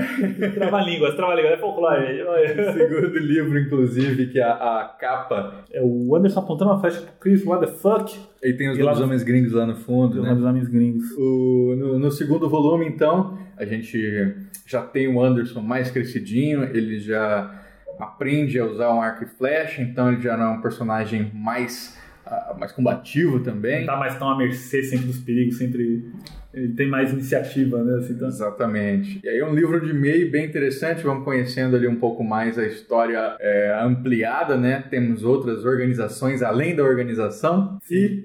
Trava-línguas, 0.54 1.16
trava-línguas, 1.16 1.54
é 1.54 1.58
folclore. 1.58 2.22
o 2.22 2.74
segundo 2.74 3.18
livro, 3.20 3.58
inclusive, 3.60 4.28
que 4.28 4.40
é 4.40 4.44
a, 4.44 4.52
a 4.82 4.96
capa. 5.00 5.64
É 5.72 5.82
o 5.82 6.16
Anderson 6.16 6.42
apontando 6.42 6.72
uma 6.72 6.80
flecha 6.80 7.02
pro 7.02 7.12
Chris, 7.20 7.44
what 7.46 7.66
the 7.66 7.72
fuck? 7.72 8.16
E 8.44 8.54
tem 8.54 8.70
os 8.70 8.78
lá- 8.78 8.94
homens 8.94 9.24
gringos 9.24 9.54
lá 9.54 9.66
no 9.66 9.76
fundo, 9.76 10.22
né? 10.22 10.34
dos 10.36 10.44
homens 10.44 10.68
gringos. 10.68 11.06
O- 11.18 11.76
no, 11.78 12.00
no 12.00 12.12
segundo 12.12 12.48
volume, 12.50 12.86
então, 12.88 13.38
a 13.58 13.66
gente 13.66 14.36
já 14.68 14.82
tem 14.82 15.08
o 15.08 15.22
Anderson 15.24 15.62
mais 15.62 15.90
crescidinho, 15.90 16.64
ele 16.64 17.00
já 17.00 17.64
aprende 18.00 18.60
a 18.60 18.66
usar 18.66 18.94
um 18.94 19.02
arco 19.02 19.24
e 19.24 19.28
flecha, 19.28 19.82
então 19.82 20.12
ele 20.12 20.22
já 20.22 20.38
não 20.38 20.46
é 20.46 20.50
um 20.58 20.62
personagem 20.62 21.32
mais, 21.34 21.98
ah, 22.26 22.56
mais 22.58 22.72
combativo 22.72 23.40
também. 23.40 23.80
Não 23.80 23.94
tá 23.94 23.98
mais 23.98 24.18
tão 24.18 24.30
à 24.30 24.38
mercê 24.38 24.84
sempre 24.84 25.08
dos 25.08 25.20
perigos, 25.20 25.58
sempre. 25.58 26.06
Ele 26.54 26.74
tem 26.74 26.88
mais 26.88 27.12
iniciativa, 27.12 27.84
né? 27.84 27.98
Assim, 28.00 28.14
então... 28.14 28.28
Exatamente. 28.28 29.20
E 29.24 29.30
aí 29.30 29.38
é 29.38 29.46
um 29.46 29.54
livro 29.54 29.86
de 29.86 29.94
meio 29.94 30.32
bem 30.32 30.46
interessante, 30.46 31.04
vamos 31.04 31.24
conhecendo 31.24 31.76
ali 31.76 31.88
um 31.88 31.98
pouco 31.98 32.24
mais 32.24 32.58
a 32.58 32.66
história 32.66 33.36
é, 33.40 33.80
ampliada, 33.82 34.58
né? 34.58 34.84
Temos 34.90 35.24
outras 35.24 35.66
organizações 35.66 36.42
além 36.42 36.76
da 36.76 36.84
organização. 36.84 37.78
E 37.92 38.24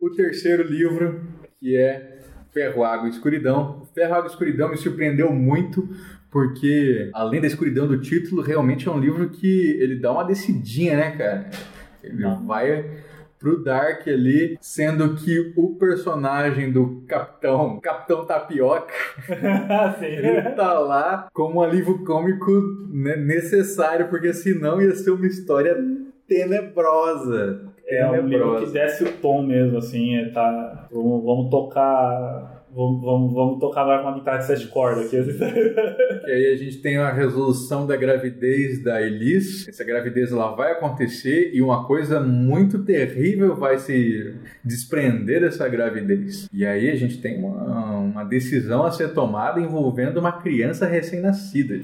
o 0.00 0.10
terceiro 0.10 0.62
livro, 0.62 1.20
que 1.60 1.76
é 1.76 2.16
Ferro, 2.56 2.84
Água 2.84 3.06
e 3.06 3.10
Escuridão. 3.10 3.82
Ferro, 3.94 4.14
Água 4.14 4.28
e 4.28 4.30
Escuridão 4.30 4.70
me 4.70 4.78
surpreendeu 4.78 5.30
muito, 5.30 5.86
porque 6.30 7.10
além 7.14 7.40
da 7.40 7.46
escuridão 7.46 7.86
do 7.86 8.00
título, 8.00 8.42
realmente 8.42 8.88
é 8.88 8.90
um 8.90 8.98
livro 9.00 9.28
que 9.30 9.76
ele 9.80 9.96
dá 9.96 10.12
uma 10.12 10.24
decidinha, 10.24 10.96
né, 10.96 11.10
cara? 11.16 11.50
Ele 12.02 12.22
Não. 12.22 12.46
vai 12.46 12.84
pro 13.38 13.62
Dark 13.62 14.06
ali, 14.08 14.56
sendo 14.60 15.14
que 15.14 15.52
o 15.56 15.74
personagem 15.76 16.72
do 16.72 17.02
Capitão, 17.06 17.78
Capitão 17.80 18.24
Tapioca, 18.24 18.92
ele 20.00 20.50
tá 20.52 20.78
lá 20.78 21.28
como 21.32 21.56
um 21.58 21.62
alívio 21.62 22.02
cômico 22.04 22.50
né, 22.90 23.16
necessário, 23.16 24.08
porque 24.08 24.32
senão 24.32 24.80
ia 24.80 24.94
ser 24.94 25.10
uma 25.10 25.26
história 25.26 25.76
tenebrosa. 26.26 27.60
É 27.88 28.04
um 28.08 28.26
livro 28.26 28.54
que 28.58 28.66
Tenebrosa. 28.66 28.72
desce 28.72 29.04
o 29.04 29.12
tom 29.12 29.42
mesmo, 29.42 29.78
assim, 29.78 30.16
é, 30.16 30.28
tá. 30.30 30.88
Vamos, 30.90 31.24
vamos 31.24 31.50
tocar. 31.50 32.55
Vamos, 32.76 33.00
vamos, 33.00 33.32
vamos 33.32 33.58
tocar 33.58 33.80
agora 33.80 34.02
com 34.02 34.08
uma 34.08 34.18
guitarra 34.18 34.36
de 34.36 34.46
sete 34.48 34.66
cordas 34.68 35.06
aqui. 35.06 35.16
Que 36.26 36.30
aí 36.30 36.52
a 36.52 36.56
gente 36.56 36.78
tem 36.78 36.98
a 36.98 37.10
resolução 37.10 37.86
da 37.86 37.96
gravidez 37.96 38.82
da 38.82 39.00
Elis. 39.00 39.66
Essa 39.66 39.82
gravidez 39.82 40.30
ela 40.30 40.54
vai 40.54 40.72
acontecer 40.72 41.52
e 41.54 41.62
uma 41.62 41.86
coisa 41.86 42.20
muito 42.20 42.84
terrível 42.84 43.56
vai 43.56 43.78
se 43.78 44.34
desprender 44.62 45.40
dessa 45.40 45.66
gravidez. 45.68 46.50
E 46.52 46.66
aí 46.66 46.90
a 46.90 46.96
gente 46.96 47.18
tem 47.18 47.38
uma, 47.38 47.96
uma 47.98 48.24
decisão 48.24 48.84
a 48.84 48.90
ser 48.90 49.14
tomada 49.14 49.58
envolvendo 49.58 50.18
uma 50.18 50.32
criança 50.32 50.84
recém-nascida. 50.84 51.80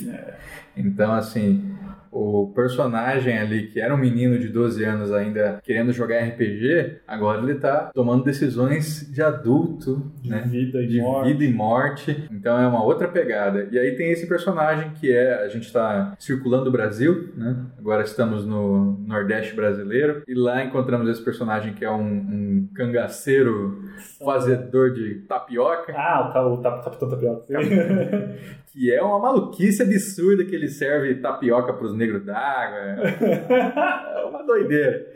Então, 0.76 1.12
assim, 1.12 1.71
o 2.12 2.52
personagem 2.54 3.38
ali, 3.38 3.68
que 3.68 3.80
era 3.80 3.94
um 3.94 3.96
menino 3.98 4.38
de 4.38 4.48
12 4.48 4.84
anos 4.84 5.10
ainda 5.10 5.58
querendo 5.64 5.92
jogar 5.92 6.18
RPG, 6.22 6.98
agora 7.08 7.42
ele 7.42 7.54
tá 7.54 7.90
tomando 7.94 8.22
decisões 8.22 9.10
de 9.10 9.22
adulto, 9.22 10.12
De 10.20 10.28
né? 10.28 10.42
vida 10.46 10.82
e 10.82 10.86
de 10.86 11.00
morte. 11.00 11.32
vida 11.32 11.44
e 11.44 11.52
morte. 11.54 12.28
Então 12.30 12.60
é 12.60 12.66
uma 12.66 12.84
outra 12.84 13.08
pegada. 13.08 13.66
E 13.72 13.78
aí 13.78 13.96
tem 13.96 14.10
esse 14.12 14.26
personagem 14.28 14.90
que 14.90 15.10
é 15.10 15.42
a 15.42 15.48
gente 15.48 15.64
está 15.66 16.14
circulando 16.18 16.68
o 16.68 16.72
Brasil, 16.72 17.30
né? 17.34 17.56
Agora 17.78 18.02
estamos 18.02 18.44
no 18.44 18.98
Nordeste 19.06 19.54
brasileiro 19.56 20.22
e 20.28 20.34
lá 20.34 20.62
encontramos 20.62 21.08
esse 21.08 21.24
personagem 21.24 21.72
que 21.72 21.84
é 21.84 21.90
um, 21.90 22.02
um 22.02 22.68
cangaceiro 22.74 23.82
fazedor 24.22 24.92
de 24.92 25.14
tapioca, 25.28 25.92
Ah, 25.96 26.46
o, 26.46 26.58
tap- 26.60 26.84
Capitão 26.84 27.08
Tapioca. 27.08 27.44
que 28.72 28.90
é 28.92 29.02
uma 29.02 29.18
maluquice 29.18 29.82
absurda 29.82 30.44
que 30.44 30.54
ele 30.54 30.68
serve 30.68 31.16
tapioca 31.16 31.72
para 31.72 31.86
os 32.02 32.24
negros 32.24 32.24
d'água. 32.24 32.78
É 32.78 34.24
uma 34.28 34.42
doideira. 34.44 35.06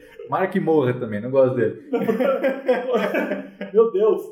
Que 0.51 0.59
morra 0.59 0.93
também, 0.95 1.21
não 1.21 1.31
gosto 1.31 1.55
dele. 1.55 1.83
Meu 3.73 3.93
Deus! 3.93 4.23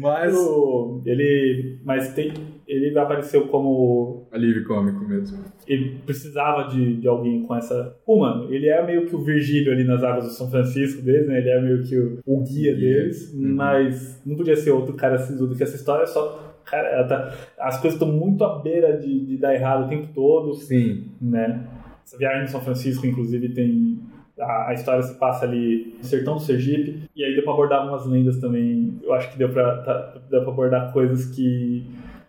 Mas 0.00 0.34
O- 0.36 1.02
Ele. 1.04 1.78
Mas 1.84 2.12
tem. 2.14 2.32
Ele 2.68 2.96
apareceu 2.98 3.46
como. 3.48 4.26
alívio 4.32 4.64
cômico 4.64 5.04
mesmo. 5.04 5.38
Ele 5.66 5.98
precisava 6.04 6.68
de, 6.68 6.96
de 6.96 7.08
alguém 7.08 7.42
com 7.42 7.54
essa. 7.56 7.96
Uma, 8.06 8.46
ele 8.50 8.68
é 8.68 8.84
meio 8.84 9.06
que 9.06 9.14
o 9.16 9.24
Virgílio 9.24 9.72
ali 9.72 9.84
nas 9.84 10.02
águas 10.02 10.24
do 10.26 10.30
São 10.30 10.48
Francisco 10.50 11.02
deles, 11.02 11.26
né? 11.26 11.38
Ele 11.38 11.50
é 11.50 11.60
meio 11.60 11.82
que 11.82 11.96
o, 11.98 12.18
o 12.24 12.42
guia 12.44 12.74
deles. 12.74 13.32
Uhum. 13.34 13.54
Mas 13.54 14.20
não 14.24 14.36
podia 14.36 14.56
ser 14.56 14.70
outro 14.70 14.94
cara 14.94 15.18
sisudo 15.18 15.54
que 15.56 15.62
essa 15.62 15.76
história 15.76 16.04
é 16.04 16.06
só. 16.06 16.55
Cara, 16.66 17.04
tá- 17.04 17.32
as 17.58 17.80
coisas 17.80 18.00
estão 18.00 18.12
muito 18.12 18.44
à 18.44 18.58
beira 18.58 18.96
de, 18.98 19.24
de 19.26 19.36
dar 19.38 19.54
errado 19.54 19.86
o 19.86 19.88
tempo 19.88 20.08
todo. 20.14 20.54
Sim, 20.54 21.04
né? 21.20 21.64
Essa 22.04 22.18
viagem 22.18 22.44
de 22.44 22.50
São 22.50 22.60
Francisco, 22.60 23.06
inclusive, 23.06 23.48
tem. 23.50 23.98
A, 24.38 24.68
a 24.68 24.74
história 24.74 25.02
se 25.02 25.18
passa 25.18 25.46
ali 25.46 25.94
no 25.96 26.04
sertão 26.04 26.34
do 26.34 26.40
Sergipe, 26.42 27.02
e 27.16 27.24
aí 27.24 27.34
deu 27.34 27.42
pra 27.42 27.52
abordar 27.54 27.80
algumas 27.80 28.04
lendas 28.06 28.36
também. 28.38 28.98
Eu 29.02 29.14
acho 29.14 29.30
que 29.32 29.38
deu 29.38 29.48
pra, 29.48 29.78
tá- 29.78 30.14
deu 30.28 30.42
pra 30.42 30.52
abordar 30.52 30.92
coisas 30.92 31.24
que 31.34 31.86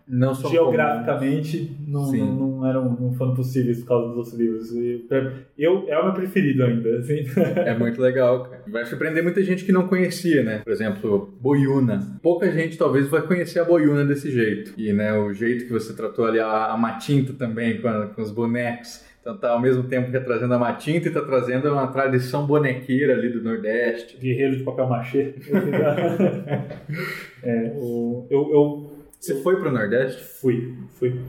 não 0.08 0.34
geograficamente 0.34 1.76
não, 1.86 2.10
não, 2.12 2.34
não 2.58 2.66
eram 2.66 2.96
não 2.98 3.12
foram 3.14 3.34
possíveis 3.34 3.80
por 3.80 3.88
causa 3.88 4.08
dos 4.08 4.16
outros 4.16 4.34
livros. 4.38 4.72
E, 4.74 5.04
pra- 5.08 5.32
eu, 5.58 5.84
é 5.88 5.98
o 5.98 6.04
meu 6.04 6.14
preferido 6.14 6.64
ainda, 6.64 6.98
assim. 6.98 7.24
É 7.56 7.76
muito 7.78 8.00
legal, 8.00 8.44
cara. 8.44 8.62
Vai 8.68 8.84
surpreender 8.86 9.22
muita 9.22 9.42
gente 9.42 9.64
que 9.64 9.72
não 9.72 9.86
conhecia, 9.86 10.42
né? 10.42 10.58
Por 10.64 10.72
exemplo, 10.72 11.34
Boiuna. 11.40 12.18
Pouca 12.22 12.50
gente 12.50 12.78
talvez 12.78 13.08
vai 13.08 13.22
conhecer 13.22 13.60
a 13.60 13.64
Boiuna 13.64 14.04
desse 14.04 14.30
jeito. 14.30 14.72
E, 14.78 14.92
né, 14.92 15.12
o 15.12 15.32
jeito 15.32 15.66
que 15.66 15.72
você 15.72 15.94
tratou 15.94 16.24
ali 16.26 16.40
a, 16.40 16.66
a 16.72 16.76
Matinta 16.76 17.32
também 17.34 17.80
com, 17.80 17.88
a- 17.88 18.06
com 18.06 18.22
os 18.22 18.30
bonecos. 18.30 19.06
Então 19.20 19.36
tá 19.36 19.50
ao 19.50 19.60
mesmo 19.60 19.82
tempo 19.82 20.10
que 20.10 20.16
é 20.16 20.20
trazendo 20.20 20.54
a 20.54 20.58
Matinta 20.58 21.08
e 21.08 21.12
tá 21.12 21.20
trazendo 21.20 21.70
uma 21.70 21.86
tradição 21.88 22.46
bonequeira 22.46 23.12
ali 23.12 23.28
do 23.28 23.42
Nordeste. 23.42 24.16
Guerreiro 24.16 24.56
de 24.56 24.62
papel 24.62 24.88
machê. 24.88 25.34
é, 27.42 27.72
o, 27.76 28.26
eu, 28.30 28.50
eu 28.52 28.87
Você 29.18 29.34
foi 29.42 29.56
pro 29.56 29.70
Nordeste? 29.72 30.22
fui, 30.22 30.74
fui. 30.92 31.20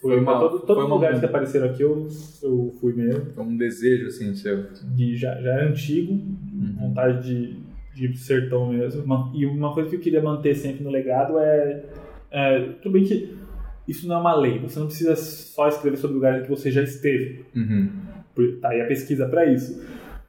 Foi 0.00 0.18
uma- 0.18 0.38
todo- 0.40 0.60
todos 0.66 0.82
os 0.84 0.90
lugares 0.90 1.20
que 1.20 1.26
apareceram 1.26 1.66
aqui 1.66 1.82
eu, 1.82 2.08
eu 2.42 2.74
fui 2.80 2.92
mesmo. 2.92 3.26
Foi 3.34 3.44
um 3.44 3.56
desejo, 3.56 4.08
assim, 4.08 4.34
seu. 4.34 4.64
E 4.98 5.16
já, 5.16 5.40
já 5.40 5.50
era 5.52 5.68
antigo, 5.68 6.20
vontade 6.80 7.22
de, 7.22 7.56
de 7.94 8.04
ir 8.06 8.08
pro 8.08 8.18
sertão 8.18 8.72
mesmo. 8.72 9.30
E 9.32 9.46
uma 9.46 9.72
coisa 9.72 9.88
que 9.88 9.96
eu 9.96 10.00
queria 10.00 10.20
manter 10.20 10.54
sempre 10.56 10.82
no 10.82 10.90
legado 10.90 11.38
é, 11.38 11.84
é. 12.32 12.60
Tudo 12.82 12.92
bem 12.94 13.04
que 13.04 13.36
isso 13.86 14.08
não 14.08 14.16
é 14.16 14.18
uma 14.18 14.34
lei, 14.34 14.58
você 14.58 14.78
não 14.80 14.86
precisa 14.86 15.14
só 15.14 15.68
escrever 15.68 15.96
sobre 15.96 16.16
lugares 16.16 16.40
em 16.40 16.44
que 16.44 16.50
você 16.50 16.70
já 16.70 16.82
esteve. 16.82 17.44
Uhum. 17.54 17.88
Tá 18.60 18.70
aí 18.70 18.80
a 18.80 18.86
pesquisa 18.86 19.28
para 19.28 19.46
isso. 19.46 19.80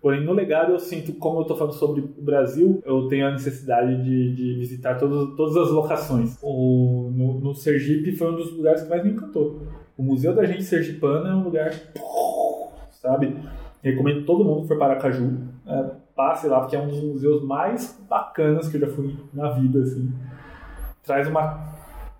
Porém, 0.01 0.21
no 0.21 0.33
legado, 0.33 0.73
eu 0.73 0.79
sinto, 0.79 1.13
como 1.13 1.37
eu 1.37 1.43
estou 1.43 1.55
falando 1.55 1.75
sobre 1.75 2.01
o 2.01 2.07
Brasil, 2.21 2.81
eu 2.85 3.07
tenho 3.07 3.25
a 3.25 3.31
necessidade 3.31 4.03
de, 4.03 4.35
de 4.35 4.53
visitar 4.59 4.95
todas, 4.95 5.33
todas 5.37 5.55
as 5.55 5.69
locações. 5.71 6.37
O, 6.43 6.92
no, 7.43 7.53
Sergipe 7.55 8.11
foi 8.15 8.31
um 8.31 8.35
dos 8.35 8.51
lugares 8.55 8.83
que 8.83 8.89
mais 8.89 9.03
me 9.03 9.11
encantou. 9.11 9.61
O 9.97 10.03
Museu 10.03 10.33
da 10.33 10.45
Gente 10.45 10.63
Sergipana 10.63 11.29
é 11.29 11.33
um 11.33 11.43
lugar. 11.43 11.71
Sabe? 12.91 13.35
Recomendo 13.83 14.25
todo 14.25 14.43
mundo 14.45 14.61
que 14.61 14.67
for 14.69 14.77
para 14.77 14.93
Aracaju. 14.93 15.37
é, 15.67 15.85
passe 16.15 16.47
lá, 16.47 16.59
porque 16.61 16.75
é 16.75 16.79
um 16.79 16.87
dos 16.87 17.01
museus 17.03 17.43
mais 17.43 17.99
bacanas 18.09 18.67
que 18.69 18.77
eu 18.77 18.81
já 18.81 18.87
fui 18.87 19.15
na 19.33 19.49
vida. 19.51 19.79
Assim. 19.81 20.11
Traz 21.03 21.27
uma 21.27 21.73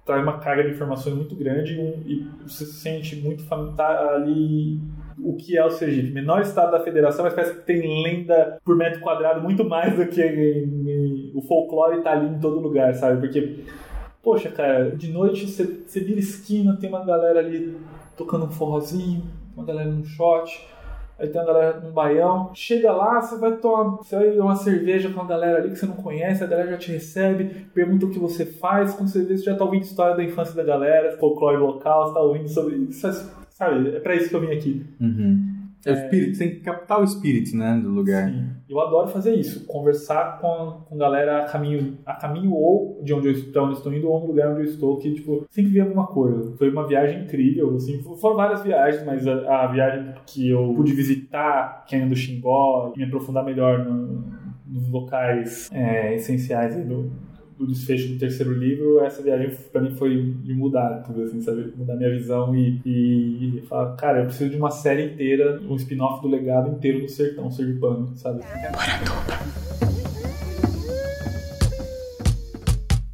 traz 0.06 0.22
uma 0.22 0.38
carga 0.40 0.64
de 0.66 0.72
informações 0.72 1.16
muito 1.16 1.34
grande 1.34 1.76
e 1.76 1.80
um- 1.80 2.04
e 2.06 2.28
você 2.46 2.66
se 2.66 2.74
sente 2.74 3.16
muito 3.16 3.42
fam- 3.46 3.72
tá 3.74 4.14
ali 4.16 4.78
o 5.18 5.34
que 5.38 5.58
é 5.58 5.64
o 5.64 5.70
Sergipe. 5.70 6.12
Menor 6.12 6.42
estado 6.42 6.72
da 6.74 6.82
federação, 6.82 7.24
mas 7.24 7.34
parece 7.34 7.54
que 7.54 7.62
tem 7.62 8.04
lenda 8.04 8.58
por 8.66 8.76
metro 8.76 9.00
quadrado 9.00 9.40
muito 9.42 9.64
mais 9.64 9.96
do 9.96 10.06
que 10.08 10.22
em- 10.22 10.90
em- 10.90 11.32
o 11.34 11.42
folclore 11.44 12.02
tá 12.02 12.12
ali 12.12 12.28
em 12.36 12.40
todo 12.40 12.60
lugar, 12.60 12.94
sabe? 12.96 13.22
Porque, 13.22 13.64
poxa, 14.24 14.50
cara, 14.50 14.96
de 14.96 15.12
noite 15.12 15.46
você 15.46 15.84
você 15.86 16.00
vira 16.00 16.20
esquina, 16.20 16.78
tem 16.80 16.90
uma 16.90 17.06
galera 17.06 17.40
ali 17.40 17.78
tocando 18.16 18.46
um 18.46 18.52
forrozinho, 18.52 19.24
uma 19.56 19.66
galera 19.66 19.90
num 19.90 20.06
shot. 20.06 20.68
Aí 21.20 21.28
tem 21.28 21.40
uma 21.40 21.48
galera 21.48 21.80
num 21.80 21.92
baião. 21.92 22.50
Chega 22.56 22.92
lá, 22.92 23.22
você 23.22 23.38
vai 23.38 23.56
tomar 23.58 23.98
você 23.98 24.16
vai 24.16 24.40
uma 24.40 24.56
cerveja 24.56 25.10
com 25.12 25.22
a 25.22 25.26
galera 25.26 25.60
ali 25.60 25.70
que 25.70 25.76
você 25.76 25.86
não 25.86 25.96
conhece, 25.96 26.44
a 26.44 26.48
galera 26.48 26.72
já 26.72 26.78
te 26.78 26.92
recebe, 26.92 27.68
pergunta 27.74 28.06
o 28.06 28.10
que 28.10 28.18
você 28.18 28.46
faz. 28.46 28.96
Quando 28.96 29.10
você 29.10 29.24
vê, 29.24 29.38
você 29.38 29.44
já 29.44 29.56
tá 29.56 29.64
ouvindo 29.64 29.84
história 29.84 30.16
da 30.16 30.24
infância 30.24 30.56
da 30.56 30.64
galera, 30.64 31.18
folclore 31.18 31.58
local, 31.58 32.08
você 32.08 32.14
tá 32.14 32.20
ouvindo 32.20 32.48
sobre. 32.48 32.76
isso, 32.76 33.32
Sabe, 33.52 33.96
é 33.96 34.00
pra 34.00 34.16
isso 34.16 34.30
que 34.30 34.36
eu 34.36 34.42
vim 34.42 34.52
aqui. 34.52 34.84
Uhum. 35.00 35.53
É 35.86 35.92
o 35.92 35.96
espírito, 35.96 36.38
tem 36.40 36.50
que 36.52 36.60
captar 36.62 37.02
o 37.02 37.04
espírito, 37.04 37.56
né, 37.58 37.80
do 37.82 37.90
lugar. 37.90 38.30
Sim. 38.30 38.46
Eu 38.70 38.80
adoro 38.80 39.08
fazer 39.10 39.36
isso, 39.36 39.66
conversar 39.68 40.40
com, 40.40 40.82
com 40.86 40.98
galera 40.98 41.40
a 41.44 41.46
caminho, 41.46 41.98
a 42.06 42.14
caminho 42.16 42.54
ou 42.54 43.02
de 43.04 43.14
onde 43.14 43.28
eu 43.28 43.32
estou, 43.34 43.64
onde 43.64 43.74
eu 43.74 43.78
estou 43.78 43.94
indo, 43.94 44.10
ou 44.10 44.20
no 44.22 44.28
lugar 44.28 44.50
onde 44.52 44.62
eu 44.62 44.66
estou, 44.66 44.98
que 44.98 45.14
tipo, 45.14 45.46
sempre 45.50 45.72
vi 45.72 45.82
alguma 45.82 46.08
coisa. 46.08 46.56
Foi 46.58 46.70
uma 46.70 46.88
viagem 46.88 47.24
incrível, 47.24 47.76
assim, 47.76 48.02
foram 48.02 48.36
várias 48.38 48.64
viagens, 48.64 49.06
mas 49.06 49.28
a, 49.28 49.64
a 49.64 49.68
viagem 49.68 50.14
que 50.26 50.50
eu 50.50 50.74
pude 50.76 50.94
visitar, 50.94 51.84
que 51.86 51.96
é 51.96 52.06
do 52.06 52.16
Xingó, 52.16 52.94
e 52.96 53.00
me 53.00 53.06
aprofundar 53.06 53.44
melhor 53.44 53.86
no- 53.86 54.24
nos 54.66 54.90
locais 54.90 55.70
é, 55.72 56.16
essenciais 56.16 56.76
do, 56.86 57.12
do 57.58 57.68
desfecho 57.68 58.14
do 58.14 58.20
terceiro 58.20 58.54
livro, 58.54 59.00
essa 59.02 59.22
viagem 59.22 59.52
pra 59.72 59.82
mim 59.82 59.96
foi 59.96 60.34
de 60.44 60.54
mudar 60.54 61.04
tudo, 61.06 61.24
assim, 61.24 61.42
sabe? 61.42 61.72
Mudar 61.76 61.96
minha 61.96 62.10
visão 62.10 62.56
e, 62.56 62.82
e, 62.86 63.58
e 63.58 63.62
falar, 63.68 63.96
cara, 63.96 64.20
eu 64.20 64.26
preciso 64.26 64.50
de 64.50 64.58
uma 64.58 64.72
série 64.72 65.06
inteira, 65.14 65.62
um 65.68 65.76
spin-off 65.76 66.22
do 66.22 66.28
legado 66.28 66.72
inteiro 66.72 67.02
do 67.02 67.10
sertão 67.10 67.50
sergipano, 67.52 68.16
sabe? 68.16 68.42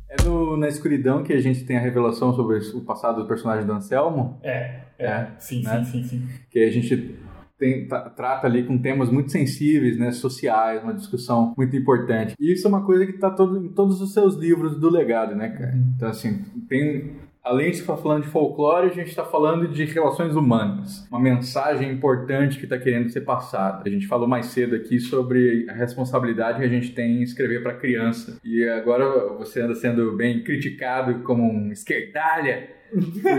É 0.10 0.24
no- 0.24 0.58
na 0.58 0.68
escuridão 0.68 1.24
que 1.24 1.34
a 1.34 1.40
gente 1.42 1.64
tem 1.66 1.78
a 1.78 1.82
revelação 1.82 2.34
sobre 2.34 2.58
o 2.74 2.82
passado 2.82 3.22
do 3.22 3.28
personagem 3.28 3.66
do 3.66 3.74
Anselmo, 3.74 4.40
É, 4.44 4.82
é, 4.98 5.06
É, 5.06 5.28
sim, 5.38 5.64
né? 5.64 5.84
sim, 5.84 6.04
sim, 6.04 6.04
sim. 6.04 6.28
que 6.50 6.60
a 6.60 6.72
gente 6.72 7.16
tem- 7.60 7.88
tra- 7.88 8.10
trata 8.10 8.48
ali 8.48 8.64
com 8.64 8.78
temas 8.78 9.12
muito 9.12 9.32
sensíveis, 9.32 10.00
né, 10.00 10.12
sociais, 10.12 10.82
uma 10.82 10.94
discussão 10.94 11.54
muito 11.58 11.76
importante. 11.76 12.34
E 12.40 12.54
isso 12.54 12.66
é 12.66 12.70
uma 12.70 12.86
coisa 12.86 13.06
que 13.06 13.12
está 13.12 13.30
todo, 13.30 13.64
em 13.64 13.70
todos 13.70 14.02
os 14.02 14.14
seus 14.14 14.36
livros 14.36 14.80
do 14.80 14.90
legado, 14.90 15.36
né, 15.36 15.50
cara? 15.50 15.76
Então, 15.96 16.10
assim, 16.10 16.46
tem... 16.68 17.30
Além 17.42 17.72
de 17.72 17.78
estar 17.78 17.96
falando 17.96 18.24
de 18.24 18.30
folclore, 18.30 18.88
a 18.88 18.94
gente 18.94 19.08
está 19.08 19.24
falando 19.24 19.68
de 19.70 19.86
relações 19.86 20.36
humanas. 20.36 21.08
Uma 21.10 21.22
mensagem 21.22 21.90
importante 21.90 22.58
que 22.58 22.66
está 22.66 22.78
querendo 22.78 23.10
ser 23.10 23.22
passada. 23.22 23.84
A 23.86 23.90
gente 23.90 24.06
falou 24.08 24.28
mais 24.28 24.48
cedo 24.48 24.76
aqui 24.76 25.00
sobre 25.00 25.66
a 25.70 25.74
responsabilidade 25.74 26.60
que 26.60 26.66
a 26.66 26.70
gente 26.70 26.92
tem 26.92 27.20
em 27.20 27.24
escrever 27.24 27.64
para 27.64 27.74
criança. 27.74 28.38
E 28.44 28.68
agora 28.68 29.30
você 29.38 29.62
anda 29.62 29.74
sendo 29.74 30.16
bem 30.18 30.44
criticado 30.44 31.24
como 31.24 31.42
um 31.42 31.72
esquerdalha 31.72 32.70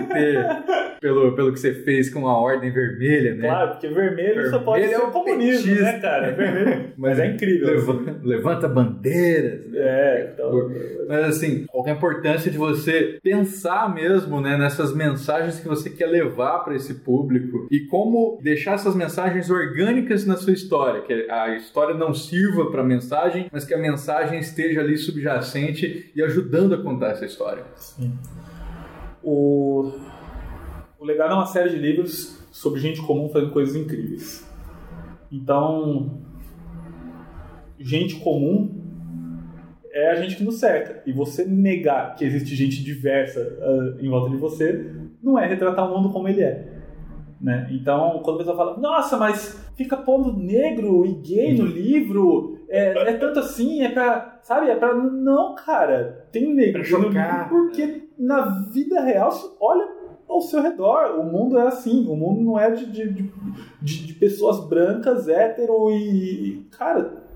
ter, 0.08 0.46
pelo, 1.00 1.34
pelo 1.34 1.52
que 1.52 1.58
você 1.60 1.74
fez 1.74 2.08
com 2.12 2.26
a 2.28 2.38
Ordem 2.38 2.70
Vermelha, 2.70 3.34
né? 3.34 3.48
Claro, 3.48 3.70
porque 3.72 3.88
vermelho, 3.88 4.34
só 4.50 4.58
Vermelho 4.58 4.64
pode 4.64 4.84
é 4.84 4.88
ser 4.88 4.96
o 4.98 5.10
comunismo, 5.10 5.62
petista. 5.64 5.82
né, 5.84 5.98
cara? 6.00 6.32
Vermelho. 6.32 6.84
Mas 6.96 7.18
é 7.18 7.26
incrível. 7.26 7.68
Leva- 7.68 8.16
levanta 8.22 8.68
bandeiras. 8.68 9.66
né? 9.66 9.78
É, 9.80 10.30
então. 10.34 10.70
Mas 11.08 11.24
assim, 11.24 11.64
qual 11.68 11.86
é 11.86 11.90
a 11.90 11.94
importância 11.94 12.50
de 12.50 12.58
você 12.58 13.18
pensar 13.22 13.92
mesmo 13.94 14.40
né, 14.40 14.56
nessas 14.56 14.94
mensagens 14.94 15.58
que 15.60 15.66
você 15.68 15.90
quer 15.90 16.06
levar 16.06 16.60
para 16.60 16.74
esse 16.74 16.94
público 16.94 17.66
e 17.70 17.80
como 17.80 18.38
deixar 18.42 18.74
essas 18.74 18.94
mensagens 18.94 19.50
orgânicas 19.50 20.26
na 20.26 20.36
sua 20.36 20.52
história, 20.52 21.00
que 21.02 21.26
a 21.30 21.54
história 21.56 21.94
não 21.94 22.12
sirva 22.14 22.70
para 22.70 22.82
mensagem, 22.84 23.46
mas 23.52 23.64
que 23.64 23.74
a 23.74 23.78
mensagem 23.78 24.38
esteja 24.38 24.80
ali 24.80 24.96
subjacente 24.96 26.10
e 26.14 26.22
ajudando 26.22 26.74
a 26.74 26.82
contar 26.82 27.10
essa 27.12 27.24
história. 27.24 27.62
O, 29.22 29.92
o 30.98 31.04
Legado 31.04 31.32
é 31.32 31.34
uma 31.34 31.46
série 31.46 31.70
de 31.70 31.76
livros 31.76 32.38
sobre 32.50 32.80
gente 32.80 33.00
comum 33.02 33.28
fazendo 33.28 33.52
coisas 33.52 33.76
incríveis. 33.76 34.48
Então, 35.30 36.18
gente 37.78 38.16
comum 38.16 38.80
é 39.92 40.10
a 40.10 40.14
gente 40.16 40.36
que 40.36 40.44
nos 40.44 40.58
cerca. 40.58 41.02
E 41.06 41.12
você 41.12 41.44
negar 41.44 42.14
que 42.16 42.24
existe 42.24 42.54
gente 42.54 42.82
diversa 42.82 43.40
ah, 43.60 43.96
em 44.00 44.08
volta 44.08 44.30
de 44.30 44.36
você 44.36 44.92
não 45.22 45.38
é 45.38 45.46
retratar 45.46 45.90
o 45.90 45.96
mundo 45.96 46.12
como 46.12 46.28
ele 46.28 46.42
é. 46.42 46.80
Né? 47.40 47.68
Então, 47.70 48.20
quando 48.22 48.36
a 48.36 48.38
pessoa 48.40 48.56
fala, 48.56 48.76
nossa, 48.76 49.16
mas 49.16 49.58
fica 49.74 49.96
pondo 49.96 50.36
negro 50.36 51.06
e 51.06 51.14
gay 51.14 51.56
no 51.56 51.64
livro, 51.64 52.58
é, 52.68 53.12
é 53.12 53.12
tanto 53.14 53.38
assim, 53.40 53.82
é 53.82 53.88
pra. 53.88 54.38
Sabe? 54.42 54.68
É 54.68 54.76
pra. 54.76 54.94
Não, 54.94 55.54
cara. 55.54 56.26
Tem 56.30 56.52
negro 56.52 56.82
Pra 56.82 56.90
chocar. 56.90 57.48
porque 57.48 58.09
na 58.20 58.42
vida 58.70 59.00
real, 59.00 59.30
olha 59.60 59.88
ao 60.28 60.40
seu 60.40 60.62
redor. 60.62 61.18
O 61.18 61.24
mundo 61.24 61.58
é 61.58 61.66
assim. 61.66 62.06
O 62.06 62.14
mundo 62.14 62.40
não 62.42 62.58
é 62.58 62.70
de, 62.70 62.86
de, 62.86 63.12
de, 63.12 64.06
de- 64.06 64.14
pessoas 64.14 64.60
brancas, 64.68 65.26
hétero 65.28 65.90
e. 65.90 66.66
Cara. 66.76 67.28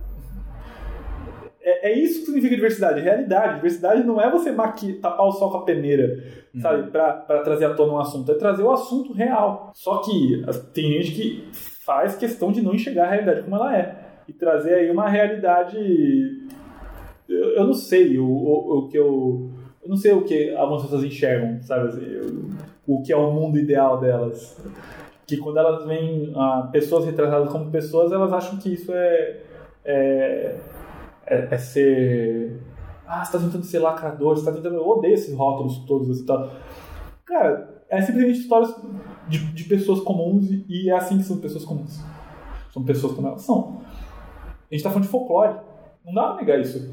É, 1.66 1.91
é 1.93 1.99
isso 1.99 2.20
que 2.20 2.26
significa 2.26 2.55
diversidade, 2.55 3.01
realidade. 3.01 3.55
Diversidade 3.55 4.05
não 4.05 4.20
é 4.20 4.30
você 4.30 4.53
maqui, 4.53 4.93
tapar 4.95 5.26
o 5.26 5.32
sol 5.32 5.51
com 5.51 5.57
a 5.59 5.64
peneira, 5.64 6.22
sabe, 6.61 6.91
pra, 6.91 7.14
pra 7.14 7.41
trazer 7.41 7.64
à 7.64 7.74
tona 7.74 7.95
um 7.95 7.99
assunto. 7.99 8.30
É 8.30 8.35
trazer 8.35 8.62
o 8.62 8.70
assunto 8.70 9.14
real. 9.14 9.72
Só 9.74 9.99
que 10.03 10.45
tem 10.74 10.93
gente 11.03 11.12
que 11.12 11.49
faz 11.53 12.14
questão 12.16 12.53
de 12.53 12.61
não 12.61 12.74
enxergar 12.74 13.07
a 13.07 13.11
realidade 13.11 13.43
como 13.45 13.57
ela 13.57 13.74
é. 13.76 13.97
E 14.28 14.32
trazer 14.35 14.74
aí 14.74 14.91
uma 14.91 15.09
realidade. 15.09 15.78
Eu, 17.28 17.45
eu 17.57 17.64
não 17.66 17.74
sei 17.74 18.18
o, 18.18 18.26
o, 18.26 18.78
o 18.80 18.89
que 18.89 18.99
eu. 18.99 19.51
Eu 19.85 19.91
não 19.91 19.97
sei 19.99 20.12
o 20.12 20.24
que 20.24 20.55
algumas 20.55 20.82
pessoas 20.82 21.05
enxergam, 21.05 21.61
sabe? 21.61 21.89
assim, 21.89 22.57
o 22.87 23.03
que 23.03 23.12
é 23.12 23.16
o 23.16 23.30
mundo 23.30 23.59
ideal 23.59 24.01
delas. 24.01 24.59
Que 25.26 25.37
quando 25.37 25.59
elas 25.59 25.87
veem 25.87 26.32
ah, 26.35 26.68
pessoas 26.72 27.05
retratadas 27.05 27.51
como 27.51 27.70
pessoas, 27.70 28.11
elas 28.11 28.32
acham 28.32 28.59
que 28.59 28.72
isso 28.72 28.91
é. 28.93 29.41
é, 29.85 30.57
é, 31.26 31.49
é 31.51 31.59
ser. 31.59 32.62
Ah, 33.07 33.22
você 33.22 33.32
tá 33.32 33.39
tentando 33.39 33.64
ser 33.64 33.78
lacrador, 33.78 34.37
você 34.37 34.47
tá 34.47 34.53
tentando. 34.53 34.76
Eu 34.76 34.89
odeio 34.89 35.14
esses 35.14 35.35
rótulos 35.37 35.85
todos 35.87 36.09
assim, 36.09 36.24
tal. 36.24 36.51
Cara, 37.26 37.85
é 37.91 38.01
simplesmente 38.01 38.41
histórias 38.41 38.74
de, 39.28 39.39
de 39.53 39.64
pessoas 39.64 40.01
comuns 40.01 40.49
e 40.51 40.89
é 40.89 40.95
assim 40.95 41.18
que 41.18 41.24
são 41.24 41.39
pessoas 41.39 41.64
comuns. 41.64 42.03
São 42.72 42.82
pessoas 42.82 43.12
como 43.12 43.28
elas 43.28 43.43
são. 43.43 43.82
A 44.70 44.74
gente 44.74 44.82
tá 44.82 44.89
falando 44.89 45.05
de 45.05 45.11
folclore. 45.11 45.57
Não 46.05 46.14
dá 46.14 46.28
pra 46.28 46.37
negar 46.37 46.61
isso. 46.61 46.93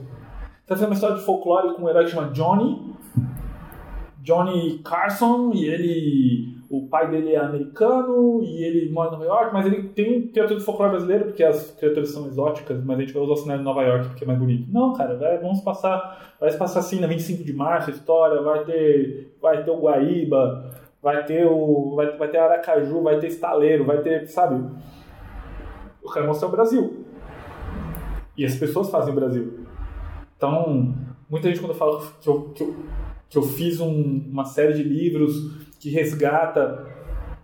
Tá 0.72 0.78
fazendo 0.78 0.92
uma 0.92 0.94
história 0.94 1.18
de 1.18 1.26
folclore 1.26 1.76
com 1.76 1.82
um 1.82 1.90
herói 1.90 2.06
que 2.06 2.12
chama 2.12 2.30
Johnny. 2.30 2.96
Johnny 4.22 4.80
Carson, 4.80 5.52
e 5.54 5.66
ele. 5.66 6.62
O 6.70 6.88
pai 6.88 7.10
dele 7.10 7.34
é 7.34 7.40
americano 7.40 8.42
e 8.42 8.64
ele 8.64 8.90
mora 8.90 9.10
em 9.10 9.12
Nova 9.12 9.26
York, 9.26 9.54
mas 9.54 9.66
ele 9.66 9.90
tem 9.90 10.28
criatura 10.28 10.58
de 10.58 10.66
folclore 10.66 10.92
brasileiro, 10.92 11.26
porque 11.26 11.44
as 11.44 11.72
criaturas 11.72 12.12
são 12.12 12.26
exóticas, 12.28 12.82
mas 12.86 12.98
a 12.98 13.02
gente 13.02 13.12
vai 13.12 13.22
usar 13.22 13.34
o 13.34 13.36
cenário 13.36 13.60
de 13.60 13.66
Nova 13.66 13.84
York 13.84 14.08
porque 14.08 14.24
é 14.24 14.28
mais 14.28 14.40
bonito. 14.40 14.72
Não, 14.72 14.94
cara, 14.94 15.18
vai, 15.18 15.38
vamos 15.40 15.60
passar. 15.60 16.38
Vai 16.40 16.50
se 16.50 16.58
passar 16.58 16.80
assim 16.80 17.02
na 17.02 17.08
25 17.08 17.44
de 17.44 17.52
março 17.52 17.90
a 17.90 17.94
história, 17.94 18.42
vai 18.42 18.64
ter. 18.64 19.36
Vai 19.42 19.66
ter 19.66 19.72
o 19.72 19.82
Guaíba, 19.82 20.72
vai 21.04 21.26
ter 21.26 21.46
o. 21.46 21.96
Vai, 21.98 22.16
vai 22.16 22.30
ter 22.30 22.38
Aracaju, 22.38 23.04
vai 23.04 23.20
ter 23.20 23.28
estaleiro, 23.28 23.84
vai 23.84 23.98
ter. 23.98 24.26
Sabe? 24.28 24.64
Eu 26.02 26.10
quero 26.10 26.28
mostrar 26.28 26.48
o 26.48 26.52
Brasil. 26.52 27.06
E 28.38 28.46
as 28.46 28.56
pessoas 28.56 28.90
fazem 28.90 29.12
o 29.12 29.16
Brasil. 29.18 29.62
Então, 30.42 30.96
muita 31.30 31.50
gente 31.50 31.60
quando 31.62 31.76
fala 31.76 32.02
que 32.20 32.28
eu, 32.28 32.50
que 32.50 32.64
eu, 32.64 32.76
que 33.30 33.38
eu 33.38 33.44
fiz 33.44 33.80
um- 33.80 34.24
uma 34.28 34.44
série 34.44 34.74
de 34.74 34.82
livros 34.82 35.36
que 35.80 35.92
resgata 35.92 36.84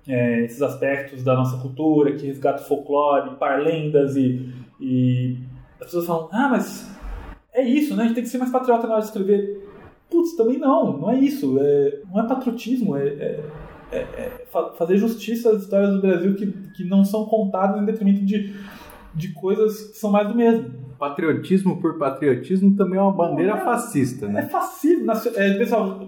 é, 0.08 0.46
esses 0.46 0.62
aspectos 0.64 1.22
da 1.22 1.36
nossa 1.36 1.58
cultura, 1.58 2.14
que 2.14 2.26
resgata 2.26 2.64
o 2.64 2.66
folclore, 2.66 3.36
parlendas 3.36 4.16
e, 4.16 4.50
e 4.80 5.38
as 5.80 5.88
pessoas 5.88 6.08
falam, 6.08 6.30
ah, 6.32 6.48
mas 6.50 6.90
é 7.54 7.62
isso, 7.62 7.94
né? 7.96 8.04
A 8.04 8.06
gente 8.08 8.16
tem 8.16 8.24
que 8.24 8.30
ser 8.30 8.38
mais 8.40 8.50
patriota 8.52 8.88
na 8.88 8.94
hora 8.94 9.02
de 9.02 9.08
escrever. 9.10 9.70
Putz, 10.10 10.36
também 10.36 10.58
não, 10.58 10.98
não 10.98 11.12
é 11.12 11.20
isso. 11.20 11.58
É, 11.60 12.00
não 12.12 12.22
é 12.24 12.28
patriotismo, 12.28 12.96
é, 12.96 13.06
é- 13.06 13.44
é- 13.92 13.98
é 13.98 14.46
fa- 14.50 14.72
fazer 14.74 14.98
justiça 14.98 15.52
às 15.52 15.62
histórias 15.64 15.92
do 15.94 16.02
Brasil 16.02 16.34
que, 16.36 16.48
que 16.76 16.84
não 16.86 17.04
são 17.06 17.26
contadas 17.26 17.80
em 17.80 17.86
detrimento 17.86 18.26
de, 18.26 18.56
de 19.14 19.34
coisas 19.34 19.90
que 19.92 19.98
são 19.98 20.10
mais 20.10 20.28
do 20.28 20.34
mesmo. 20.34 20.72
Patriotismo 20.98 21.80
por 21.80 21.98
patriotismo 21.98 22.76
também 22.76 22.98
é 22.98 23.02
uma 23.02 23.12
bandeira 23.12 23.54
é- 23.54 23.58
fascista, 23.64 24.26
É 24.26 24.30
né? 24.30 24.42
fascismo. 24.48 25.06
nacio- 25.06 25.32
É, 25.36 25.54
pessoal, 25.58 26.00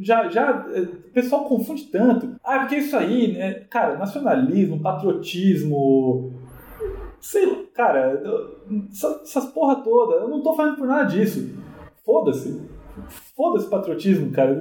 já, 0.00 0.28
já, 0.28 0.66
é, 0.72 0.80
o 0.80 0.86
pessoal 1.12 1.44
confunde 1.44 1.84
tanto. 1.84 2.36
Ah, 2.44 2.60
porque 2.60 2.76
isso 2.76 2.96
aí, 2.96 3.32
né? 3.32 3.54
Cara, 3.70 3.96
nacionalismo, 3.98 4.80
patriotismo. 4.80 6.32
Sei 7.20 7.44
lá, 7.46 7.56
cara, 7.74 8.22
essas 8.92 9.46
porra 9.46 9.76
toda, 9.76 10.16
eu 10.16 10.28
não 10.28 10.42
tô 10.42 10.54
falando 10.54 10.76
por 10.76 10.86
nada 10.86 11.04
disso. 11.04 11.56
Foda-se. 12.04 12.60
Foda-se 13.36 13.68
patriotismo, 13.68 14.30
cara. 14.32 14.52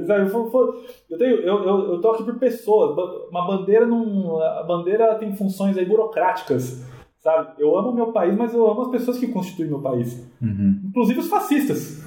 Eu, 1.09 1.17
tenho, 1.17 1.35
eu, 1.37 1.63
eu, 1.63 1.93
eu 1.93 2.01
tô 2.01 2.11
aqui 2.11 2.23
por 2.23 2.35
pessoas. 2.39 2.97
Uma 3.29 3.47
bandeira 3.47 3.85
não. 3.85 4.41
A 4.41 4.63
bandeira 4.63 5.15
tem 5.15 5.33
funções 5.35 5.77
aí 5.77 5.85
burocráticas. 5.85 6.83
Sabe? 7.25 7.53
Eu 7.57 7.75
amo 7.75 7.91
meu 7.91 8.11
país, 8.11 8.37
mas 8.37 8.53
eu 8.53 8.69
amo 8.69 8.83
as 8.83 8.89
pessoas 8.89 9.17
que 9.17 9.25
constituem 9.27 9.67
meu 9.67 9.79
país 9.79 10.23
Uhum. 10.39 10.79
inclusive 10.89 11.19
os 11.21 11.27
fascistas. 11.27 12.05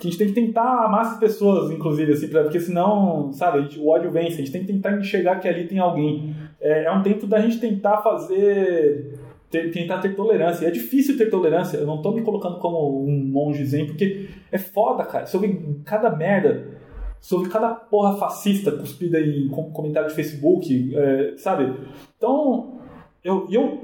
Que 0.00 0.06
a 0.06 0.10
gente 0.10 0.18
tem 0.18 0.28
que 0.28 0.32
tentar 0.32 0.84
amar 0.86 1.02
essas 1.02 1.18
pessoas, 1.18 1.70
inclusive, 1.70 2.12
assim, 2.12 2.28
pra, 2.28 2.44
porque 2.44 2.58
senão, 2.60 3.30
sabe, 3.32 3.62
gente- 3.62 3.78
o 3.80 3.88
ódio 3.88 4.10
vence. 4.10 4.34
A 4.34 4.36
gente 4.38 4.52
tem 4.52 4.60
que 4.64 4.72
tentar 4.72 4.96
enxergar 4.96 5.36
que 5.40 5.46
ali 5.48 5.66
tem 5.66 5.78
alguém. 5.80 6.34
É, 6.60 6.84
é 6.84 6.92
um 6.92 7.02
tempo 7.02 7.26
da 7.26 7.40
gente 7.40 7.58
tentar 7.60 7.98
fazer. 7.98 9.18
ter- 9.50 9.70
tentar 9.72 9.98
ter 9.98 10.14
tolerância. 10.14 10.64
E 10.64 10.68
é 10.68 10.70
difícil 10.70 11.16
ter 11.18 11.30
tolerância. 11.30 11.78
Eu 11.78 11.86
não 11.86 12.00
tô 12.02 12.12
me 12.12 12.20
colocando 12.22 12.58
como 12.58 13.02
um 13.04 13.24
monge 13.32 13.64
zen, 13.64 13.86
porque 13.86 14.28
é 14.52 14.58
foda, 14.58 15.04
cara. 15.04 15.24
Ouve 15.34 15.80
cada 15.86 16.14
merda. 16.14 16.68
Ouve 17.32 17.48
cada 17.50 17.70
porra 17.74 18.16
fascista 18.18 18.70
cuspida 18.72 19.18
em 19.20 19.48
com- 19.48 19.70
comentário 19.72 20.08
de 20.10 20.14
Facebook, 20.14 20.94
é, 20.94 21.34
sabe? 21.38 21.74
Então, 22.16 22.78
eu, 23.24 23.46
eu. 23.50 23.78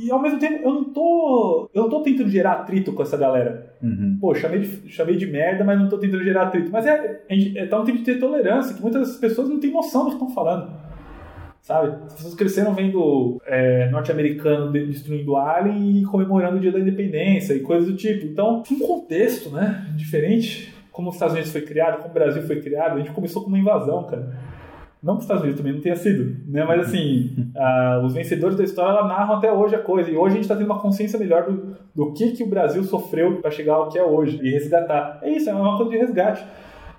E 0.00 0.10
ao 0.10 0.20
mesmo 0.22 0.38
tempo, 0.38 0.62
eu 0.62 0.72
não 0.74 0.84
tô. 0.84 1.68
Eu 1.74 1.82
não 1.82 1.88
tô 1.90 2.02
tentando 2.02 2.28
gerar 2.28 2.52
atrito 2.52 2.92
com 2.92 3.02
essa 3.02 3.16
galera. 3.16 3.74
Uhum. 3.82 4.16
Pô, 4.20 4.34
chamei 4.34 4.60
de, 4.60 4.88
chamei 4.88 5.16
de 5.16 5.26
merda, 5.26 5.64
mas 5.64 5.78
não 5.78 5.88
tô 5.88 5.98
tentando 5.98 6.22
gerar 6.22 6.42
atrito. 6.44 6.70
Mas 6.70 6.86
é, 6.86 7.22
a 7.28 7.34
gente, 7.34 7.58
é, 7.58 7.66
tá 7.66 7.80
um 7.80 7.84
tempo 7.84 7.98
de 7.98 8.04
ter 8.04 8.18
tolerância, 8.18 8.74
que 8.76 8.82
muitas 8.82 9.16
pessoas 9.16 9.48
não 9.48 9.58
têm 9.58 9.72
noção 9.72 10.04
do 10.04 10.08
que 10.10 10.12
estão 10.14 10.30
falando. 10.30 10.70
Sabe? 11.60 11.96
As 12.06 12.14
pessoas 12.14 12.34
cresceram 12.34 12.72
vendo 12.74 13.42
é, 13.46 13.90
norte-americano 13.90 14.72
de- 14.72 14.86
destruindo 14.86 15.36
Alien 15.36 15.98
e 16.00 16.04
comemorando 16.04 16.56
o 16.56 16.60
dia 16.60 16.72
da 16.72 16.78
independência 16.80 17.52
e 17.54 17.60
coisas 17.60 17.90
do 17.90 17.96
tipo. 17.96 18.24
Então, 18.24 18.62
um 18.70 18.78
contexto, 18.78 19.50
né? 19.50 19.86
Diferente. 19.96 20.72
Como 20.92 21.08
os 21.10 21.16
Estados 21.16 21.34
Unidos 21.34 21.52
foi 21.52 21.60
criado, 21.62 21.98
como 21.98 22.10
o 22.10 22.14
Brasil 22.14 22.42
foi 22.42 22.60
criado, 22.60 22.94
a 22.94 22.98
gente 22.98 23.12
começou 23.12 23.42
com 23.42 23.48
uma 23.48 23.58
invasão, 23.58 24.04
cara. 24.04 24.34
Não 25.02 25.14
que 25.14 25.18
os 25.18 25.24
Estados 25.24 25.42
Unidos 25.42 25.60
também 25.60 25.74
não 25.74 25.80
tenha 25.80 25.94
sido, 25.96 26.36
né? 26.50 26.64
Mas 26.64 26.88
assim, 26.88 27.30
os 28.04 28.14
vencedores 28.14 28.56
da 28.56 28.64
história 28.64 28.98
ela 28.98 29.06
narram 29.06 29.34
até 29.36 29.52
hoje 29.52 29.74
a 29.74 29.78
coisa. 29.78 30.10
E 30.10 30.16
hoje 30.16 30.32
a 30.32 30.34
gente 30.34 30.42
está 30.42 30.56
tendo 30.56 30.66
uma 30.66 30.80
consciência 30.80 31.18
melhor 31.18 31.44
do, 31.44 31.76
do 31.94 32.12
que, 32.12 32.32
que 32.32 32.42
o 32.42 32.48
Brasil 32.48 32.82
sofreu 32.84 33.36
para 33.40 33.50
chegar 33.50 33.74
ao 33.74 33.88
que 33.88 33.98
é 33.98 34.02
hoje 34.02 34.40
e 34.42 34.50
resgatar. 34.50 35.20
É 35.22 35.30
isso, 35.30 35.48
é 35.48 35.54
uma 35.54 35.76
coisa 35.76 35.90
de 35.92 35.98
resgate. 35.98 36.44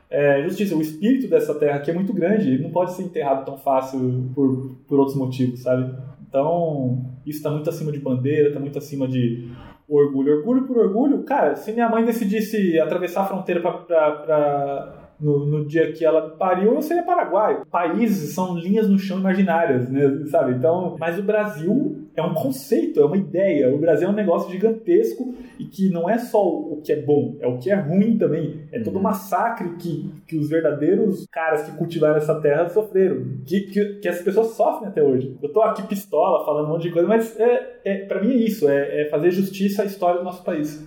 É, 0.09 0.41
justiça, 0.43 0.75
o 0.75 0.81
espírito 0.81 1.29
dessa 1.29 1.53
terra 1.53 1.75
aqui 1.77 1.91
é 1.91 1.93
muito 1.93 2.11
grande, 2.11 2.49
ele 2.49 2.63
não 2.63 2.71
pode 2.71 2.93
ser 2.93 3.03
enterrado 3.03 3.45
tão 3.45 3.57
fácil 3.57 4.31
por, 4.33 4.75
por 4.87 4.97
outros 4.97 5.15
motivos, 5.15 5.59
sabe? 5.61 5.93
Então, 6.27 7.05
isso 7.25 7.37
está 7.37 7.51
muito 7.51 7.69
acima 7.69 7.91
de 7.91 7.99
bandeira, 7.99 8.47
está 8.47 8.59
muito 8.59 8.77
acima 8.77 9.07
de 9.07 9.51
orgulho. 9.87 10.37
Orgulho 10.37 10.63
por 10.63 10.77
orgulho, 10.77 11.23
cara, 11.23 11.55
se 11.55 11.71
minha 11.73 11.89
mãe 11.89 12.03
decidisse 12.03 12.79
atravessar 12.79 13.21
a 13.21 13.25
fronteira 13.25 13.61
pra- 13.61 14.98
no, 15.19 15.45
no 15.45 15.65
dia 15.65 15.91
que 15.91 16.05
ela 16.05 16.29
pariu, 16.31 16.73
eu 16.73 16.81
seria 16.81 17.03
paraguaio. 17.03 17.65
Países 17.65 18.33
são 18.33 18.55
linhas 18.57 18.89
no 18.89 18.97
chão 18.97 19.19
imaginárias, 19.19 19.89
né? 19.89 20.25
Sabe? 20.27 20.53
Então, 20.53 20.95
mas 20.99 21.19
o 21.19 21.23
Brasil 21.23 22.07
é 22.15 22.21
um 22.21 22.33
conceito, 22.33 22.99
é 22.99 23.05
uma 23.05 23.17
ideia. 23.17 23.73
O 23.73 23.77
Brasil 23.77 24.07
é 24.07 24.11
um 24.11 24.15
negócio 24.15 24.51
gigantesco 24.51 25.35
e 25.57 25.65
que 25.65 25.89
não 25.89 26.09
é 26.09 26.17
só 26.17 26.45
o 26.45 26.81
que 26.83 26.91
é 26.91 27.01
bom, 27.01 27.37
é 27.39 27.47
o 27.47 27.57
que 27.57 27.69
é 27.69 27.75
ruim 27.75 28.17
também. 28.17 28.61
É 28.71 28.79
todo 28.79 28.97
um 28.97 29.01
massacre 29.01 29.75
que, 29.77 30.11
que 30.27 30.37
os 30.37 30.49
verdadeiros 30.49 31.25
caras 31.31 31.63
que 31.63 31.77
cultivaram 31.77 32.15
essa 32.15 32.39
terra 32.39 32.69
sofreram, 32.69 33.23
que, 33.45 33.61
que, 33.61 33.95
que 33.95 34.07
as 34.07 34.21
pessoas 34.21 34.47
sofrem 34.55 34.89
até 34.89 35.03
hoje. 35.03 35.37
Eu 35.41 35.49
tô 35.49 35.61
aqui 35.61 35.83
pistola, 35.83 36.45
falando 36.45 36.67
um 36.67 36.69
monte 36.69 36.83
de 36.83 36.91
coisa, 36.91 37.07
mas 37.07 37.37
é, 37.39 37.79
é, 37.83 37.97
para 38.05 38.21
mim 38.21 38.31
é 38.31 38.37
isso, 38.37 38.69
é, 38.69 39.01
é 39.01 39.09
fazer 39.09 39.31
justiça 39.31 39.83
à 39.83 39.85
história 39.85 40.19
do 40.19 40.23
nosso 40.23 40.43
país. 40.43 40.85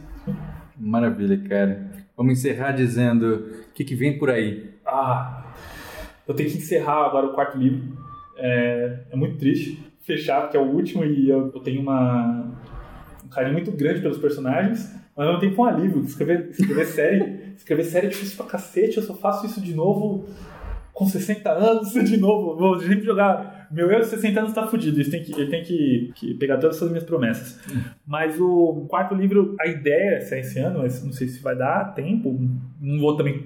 Maravilha, 0.78 1.39
cara. 1.49 1.93
Vamos 2.23 2.39
encerrar 2.39 2.70
dizendo 2.70 3.35
o 3.35 3.73
que, 3.75 3.83
que 3.83 3.97
vem 3.97 4.16
por 4.16 4.31
aí. 4.31 4.70
Ah, 4.87 5.53
eu 6.25 6.33
tenho 6.33 6.49
que 6.49 6.59
encerrar 6.59 7.05
agora 7.05 7.27
o 7.27 7.33
quarto 7.33 7.59
livro. 7.59 7.99
É, 8.37 8.99
é 9.11 9.16
muito 9.16 9.39
triste 9.39 9.83
fechar, 10.03 10.43
porque 10.43 10.57
é 10.57 10.61
o 10.61 10.70
último 10.70 11.05
e 11.05 11.29
eu, 11.29 11.51
eu 11.53 11.61
tenho 11.61 11.83
uma, 11.83 12.49
um 13.25 13.29
carinho 13.29 13.55
muito 13.55 13.73
grande 13.73 14.01
pelos 14.01 14.18
personagens, 14.18 14.89
mas 15.16 15.27
mesmo 15.27 15.41
tempo 15.41 15.62
um 15.62 15.64
alívio. 15.64 16.05
Escrever, 16.05 16.51
escrever 16.51 16.87
série, 16.87 17.55
escrever 17.57 17.83
série 17.83 18.07
é 18.07 18.11
difícil 18.11 18.37
pra 18.37 18.47
cacete, 18.47 18.99
eu 18.99 19.03
só 19.03 19.14
faço 19.14 19.45
isso 19.45 19.61
de 19.61 19.75
novo 19.75 20.25
com 20.93 21.05
60 21.05 21.51
anos, 21.51 21.91
de 22.09 22.16
novo. 22.18 22.57
Vou 22.57 22.79
sempre 22.79 23.05
jogar. 23.05 23.62
Meu 23.73 23.91
eu 23.91 24.01
de 24.01 24.07
60 24.07 24.41
anos 24.41 24.53
tá 24.53 24.66
fudido, 24.66 25.01
ele 25.01 25.11
tem 25.11 25.23
que, 25.23 25.33
ele 25.33 25.51
tem 25.51 25.62
que, 25.62 26.12
que 26.14 26.35
pegar 26.35 26.59
todas 26.59 26.77
essas 26.77 26.89
minhas 26.91 27.05
promessas. 27.05 27.59
Mas 28.07 28.39
o 28.39 28.87
quarto 28.89 29.14
livro, 29.14 29.57
a 29.61 29.66
ideia 29.66 30.16
é 30.16 30.20
ser 30.20 30.41
esse 30.41 30.59
ano, 30.59 30.81
mas 30.81 31.03
não 31.03 31.12
sei 31.12 31.29
se 31.29 31.43
vai 31.43 31.57
dar 31.57 31.95
tempo. 31.95 32.39
Não 32.81 33.01
vou 33.01 33.16
também 33.16 33.45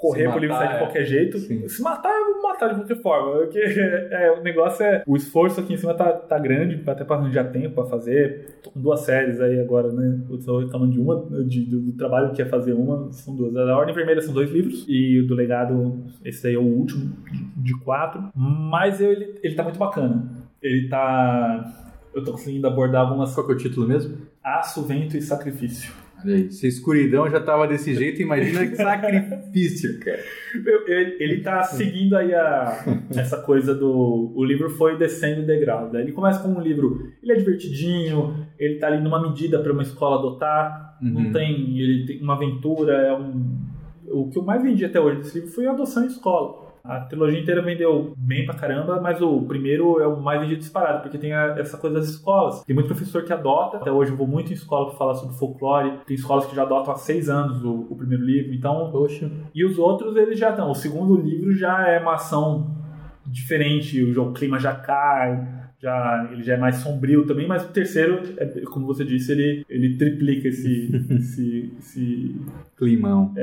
correr 0.00 0.24
Se 0.24 0.30
pro 0.30 0.38
livro 0.40 0.54
matar, 0.54 0.66
sair 0.66 0.76
de 0.76 0.82
é. 0.82 0.86
qualquer 0.86 1.04
jeito. 1.04 1.38
Sim. 1.38 1.68
Se 1.68 1.82
matar, 1.82 2.10
eu 2.10 2.32
vou 2.34 2.42
matar 2.42 2.68
de 2.68 2.74
qualquer 2.76 2.96
forma. 3.02 3.38
Porque 3.40 3.58
é, 4.10 4.34
o 4.38 4.42
negócio 4.42 4.84
é. 4.84 5.02
O 5.06 5.14
esforço 5.14 5.60
aqui 5.60 5.74
em 5.74 5.76
cima 5.76 5.94
tá, 5.94 6.12
tá 6.12 6.38
grande, 6.38 6.82
até 6.88 7.04
pra 7.04 7.16
arranjar 7.16 7.44
tempo 7.52 7.74
pra 7.74 7.84
fazer. 7.84 8.58
Tô 8.62 8.70
com 8.70 8.80
duas 8.80 9.00
séries 9.00 9.40
aí 9.40 9.60
agora, 9.60 9.92
né? 9.92 10.20
Eu 10.30 10.38
tô 10.38 10.58
reclamando 10.58 10.92
de 10.92 11.00
uma, 11.00 11.44
de, 11.44 11.64
do, 11.66 11.92
trabalho 11.92 12.32
que 12.32 12.40
é 12.40 12.46
fazer 12.46 12.72
uma, 12.72 13.12
são 13.12 13.36
duas. 13.36 13.54
A 13.54 13.76
Ordem 13.76 13.94
Vermelha 13.94 14.22
são 14.22 14.32
dois 14.32 14.50
livros, 14.50 14.86
e 14.88 15.20
o 15.20 15.26
do 15.26 15.34
Legado, 15.34 16.02
esse 16.24 16.46
aí 16.46 16.54
é 16.54 16.58
o 16.58 16.62
último, 16.62 17.12
de 17.56 17.78
quatro. 17.80 18.30
Mas 18.34 19.00
eu- 19.00 19.12
ele, 19.12 19.38
ele 19.42 19.54
tá 19.54 19.62
muito 19.62 19.78
bacana. 19.78 20.30
Ele 20.62 20.88
tá. 20.88 21.64
Eu 22.14 22.24
tô 22.24 22.32
conseguindo 22.32 22.66
abordar 22.66 23.02
algumas. 23.02 23.34
Qual 23.34 23.46
que 23.46 23.52
é 23.52 23.54
o 23.54 23.58
título 23.58 23.86
mesmo? 23.86 24.16
Aço, 24.42 24.82
vento 24.82 25.16
e 25.16 25.22
sacrifício. 25.22 25.92
Aí. 26.24 26.50
Se 26.50 26.66
a 26.66 26.68
escuridão 26.68 27.28
já 27.30 27.40
tava 27.40 27.66
desse 27.66 27.94
jeito, 27.94 28.20
imagina 28.22 28.66
que 28.66 28.76
sacrifício, 28.76 29.98
cara. 30.00 30.20
Ele, 30.86 31.16
ele 31.20 31.40
tá 31.40 31.62
seguindo 31.62 32.16
aí 32.16 32.34
a, 32.34 32.84
essa 33.16 33.38
coisa 33.42 33.74
do. 33.74 34.32
O 34.34 34.44
livro 34.44 34.70
foi 34.70 34.96
descendo 34.98 35.42
o 35.42 35.46
degrau. 35.46 35.90
Daí 35.90 36.02
ele 36.02 36.12
começa 36.12 36.40
com 36.42 36.48
um 36.48 36.60
livro. 36.60 37.08
Ele 37.22 37.32
é 37.32 37.36
divertidinho, 37.36 38.46
ele 38.58 38.76
tá 38.76 38.88
ali 38.88 39.02
numa 39.02 39.20
medida 39.22 39.58
para 39.60 39.72
uma 39.72 39.82
escola 39.82 40.18
adotar. 40.18 40.98
Não 41.00 41.22
Uhum. 41.26 41.32
tem. 41.32 41.78
Ele 41.78 42.06
tem 42.06 42.20
uma 42.22 42.34
aventura, 42.34 42.92
é 42.92 43.12
um. 43.14 43.58
O 44.12 44.28
que 44.28 44.38
eu 44.38 44.42
mais 44.42 44.60
vendi 44.62 44.84
até 44.84 45.00
hoje 45.00 45.18
desse 45.18 45.38
livro 45.38 45.52
foi 45.54 45.66
a 45.66 45.70
adoção 45.72 46.02
em 46.04 46.08
escola. 46.08 46.59
A 46.90 47.00
trilogia 47.00 47.38
inteira 47.40 47.62
vendeu 47.62 48.14
bem 48.16 48.44
pra 48.44 48.54
caramba, 48.54 49.00
mas 49.00 49.20
o 49.22 49.42
primeiro 49.42 50.00
é 50.00 50.06
o 50.08 50.20
mais 50.20 50.40
vendido 50.40 50.60
disparado, 50.60 51.02
porque 51.02 51.16
tem 51.18 51.32
a- 51.32 51.54
essa 51.58 51.78
coisa 51.78 51.96
das 52.00 52.08
escolas. 52.08 52.64
Tem 52.64 52.74
muito 52.74 52.88
professor 52.88 53.22
que 53.22 53.32
adota. 53.32 53.76
Até 53.76 53.92
hoje 53.92 54.10
eu 54.10 54.16
vou 54.16 54.26
muito 54.26 54.50
em 54.50 54.54
escola 54.54 54.88
pra 54.88 54.98
falar 54.98 55.14
sobre 55.14 55.36
folclore. 55.36 55.92
Tem 56.06 56.16
escolas 56.16 56.46
que 56.46 56.56
já 56.56 56.62
adotam 56.62 56.92
há 56.92 56.96
seis 56.96 57.28
anos 57.28 57.62
o, 57.64 57.86
o 57.90 57.96
primeiro 57.96 58.24
livro. 58.24 58.52
Então, 58.52 58.90
Poxa. 58.90 59.30
e 59.54 59.64
os 59.64 59.78
outros, 59.78 60.16
eles 60.16 60.38
já 60.38 60.50
estão. 60.50 60.68
O 60.70 60.74
segundo 60.74 61.16
livro 61.16 61.52
já 61.54 61.86
é 61.88 62.00
uma 62.00 62.14
ação 62.14 62.74
diferente, 63.26 64.02
o 64.18 64.32
clima 64.32 64.58
já 64.58 64.74
cai, 64.74 65.46
já, 65.80 66.28
ele 66.32 66.42
já 66.42 66.54
é 66.54 66.56
mais 66.56 66.76
sombrio 66.76 67.26
também, 67.26 67.46
mas 67.48 67.64
o 67.64 67.68
terceiro, 67.68 68.20
é, 68.36 68.46
como 68.66 68.86
você 68.86 69.04
disse, 69.04 69.32
ele, 69.32 69.64
ele 69.68 69.96
triplica 69.96 70.48
esse, 70.48 70.90
esse, 71.10 71.72
esse- 71.78 72.36
Climão. 72.76 73.34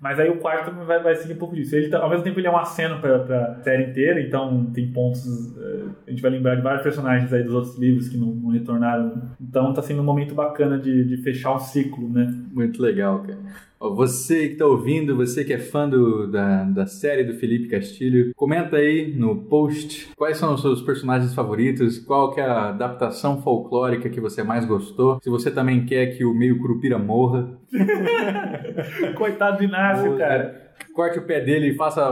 Mas 0.00 0.20
aí 0.20 0.28
o 0.30 0.36
quarto 0.36 0.70
vai, 0.84 1.02
vai 1.02 1.16
seguir 1.16 1.32
um 1.34 1.38
pouco 1.38 1.56
disso. 1.56 1.74
Ele, 1.74 1.88
tá- 1.88 1.98
ao 1.98 2.08
mesmo 2.08 2.22
tempo, 2.22 2.38
ele 2.38 2.46
é 2.46 2.50
um 2.50 2.56
aceno 2.56 3.00
pra, 3.00 3.18
pra 3.18 3.54
série 3.62 3.84
inteira, 3.90 4.20
então 4.20 4.66
tem 4.66 4.92
pontos. 4.92 5.26
eh, 5.58 5.84
a 6.06 6.10
gente 6.10 6.22
vai 6.22 6.30
lembrar 6.30 6.54
de 6.54 6.62
vários 6.62 6.82
personagens 6.82 7.32
aí 7.32 7.42
dos 7.42 7.52
outros 7.54 7.78
livros 7.78 8.08
que 8.08 8.16
não, 8.16 8.28
não 8.28 8.50
retornaram. 8.50 9.22
Então 9.40 9.72
tá 9.74 9.82
sendo 9.82 10.00
um 10.00 10.04
momento 10.04 10.34
bacana 10.34 10.78
de, 10.78 11.04
de 11.04 11.16
fechar 11.18 11.54
um 11.54 11.58
ciclo, 11.58 12.08
né? 12.08 12.32
Muito 12.52 12.80
legal, 12.80 13.20
cara. 13.24 13.38
Você 13.80 14.48
que 14.48 14.52
está 14.54 14.66
ouvindo, 14.66 15.14
você 15.16 15.44
que 15.44 15.52
é 15.52 15.58
fã 15.58 15.88
do- 15.88 16.26
da, 16.30 16.64
da 16.64 16.86
série 16.86 17.22
do 17.24 17.34
Felipe 17.34 17.68
Castilho, 17.68 18.32
comenta 18.34 18.76
aí 18.76 19.12
no 19.16 19.36
post 19.44 20.08
quais 20.16 20.36
são 20.36 20.54
os 20.54 20.60
seus 20.62 20.82
personagens 20.82 21.32
favoritos, 21.34 21.98
qual 21.98 22.32
que 22.34 22.40
é 22.40 22.44
a 22.44 22.70
adaptação 22.70 23.40
folclórica 23.40 24.08
que 24.10 24.20
você 24.20 24.42
mais 24.42 24.64
gostou, 24.64 25.20
se 25.22 25.30
você 25.30 25.50
também 25.50 25.84
quer 25.86 26.06
que 26.16 26.24
o 26.24 26.34
meio 26.34 26.58
curupira 26.58 26.98
morra, 26.98 27.56
Coitado 29.16 29.58
do 29.58 29.64
Inácio, 29.64 30.16
cara. 30.16 30.67
Corte 30.94 31.18
o 31.18 31.22
pé 31.22 31.40
dele 31.40 31.68
e 31.68 31.74
faça 31.74 32.04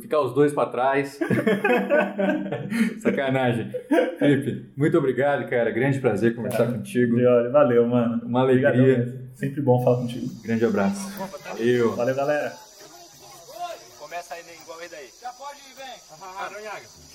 ficar 0.00 0.20
os 0.20 0.34
dois 0.34 0.52
para 0.52 0.70
trás. 0.70 1.18
Sacanagem. 3.02 3.70
Felipe, 4.18 4.70
muito 4.76 4.96
obrigado, 4.98 5.48
cara. 5.48 5.70
Grande 5.70 6.00
prazer 6.00 6.34
conversar 6.34 6.66
contigo. 6.66 7.16
Olha, 7.16 7.50
valeu, 7.50 7.86
mano. 7.86 8.22
Uma 8.24 8.40
alegria. 8.40 8.70
Obrigadão. 8.70 9.20
Sempre 9.34 9.62
bom 9.62 9.82
falar 9.82 9.98
contigo. 9.98 10.26
Grande 10.42 10.64
abraço. 10.64 11.10
Valeu. 11.48 11.96
Valeu, 11.96 12.14
galera. 12.14 12.52
Começa 13.98 14.34
aí, 14.34 14.42
igual 14.62 14.80
esse 14.80 14.90
daí. 14.90 15.08
Já 15.20 15.30
pode 15.30 15.58
ir, 15.60 15.74
vem. 15.76 16.36
Aranhaga. 16.38 17.09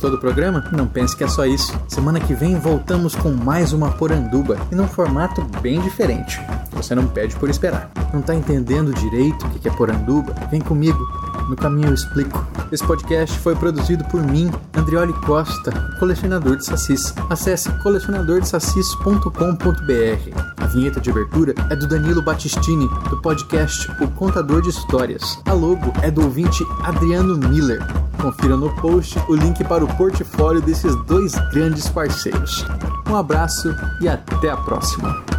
Gostou 0.00 0.16
do 0.16 0.18
programa? 0.18 0.64
Não 0.72 0.86
pense 0.86 1.14
que 1.14 1.22
é 1.22 1.28
só 1.28 1.44
isso. 1.44 1.78
Semana 1.86 2.18
que 2.18 2.32
vem 2.32 2.58
voltamos 2.58 3.14
com 3.14 3.32
mais 3.32 3.74
uma 3.74 3.90
poranduba 3.90 4.56
e 4.72 4.74
num 4.74 4.88
formato 4.88 5.42
bem 5.60 5.78
diferente. 5.78 6.40
Você 6.72 6.94
não 6.94 7.06
pede 7.06 7.36
por 7.36 7.50
esperar. 7.50 7.90
Não 8.10 8.22
tá 8.22 8.34
entendendo 8.34 8.94
direito 8.94 9.46
o 9.46 9.50
que 9.50 9.68
é 9.68 9.70
poranduba? 9.70 10.34
Vem 10.50 10.62
comigo. 10.62 11.06
No 11.50 11.56
caminho 11.56 11.88
eu 11.88 11.94
explico. 11.94 12.42
Esse 12.72 12.82
podcast 12.82 13.38
foi 13.40 13.54
produzido 13.54 14.02
por 14.06 14.22
mim, 14.22 14.50
Andrioli 14.74 15.12
Costa, 15.12 15.70
colecionador 15.98 16.56
de 16.56 16.64
sacis. 16.64 17.12
Acesse 17.28 17.70
colecionadordesassis.com.br. 17.82 20.49
Vinheta 20.72 21.00
de 21.00 21.10
abertura 21.10 21.52
é 21.68 21.74
do 21.74 21.88
Danilo 21.88 22.22
Battistini, 22.22 22.88
do 23.08 23.20
podcast 23.20 23.90
O 24.00 24.08
Contador 24.12 24.62
de 24.62 24.70
Histórias. 24.70 25.38
A 25.46 25.52
logo 25.52 25.92
é 26.00 26.10
do 26.10 26.22
ouvinte 26.22 26.64
Adriano 26.84 27.36
Miller. 27.36 27.80
Confira 28.22 28.56
no 28.56 28.74
post 28.76 29.18
o 29.28 29.34
link 29.34 29.64
para 29.64 29.84
o 29.84 29.96
portfólio 29.96 30.62
desses 30.62 30.94
dois 31.06 31.34
grandes 31.50 31.88
parceiros. 31.88 32.64
Um 33.08 33.16
abraço 33.16 33.74
e 34.00 34.08
até 34.08 34.50
a 34.50 34.56
próxima. 34.56 35.29